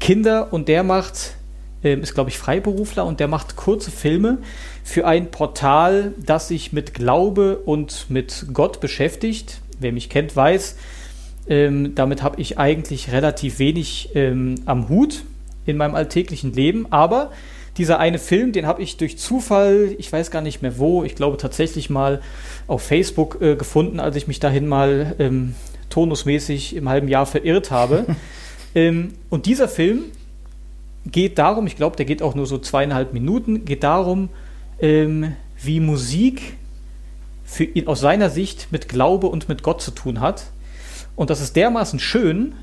Kinder 0.00 0.52
und 0.52 0.68
der 0.68 0.82
macht, 0.82 1.36
ähm, 1.82 2.02
ist, 2.02 2.14
glaube 2.14 2.30
ich, 2.30 2.38
Freiberufler 2.38 3.06
und 3.06 3.20
der 3.20 3.28
macht 3.28 3.56
kurze 3.56 3.90
Filme 3.90 4.38
für 4.82 5.06
ein 5.06 5.30
Portal, 5.30 6.12
das 6.24 6.48
sich 6.48 6.72
mit 6.72 6.92
Glaube 6.92 7.58
und 7.58 8.06
mit 8.10 8.46
Gott 8.52 8.80
beschäftigt. 8.80 9.60
Wer 9.80 9.92
mich 9.92 10.10
kennt, 10.10 10.36
weiß, 10.36 10.76
ähm, 11.48 11.94
damit 11.94 12.22
habe 12.22 12.40
ich 12.40 12.58
eigentlich 12.58 13.12
relativ 13.12 13.58
wenig 13.58 14.10
ähm, 14.14 14.56
am 14.66 14.88
Hut 14.88 15.24
in 15.64 15.78
meinem 15.78 15.94
alltäglichen 15.94 16.52
Leben. 16.52 16.86
Aber 16.90 17.32
dieser 17.76 17.98
eine 17.98 18.18
Film, 18.18 18.52
den 18.52 18.66
habe 18.66 18.82
ich 18.82 18.96
durch 18.96 19.18
Zufall, 19.18 19.94
ich 19.98 20.12
weiß 20.12 20.30
gar 20.30 20.42
nicht 20.42 20.62
mehr 20.62 20.78
wo, 20.78 21.02
ich 21.02 21.16
glaube 21.16 21.36
tatsächlich 21.36 21.90
mal 21.90 22.20
auf 22.66 22.82
Facebook 22.82 23.40
äh, 23.40 23.56
gefunden, 23.56 24.00
als 24.00 24.16
ich 24.16 24.28
mich 24.28 24.40
dahin 24.40 24.68
mal 24.68 25.16
ähm, 25.18 25.54
tonusmäßig 25.90 26.76
im 26.76 26.88
halben 26.88 27.08
Jahr 27.08 27.26
verirrt 27.26 27.70
habe. 27.70 28.06
ähm, 28.74 29.14
und 29.28 29.46
dieser 29.46 29.68
Film 29.68 30.04
geht 31.06 31.38
darum, 31.38 31.66
ich 31.66 31.76
glaube, 31.76 31.96
der 31.96 32.06
geht 32.06 32.22
auch 32.22 32.34
nur 32.34 32.46
so 32.46 32.58
zweieinhalb 32.58 33.12
Minuten, 33.12 33.64
geht 33.64 33.82
darum, 33.82 34.28
ähm, 34.80 35.34
wie 35.62 35.80
Musik 35.80 36.56
für 37.44 37.64
ihn 37.64 37.86
aus 37.86 38.00
seiner 38.00 38.30
Sicht 38.30 38.68
mit 38.70 38.88
Glaube 38.88 39.26
und 39.26 39.48
mit 39.48 39.62
Gott 39.62 39.82
zu 39.82 39.90
tun 39.90 40.20
hat. 40.20 40.46
Und 41.16 41.30
das 41.30 41.40
ist 41.40 41.56
dermaßen 41.56 41.98
schön 41.98 42.54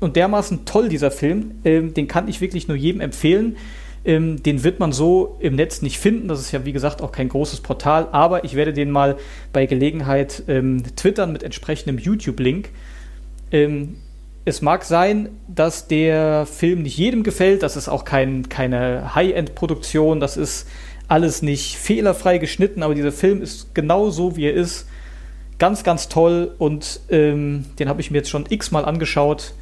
und 0.00 0.16
dermaßen 0.16 0.64
toll, 0.64 0.88
dieser 0.88 1.10
Film. 1.10 1.52
Ähm, 1.64 1.94
den 1.94 2.08
kann 2.08 2.28
ich 2.28 2.40
wirklich 2.40 2.68
nur 2.68 2.76
jedem 2.76 3.00
empfehlen. 3.00 3.56
Ähm, 4.04 4.42
den 4.42 4.64
wird 4.64 4.80
man 4.80 4.92
so 4.92 5.36
im 5.40 5.54
Netz 5.54 5.82
nicht 5.82 5.98
finden. 5.98 6.28
Das 6.28 6.40
ist 6.40 6.52
ja, 6.52 6.64
wie 6.64 6.72
gesagt, 6.72 7.02
auch 7.02 7.12
kein 7.12 7.28
großes 7.28 7.60
Portal. 7.60 8.08
Aber 8.10 8.44
ich 8.44 8.54
werde 8.54 8.72
den 8.72 8.90
mal 8.90 9.16
bei 9.52 9.66
Gelegenheit 9.66 10.42
ähm, 10.48 10.82
twittern 10.96 11.32
mit 11.32 11.42
entsprechendem 11.42 11.98
YouTube-Link. 11.98 12.70
Ähm, 13.52 13.96
es 14.44 14.60
mag 14.60 14.84
sein, 14.84 15.28
dass 15.46 15.86
der 15.86 16.46
Film 16.46 16.82
nicht 16.82 16.98
jedem 16.98 17.22
gefällt. 17.22 17.62
Das 17.62 17.76
ist 17.76 17.88
auch 17.88 18.04
kein, 18.04 18.48
keine 18.48 19.14
High-End-Produktion. 19.14 20.18
Das 20.18 20.36
ist 20.36 20.68
alles 21.06 21.42
nicht 21.42 21.76
fehlerfrei 21.76 22.38
geschnitten. 22.38 22.82
Aber 22.82 22.96
dieser 22.96 23.12
Film 23.12 23.40
ist 23.40 23.72
genau 23.74 24.10
so, 24.10 24.36
wie 24.36 24.46
er 24.46 24.54
ist. 24.54 24.88
Ganz, 25.58 25.84
ganz 25.84 26.08
toll. 26.08 26.56
Und 26.58 27.00
ähm, 27.08 27.66
den 27.78 27.88
habe 27.88 28.00
ich 28.00 28.10
mir 28.10 28.18
jetzt 28.18 28.30
schon 28.30 28.46
x-mal 28.48 28.84
angeschaut. 28.84 29.54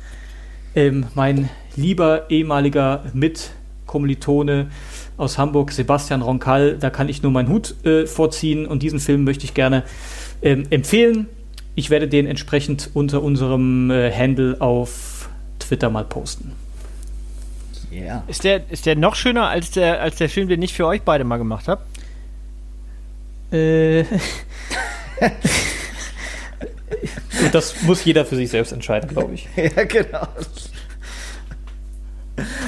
Ähm, 0.75 1.09
mein 1.15 1.51
lieber 1.77 2.31
ehemaliger 2.31 3.05
Mitkommilitone 3.91 4.71
aus 5.17 5.37
Hamburg, 5.39 5.73
Sebastian 5.73 6.23
Ronkal, 6.23 6.77
da 6.79 6.91
kann 6.91 7.09
ich 7.09 7.23
nur 7.23 7.33
meinen 7.33 7.49
Hut 7.49 7.75
äh, 7.85 8.07
vorziehen. 8.07 8.67
Und 8.67 8.83
diesen 8.83 9.01
Film 9.01 9.25
möchte 9.25 9.45
ich 9.45 9.55
gerne 9.55 9.83
ähm, 10.43 10.65
empfehlen. 10.71 11.27
Ich 11.75 11.91
werde 11.91 12.09
den 12.09 12.27
entsprechend 12.27 12.91
unter 12.95 13.23
unserem 13.23 13.91
äh, 13.91 14.13
Handle 14.13 14.57
auf 14.61 15.29
Twitter 15.59 15.91
mal 15.91 16.05
posten. 16.05 16.53
Yeah. 17.93 18.23
Ist 18.29 18.45
der, 18.45 18.71
ist 18.71 18.87
der 18.87 18.95
noch 18.95 19.17
schöner 19.17 19.49
als 19.49 19.73
der, 19.73 20.01
als 20.01 20.15
der 20.17 20.29
Film, 20.29 20.49
den 20.49 20.63
ich 20.63 20.73
für 20.73 20.87
euch 20.87 21.03
beide 21.03 21.25
mal 21.25 21.39
gemacht 21.39 21.67
habe? 21.67 21.83
Äh. 23.51 24.05
Und 27.43 27.55
das 27.55 27.83
muss 27.83 28.05
jeder 28.05 28.25
für 28.25 28.37
sich 28.37 28.51
selbst 28.51 28.73
entscheiden, 28.73 29.09
glaube 29.09 29.35
ich. 29.35 29.49
Ja, 29.57 29.85
genau. 29.85 30.29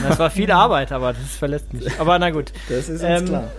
Das 0.09 0.19
war 0.19 0.31
viel 0.31 0.51
Arbeit, 0.51 0.93
aber 0.93 1.13
das 1.13 1.37
verletzt 1.39 1.73
mich. 1.73 1.87
Aber 2.01 2.19
na 2.19 2.31
gut. 2.31 2.53
Das 2.69 2.89
ist 2.89 2.91
uns 2.91 3.03
Ähm, 3.03 3.25
klar. 3.27 3.51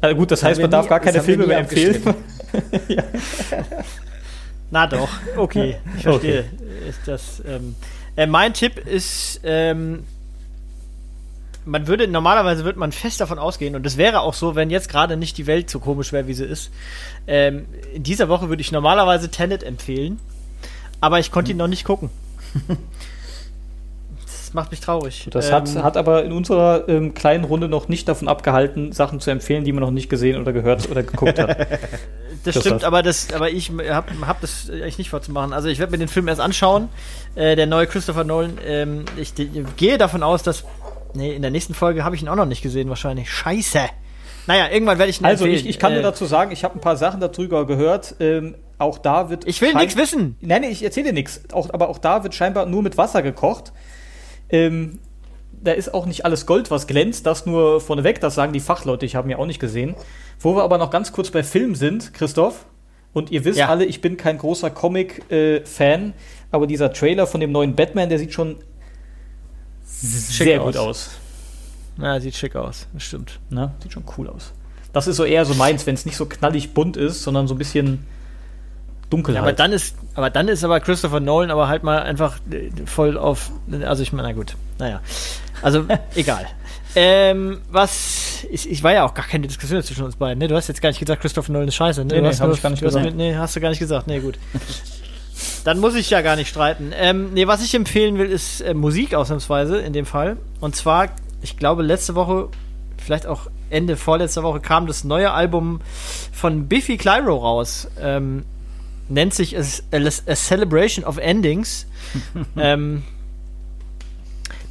Also 0.00 0.16
gut, 0.16 0.30
das 0.30 0.42
heißt, 0.42 0.60
man 0.60 0.70
darf 0.70 0.84
nie- 0.84 0.88
gar 0.90 1.00
keine 1.00 1.22
Filme 1.22 1.46
mehr 1.46 1.58
empfehlen. 1.58 2.02
Na 4.70 4.86
doch, 4.86 5.08
okay, 5.36 5.76
ich 5.96 6.02
verstehe. 6.02 6.44
Ist 6.88 7.00
das, 7.06 7.42
ähm, 7.46 7.74
äh, 8.16 8.26
mein 8.26 8.54
Tipp 8.54 8.78
ist, 8.86 9.40
ähm, 9.44 10.04
man 11.64 11.86
würde, 11.86 12.08
normalerweise 12.08 12.64
würde 12.64 12.78
man 12.78 12.92
fest 12.92 13.20
davon 13.20 13.38
ausgehen, 13.38 13.74
und 13.76 13.84
das 13.86 13.96
wäre 13.96 14.20
auch 14.20 14.34
so, 14.34 14.54
wenn 14.54 14.70
jetzt 14.70 14.88
gerade 14.88 15.16
nicht 15.16 15.38
die 15.38 15.46
Welt 15.46 15.70
so 15.70 15.78
komisch 15.80 16.12
wäre, 16.12 16.26
wie 16.26 16.34
sie 16.34 16.44
ist. 16.44 16.70
Ähm, 17.26 17.66
in 17.94 18.02
dieser 18.02 18.28
Woche 18.28 18.48
würde 18.48 18.60
ich 18.62 18.72
normalerweise 18.72 19.28
Tenet 19.30 19.62
empfehlen, 19.62 20.18
aber 21.00 21.18
ich 21.20 21.30
konnte 21.30 21.52
ihn 21.52 21.56
noch 21.56 21.68
nicht 21.68 21.84
gucken. 21.84 22.10
das 24.54 24.62
macht 24.62 24.70
mich 24.70 24.80
traurig. 24.80 25.26
Das 25.30 25.48
Ähm, 25.48 25.54
hat, 25.54 25.74
hat 25.82 25.96
aber 25.96 26.24
in 26.24 26.30
unserer 26.32 26.88
ähm, 26.88 27.12
kleinen 27.12 27.42
Runde 27.44 27.68
noch 27.68 27.88
nicht 27.88 28.06
davon 28.08 28.28
abgehalten, 28.28 28.92
Sachen 28.92 29.18
zu 29.18 29.30
empfehlen, 29.32 29.64
die 29.64 29.72
man 29.72 29.82
noch 29.82 29.90
nicht 29.90 30.08
gesehen 30.08 30.40
oder 30.40 30.52
gehört 30.52 30.88
oder 30.90 31.02
geguckt 31.02 31.38
hat. 31.38 31.66
Das 32.44 32.56
Christoph. 32.56 32.62
stimmt, 32.64 32.84
aber 32.84 33.02
das, 33.02 33.32
aber 33.32 33.50
ich 33.50 33.70
habe 33.88 34.12
hab 34.26 34.40
das 34.42 34.68
eigentlich 34.70 34.98
nicht 34.98 35.08
vorzumachen. 35.08 35.54
Also 35.54 35.68
ich 35.68 35.78
werde 35.78 35.92
mir 35.92 35.98
den 35.98 36.08
Film 36.08 36.28
erst 36.28 36.42
anschauen. 36.42 36.90
Äh, 37.36 37.56
der 37.56 37.66
neue 37.66 37.86
Christopher 37.86 38.22
Nolan. 38.22 38.58
Ähm, 38.66 39.06
ich, 39.16 39.32
de- 39.32 39.48
gehe 39.78 39.96
davon 39.96 40.22
aus, 40.22 40.42
dass 40.42 40.62
nee, 41.14 41.32
in 41.34 41.40
der 41.40 41.50
nächsten 41.50 41.72
Folge 41.72 42.04
habe 42.04 42.16
ich 42.16 42.22
ihn 42.22 42.28
auch 42.28 42.36
noch 42.36 42.44
nicht 42.44 42.60
gesehen 42.60 42.90
wahrscheinlich. 42.90 43.30
Scheiße. 43.30 43.80
Naja, 44.46 44.68
irgendwann 44.70 44.98
werde 44.98 45.08
ich 45.08 45.20
ihn 45.22 45.24
Also 45.24 45.46
ich, 45.46 45.66
ich 45.66 45.78
kann 45.78 45.92
äh, 45.92 45.94
nur 45.94 46.02
dazu 46.02 46.26
sagen, 46.26 46.52
ich 46.52 46.64
habe 46.64 46.74
ein 46.74 46.80
paar 46.82 46.98
Sachen 46.98 47.18
darüber 47.18 47.66
gehört. 47.66 48.16
Ähm, 48.20 48.56
auch 48.76 48.98
da 48.98 49.30
wird. 49.30 49.46
Ich 49.46 49.62
will 49.62 49.72
nichts 49.74 49.96
wissen. 49.96 50.36
Nein, 50.42 50.62
nee, 50.62 50.68
ich 50.68 50.82
erzähle 50.82 51.06
dir 51.08 51.14
nichts. 51.14 51.40
Auch, 51.52 51.72
aber 51.72 51.88
auch 51.88 51.96
da 51.98 52.24
wird 52.24 52.34
scheinbar 52.34 52.66
nur 52.66 52.82
mit 52.82 52.98
Wasser 52.98 53.22
gekocht. 53.22 53.72
Ähm, 54.50 54.98
da 55.62 55.72
ist 55.72 55.94
auch 55.94 56.06
nicht 56.06 56.24
alles 56.24 56.46
Gold, 56.46 56.70
was 56.70 56.86
glänzt. 56.86 57.24
Das 57.26 57.46
nur 57.46 57.80
vorneweg. 57.80 58.20
Das 58.20 58.34
sagen 58.34 58.52
die 58.52 58.60
Fachleute. 58.60 59.06
Ich 59.06 59.16
habe 59.16 59.26
ihn 59.28 59.30
ja 59.32 59.38
auch 59.38 59.46
nicht 59.46 59.60
gesehen. 59.60 59.94
Wo 60.40 60.54
wir 60.56 60.62
aber 60.62 60.78
noch 60.78 60.90
ganz 60.90 61.12
kurz 61.12 61.30
bei 61.30 61.42
Film 61.42 61.74
sind, 61.74 62.12
Christoph. 62.14 62.66
Und 63.12 63.30
ihr 63.30 63.44
wisst 63.44 63.58
Ja. 63.58 63.68
alle, 63.68 63.84
ich 63.84 64.00
bin 64.00 64.16
kein 64.16 64.38
großer 64.38 64.70
Comic-Fan. 64.70 66.12
aber 66.50 66.66
dieser 66.66 66.92
Trailer 66.92 67.26
von 67.26 67.40
dem 67.40 67.50
neuen 67.52 67.74
Batman, 67.74 68.08
der 68.08 68.18
sieht 68.18 68.32
schon 68.32 68.56
sehr 69.84 70.58
gut 70.60 70.76
aus. 70.76 71.10
Na, 71.96 72.20
sieht 72.20 72.34
schick 72.34 72.56
aus. 72.56 72.86
Das 72.92 73.02
stimmt. 73.04 73.40
Ne? 73.50 73.72
Sieht 73.82 73.92
schon 73.92 74.04
cool 74.18 74.28
aus. 74.28 74.52
Das 74.92 75.06
ist 75.06 75.16
so 75.16 75.24
eher 75.24 75.44
so 75.44 75.54
meins, 75.54 75.86
wenn 75.86 75.94
es 75.94 76.04
nicht 76.06 76.16
so 76.16 76.26
knallig 76.26 76.74
bunt 76.74 76.96
ist, 76.96 77.22
sondern 77.22 77.46
so 77.48 77.54
ein 77.54 77.58
bisschen 77.58 78.06
dunkel 79.10 79.34
Ja, 79.34 79.40
aber 79.42 79.52
dann 79.52 79.72
ist, 79.72 79.96
aber 80.14 80.30
dann 80.30 80.48
ist 80.48 80.64
aber 80.64 80.80
Christopher 80.80 81.20
Nolan 81.20 81.50
aber 81.50 81.68
halt 81.68 81.82
mal 81.82 82.02
einfach 82.02 82.38
äh, 82.50 82.70
voll 82.86 83.16
auf, 83.18 83.50
also 83.84 84.02
ich 84.02 84.12
meine, 84.12 84.28
na 84.28 84.34
gut, 84.34 84.56
naja, 84.78 85.00
also 85.62 85.84
egal. 86.14 86.46
Ähm, 86.96 87.58
was, 87.72 88.44
ich, 88.50 88.70
ich 88.70 88.82
war 88.84 88.92
ja 88.92 89.04
auch 89.04 89.14
gar 89.14 89.26
keine 89.26 89.48
Diskussion 89.48 89.82
zwischen 89.82 90.04
uns 90.04 90.14
beiden, 90.16 90.38
ne? 90.38 90.46
Du 90.46 90.54
hast 90.54 90.68
jetzt 90.68 90.80
gar 90.80 90.90
nicht 90.90 91.00
gesagt, 91.00 91.22
Christopher 91.22 91.50
Nolan 91.52 91.66
ist 91.68 91.74
scheiße, 91.74 92.04
ne? 92.04 92.06
Nee, 92.06 92.14
Du 92.16 92.22
nee, 92.22 92.28
hast 92.28 92.40
hab 92.40 92.46
nur- 92.46 92.56
ich 92.56 92.62
gar 92.62 92.70
nicht 92.70 92.82
hast 92.82 92.94
gesagt. 92.94 93.04
mir- 93.06 93.12
Nee, 93.12 93.34
hast 93.36 93.56
du 93.56 93.60
gar 93.60 93.70
nicht 93.70 93.80
gesagt, 93.80 94.06
nee, 94.06 94.20
gut. 94.20 94.38
Dann 95.64 95.80
muss 95.80 95.94
ich 95.96 96.10
ja 96.10 96.20
gar 96.20 96.36
nicht 96.36 96.48
streiten. 96.48 96.92
Ähm, 96.96 97.32
nee, 97.34 97.46
was 97.46 97.64
ich 97.64 97.74
empfehlen 97.74 98.18
will, 98.18 98.30
ist 98.30 98.60
äh, 98.60 98.74
Musik 98.74 99.14
ausnahmsweise 99.14 99.78
in 99.78 99.92
dem 99.92 100.06
Fall. 100.06 100.36
Und 100.60 100.76
zwar, 100.76 101.08
ich 101.42 101.56
glaube, 101.56 101.82
letzte 101.82 102.14
Woche, 102.14 102.48
vielleicht 103.02 103.26
auch 103.26 103.48
Ende 103.70 103.96
vorletzter 103.96 104.42
Woche, 104.44 104.60
kam 104.60 104.86
das 104.86 105.02
neue 105.04 105.32
Album 105.32 105.80
von 106.32 106.68
Biffy 106.68 106.96
Clyro 106.96 107.36
raus. 107.38 107.88
Ähm, 108.00 108.44
nennt 109.08 109.34
sich 109.34 109.56
A, 109.56 109.60
A 109.60 110.34
Celebration 110.34 111.04
of 111.04 111.18
Endings. 111.18 111.86
ähm, 112.56 113.02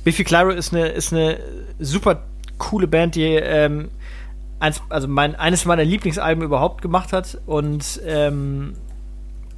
Biffy 0.03 0.23
Clyro 0.23 0.49
ist 0.49 0.73
eine, 0.73 0.87
ist 0.87 1.13
eine 1.13 1.39
super 1.79 2.23
coole 2.57 2.87
Band, 2.87 3.15
die 3.15 3.23
ähm, 3.23 3.89
eins, 4.59 4.81
also 4.89 5.07
mein, 5.07 5.35
eines 5.35 5.65
meiner 5.65 5.83
Lieblingsalben 5.83 6.43
überhaupt 6.43 6.81
gemacht 6.81 7.13
hat. 7.13 7.37
Und 7.45 8.01
ähm, 8.05 8.73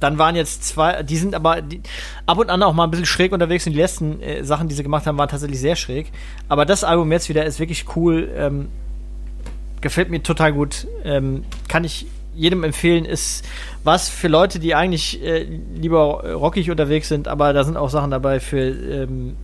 dann 0.00 0.18
waren 0.18 0.36
jetzt 0.36 0.64
zwei, 0.64 1.02
die 1.02 1.16
sind 1.16 1.34
aber 1.34 1.62
die, 1.62 1.80
ab 2.26 2.38
und 2.38 2.50
an 2.50 2.62
auch 2.62 2.74
mal 2.74 2.84
ein 2.84 2.90
bisschen 2.90 3.06
schräg 3.06 3.32
unterwegs 3.32 3.66
und 3.66 3.72
die 3.72 3.78
letzten 3.78 4.20
äh, 4.20 4.44
Sachen, 4.44 4.68
die 4.68 4.74
sie 4.74 4.82
gemacht 4.82 5.06
haben, 5.06 5.18
waren 5.18 5.28
tatsächlich 5.28 5.60
sehr 5.60 5.76
schräg. 5.76 6.12
Aber 6.48 6.64
das 6.66 6.84
Album 6.84 7.10
jetzt 7.12 7.28
wieder 7.28 7.44
ist 7.44 7.58
wirklich 7.58 7.96
cool. 7.96 8.28
Ähm, 8.36 8.68
gefällt 9.80 10.10
mir 10.10 10.22
total 10.22 10.52
gut. 10.52 10.86
Ähm, 11.04 11.44
kann 11.68 11.84
ich 11.84 12.06
jedem 12.36 12.62
empfehlen. 12.64 13.04
Ist 13.04 13.44
was 13.82 14.08
für 14.08 14.28
Leute, 14.28 14.58
die 14.58 14.74
eigentlich 14.74 15.22
äh, 15.24 15.46
lieber 15.74 16.24
rockig 16.34 16.70
unterwegs 16.70 17.08
sind, 17.08 17.26
aber 17.26 17.52
da 17.52 17.64
sind 17.64 17.76
auch 17.76 17.90
Sachen 17.90 18.10
dabei 18.10 18.38
für 18.40 18.60
ähm, 18.60 19.34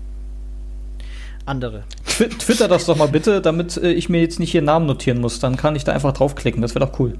andere. 1.46 1.84
Twi- 2.06 2.28
Twitter 2.28 2.68
das 2.68 2.84
doch 2.84 2.96
mal 2.96 3.08
bitte, 3.08 3.40
damit 3.40 3.76
äh, 3.76 3.92
ich 3.92 4.08
mir 4.08 4.20
jetzt 4.20 4.38
nicht 4.38 4.52
hier 4.52 4.62
Namen 4.62 4.86
notieren 4.86 5.20
muss. 5.20 5.40
Dann 5.40 5.56
kann 5.56 5.74
ich 5.74 5.84
da 5.84 5.92
einfach 5.92 6.12
draufklicken. 6.12 6.62
Das 6.62 6.74
wäre 6.74 6.86
doch 6.86 6.98
cool. 7.00 7.14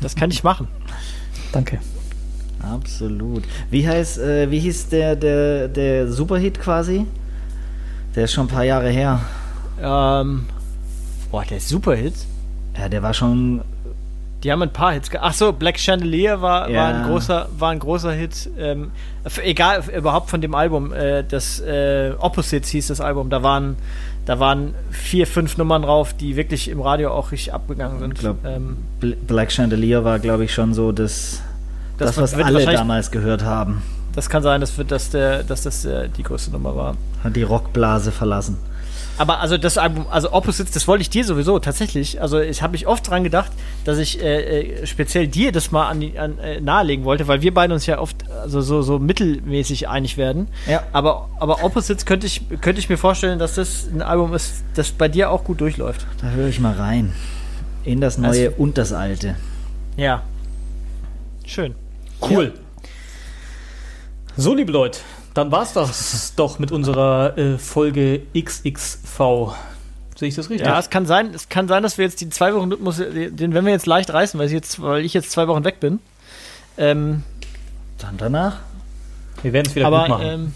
Das 0.00 0.14
kann 0.14 0.30
ich 0.30 0.44
machen. 0.44 0.68
Danke. 1.52 1.80
Absolut. 2.62 3.44
Wie 3.70 3.86
heißt, 3.86 4.18
äh, 4.18 4.50
wie 4.50 4.58
hieß 4.58 4.88
der, 4.88 5.16
der, 5.16 5.68
der 5.68 6.10
Superhit 6.10 6.58
quasi? 6.58 7.06
Der 8.14 8.24
ist 8.24 8.32
schon 8.32 8.46
ein 8.46 8.50
paar 8.50 8.64
Jahre 8.64 8.88
her. 8.88 9.20
Ähm, 9.80 10.46
boah, 11.30 11.44
der 11.44 11.60
Superhit. 11.60 12.14
Ja, 12.78 12.88
der 12.88 13.02
war 13.02 13.12
schon. 13.12 13.60
Die 14.44 14.52
haben 14.52 14.62
ein 14.62 14.72
paar 14.72 14.92
Hits. 14.92 15.10
Ach 15.18 15.32
so, 15.32 15.52
Black 15.52 15.78
Chandelier 15.78 16.40
war, 16.42 16.68
Ja. 16.68 16.82
war 16.82 16.94
ein 16.94 17.02
großer, 17.08 17.48
war 17.58 17.70
ein 17.70 17.78
großer 17.78 18.12
Hit. 18.12 18.50
Ähm, 18.58 18.90
egal, 19.42 19.82
überhaupt 19.96 20.30
von 20.30 20.40
dem 20.40 20.54
Album. 20.54 20.92
Äh, 20.92 21.24
das 21.24 21.58
äh, 21.60 22.12
Opposites 22.18 22.68
hieß 22.70 22.88
das 22.88 23.00
Album. 23.00 23.30
Da 23.30 23.42
waren, 23.42 23.76
da 24.26 24.38
waren 24.38 24.74
vier, 24.90 25.26
fünf 25.26 25.56
Nummern 25.56 25.82
drauf, 25.82 26.12
die 26.14 26.36
wirklich 26.36 26.68
im 26.68 26.80
Radio 26.80 27.12
auch 27.12 27.32
richtig 27.32 27.54
abgegangen 27.54 27.98
sind. 27.98 28.12
Ich 28.14 28.20
glaub, 28.20 28.44
ähm, 28.44 28.76
Bl- 29.00 29.16
Black 29.26 29.50
Chandelier 29.50 30.04
war, 30.04 30.18
glaube 30.18 30.44
ich, 30.44 30.52
schon 30.52 30.74
so 30.74 30.92
das, 30.92 31.40
Das 31.98 32.14
das, 32.16 32.34
was 32.34 32.44
alle 32.44 32.64
damals 32.66 33.10
gehört 33.10 33.42
haben. 33.42 33.82
das 34.14 34.28
kann 34.28 34.42
sein, 34.42 34.60
dass, 34.60 34.76
wir- 34.76 34.84
dass, 34.84 35.10
der, 35.10 35.44
dass 35.44 35.62
das 35.62 35.84
äh, 35.86 36.08
die 36.10 36.22
größte 36.22 36.50
Nummer 36.52 36.76
war. 36.76 36.94
Hat 37.24 37.34
die 37.34 37.42
Rockblase 37.42 38.12
verlassen. 38.12 38.58
Aber 39.18 39.40
also 39.40 39.56
das 39.56 39.78
Album, 39.78 40.06
also 40.10 40.32
Opposites, 40.32 40.72
das 40.72 40.86
wollte 40.86 41.02
ich 41.02 41.10
dir 41.10 41.24
sowieso 41.24 41.58
tatsächlich. 41.58 42.20
Also 42.20 42.38
ich 42.40 42.62
habe 42.62 42.72
mich 42.72 42.86
oft 42.86 43.08
dran 43.08 43.24
gedacht, 43.24 43.52
dass 43.84 43.98
ich 43.98 44.22
äh, 44.22 44.82
äh, 44.82 44.86
speziell 44.86 45.26
dir 45.26 45.52
das 45.52 45.70
mal 45.70 45.88
an, 45.88 46.02
an 46.16 46.38
äh, 46.38 46.60
nahelegen 46.60 47.04
wollte, 47.04 47.26
weil 47.28 47.42
wir 47.42 47.54
beide 47.54 47.72
uns 47.74 47.86
ja 47.86 47.98
oft 47.98 48.30
also 48.30 48.60
so, 48.60 48.82
so 48.82 48.98
mittelmäßig 48.98 49.88
einig 49.88 50.16
werden. 50.16 50.48
Ja. 50.66 50.82
Aber, 50.92 51.28
aber 51.38 51.64
Opposites 51.64 52.04
könnte 52.04 52.26
ich, 52.26 52.42
könnte 52.60 52.78
ich 52.78 52.88
mir 52.88 52.98
vorstellen, 52.98 53.38
dass 53.38 53.54
das 53.54 53.86
ein 53.92 54.02
Album 54.02 54.34
ist, 54.34 54.64
das 54.74 54.92
bei 54.92 55.08
dir 55.08 55.30
auch 55.30 55.44
gut 55.44 55.60
durchläuft. 55.60 56.06
Da 56.20 56.30
höre 56.30 56.48
ich 56.48 56.60
mal 56.60 56.74
rein. 56.74 57.12
In 57.84 58.00
das 58.00 58.18
Neue 58.18 58.50
und 58.50 58.78
das 58.78 58.92
Alte. 58.92 59.36
Ja. 59.96 60.22
Schön. 61.44 61.74
Cool. 62.20 62.52
So, 64.36 64.54
liebe 64.54 64.72
Leute, 64.72 65.00
dann 65.36 65.52
war's 65.52 65.72
das 65.72 66.34
doch 66.36 66.58
mit 66.58 66.72
unserer 66.72 67.36
äh, 67.36 67.58
Folge 67.58 68.22
XXV. 68.38 69.52
Sehe 70.16 70.28
ich 70.28 70.34
das 70.34 70.48
richtig? 70.48 70.66
Ja, 70.66 70.78
es 70.78 70.88
kann 70.90 71.04
sein, 71.06 71.32
es 71.34 71.48
kann 71.48 71.68
sein, 71.68 71.82
dass 71.82 71.98
wir 71.98 72.04
jetzt 72.06 72.20
die 72.20 72.30
zwei 72.30 72.54
Wochen 72.54 72.70
Rhythmus, 72.72 72.96
den 72.96 73.52
werden 73.52 73.66
wir 73.66 73.72
jetzt 73.72 73.86
leicht 73.86 74.10
reißen, 74.12 74.40
weil 74.40 74.46
ich 74.46 74.52
jetzt, 74.52 74.80
weil 74.80 75.04
ich 75.04 75.12
jetzt 75.12 75.30
zwei 75.30 75.46
Wochen 75.48 75.64
weg 75.64 75.78
bin. 75.80 75.98
Ähm, 76.78 77.22
Dann 77.98 78.16
danach. 78.16 78.56
Wir 79.42 79.52
werden 79.52 79.66
es 79.68 79.74
wieder 79.74 79.86
gut 79.90 79.94
aber 79.98 80.08
machen. 80.08 80.26
ähm, 80.26 80.54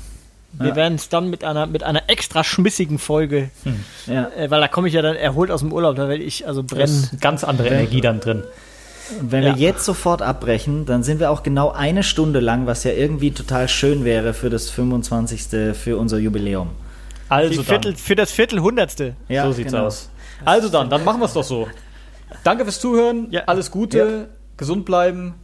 wir 0.52 0.68
Ja. 0.70 0.76
werden 0.76 0.94
es 0.96 1.08
dann 1.10 1.30
mit 1.30 1.44
einer 1.44 1.66
mit 1.66 1.82
einer 1.84 2.02
extra 2.08 2.42
schmissigen 2.42 2.98
Folge, 2.98 3.50
Ja. 4.06 4.28
äh, 4.36 4.50
weil 4.50 4.60
da 4.60 4.68
komme 4.68 4.88
ich 4.88 4.94
ja 4.94 5.02
dann 5.02 5.14
erholt 5.14 5.50
aus 5.50 5.60
dem 5.60 5.72
Urlaub, 5.72 5.94
da 5.96 6.08
werde 6.08 6.22
ich 6.24 6.46
also 6.46 6.62
brennen. 6.62 7.08
ganz 7.20 7.44
andere 7.44 7.68
Energie 7.68 8.00
dann 8.00 8.18
drin. 8.20 8.42
Und 9.18 9.32
wenn 9.32 9.42
Ja. 9.42 9.54
wir 9.56 9.60
jetzt 9.60 9.84
sofort 9.84 10.22
abbrechen, 10.22 10.86
dann 10.86 11.02
sind 11.02 11.20
wir 11.20 11.30
auch 11.30 11.42
genau 11.42 11.70
eine 11.70 12.02
Stunde 12.02 12.40
lang, 12.40 12.66
was 12.66 12.84
ja 12.84 12.92
irgendwie 12.92 13.30
total 13.32 13.68
schön 13.68 14.04
wäre 14.04 14.34
für 14.34 14.50
das 14.50 14.70
25. 14.70 15.74
für 15.74 15.96
unser 15.96 16.18
Jubiläum. 16.18 16.70
Also 17.28 17.62
Viertel, 17.62 17.92
dann. 17.92 18.00
für 18.00 18.14
das 18.16 18.32
Viertelhundertste. 18.32 19.14
Ja, 19.28 19.46
so 19.46 19.52
sieht's 19.52 19.72
genau. 19.72 19.86
aus. 19.86 20.10
Also 20.44 20.68
dann, 20.68 20.90
dann 20.90 21.04
machen 21.04 21.20
wir 21.20 21.26
es 21.26 21.32
doch 21.32 21.44
so. 21.44 21.68
Danke 22.44 22.64
fürs 22.64 22.80
Zuhören. 22.80 23.28
Ja. 23.30 23.42
Alles 23.46 23.70
Gute. 23.70 24.28
Gesund 24.56 24.84
bleiben. 24.84 25.34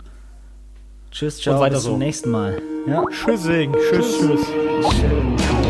Tschüss, 1.11 1.41
ciao, 1.41 1.59
weiter 1.61 1.77
bis 1.77 1.85
so. 1.85 1.91
zum 1.91 1.99
nächsten 1.99 2.31
Mal. 2.31 2.61
Ja. 2.87 3.05
Tschüssing. 3.11 3.73
Tschüss, 3.91 4.19
tschüss. 4.19 4.41
Schön. 5.01 5.66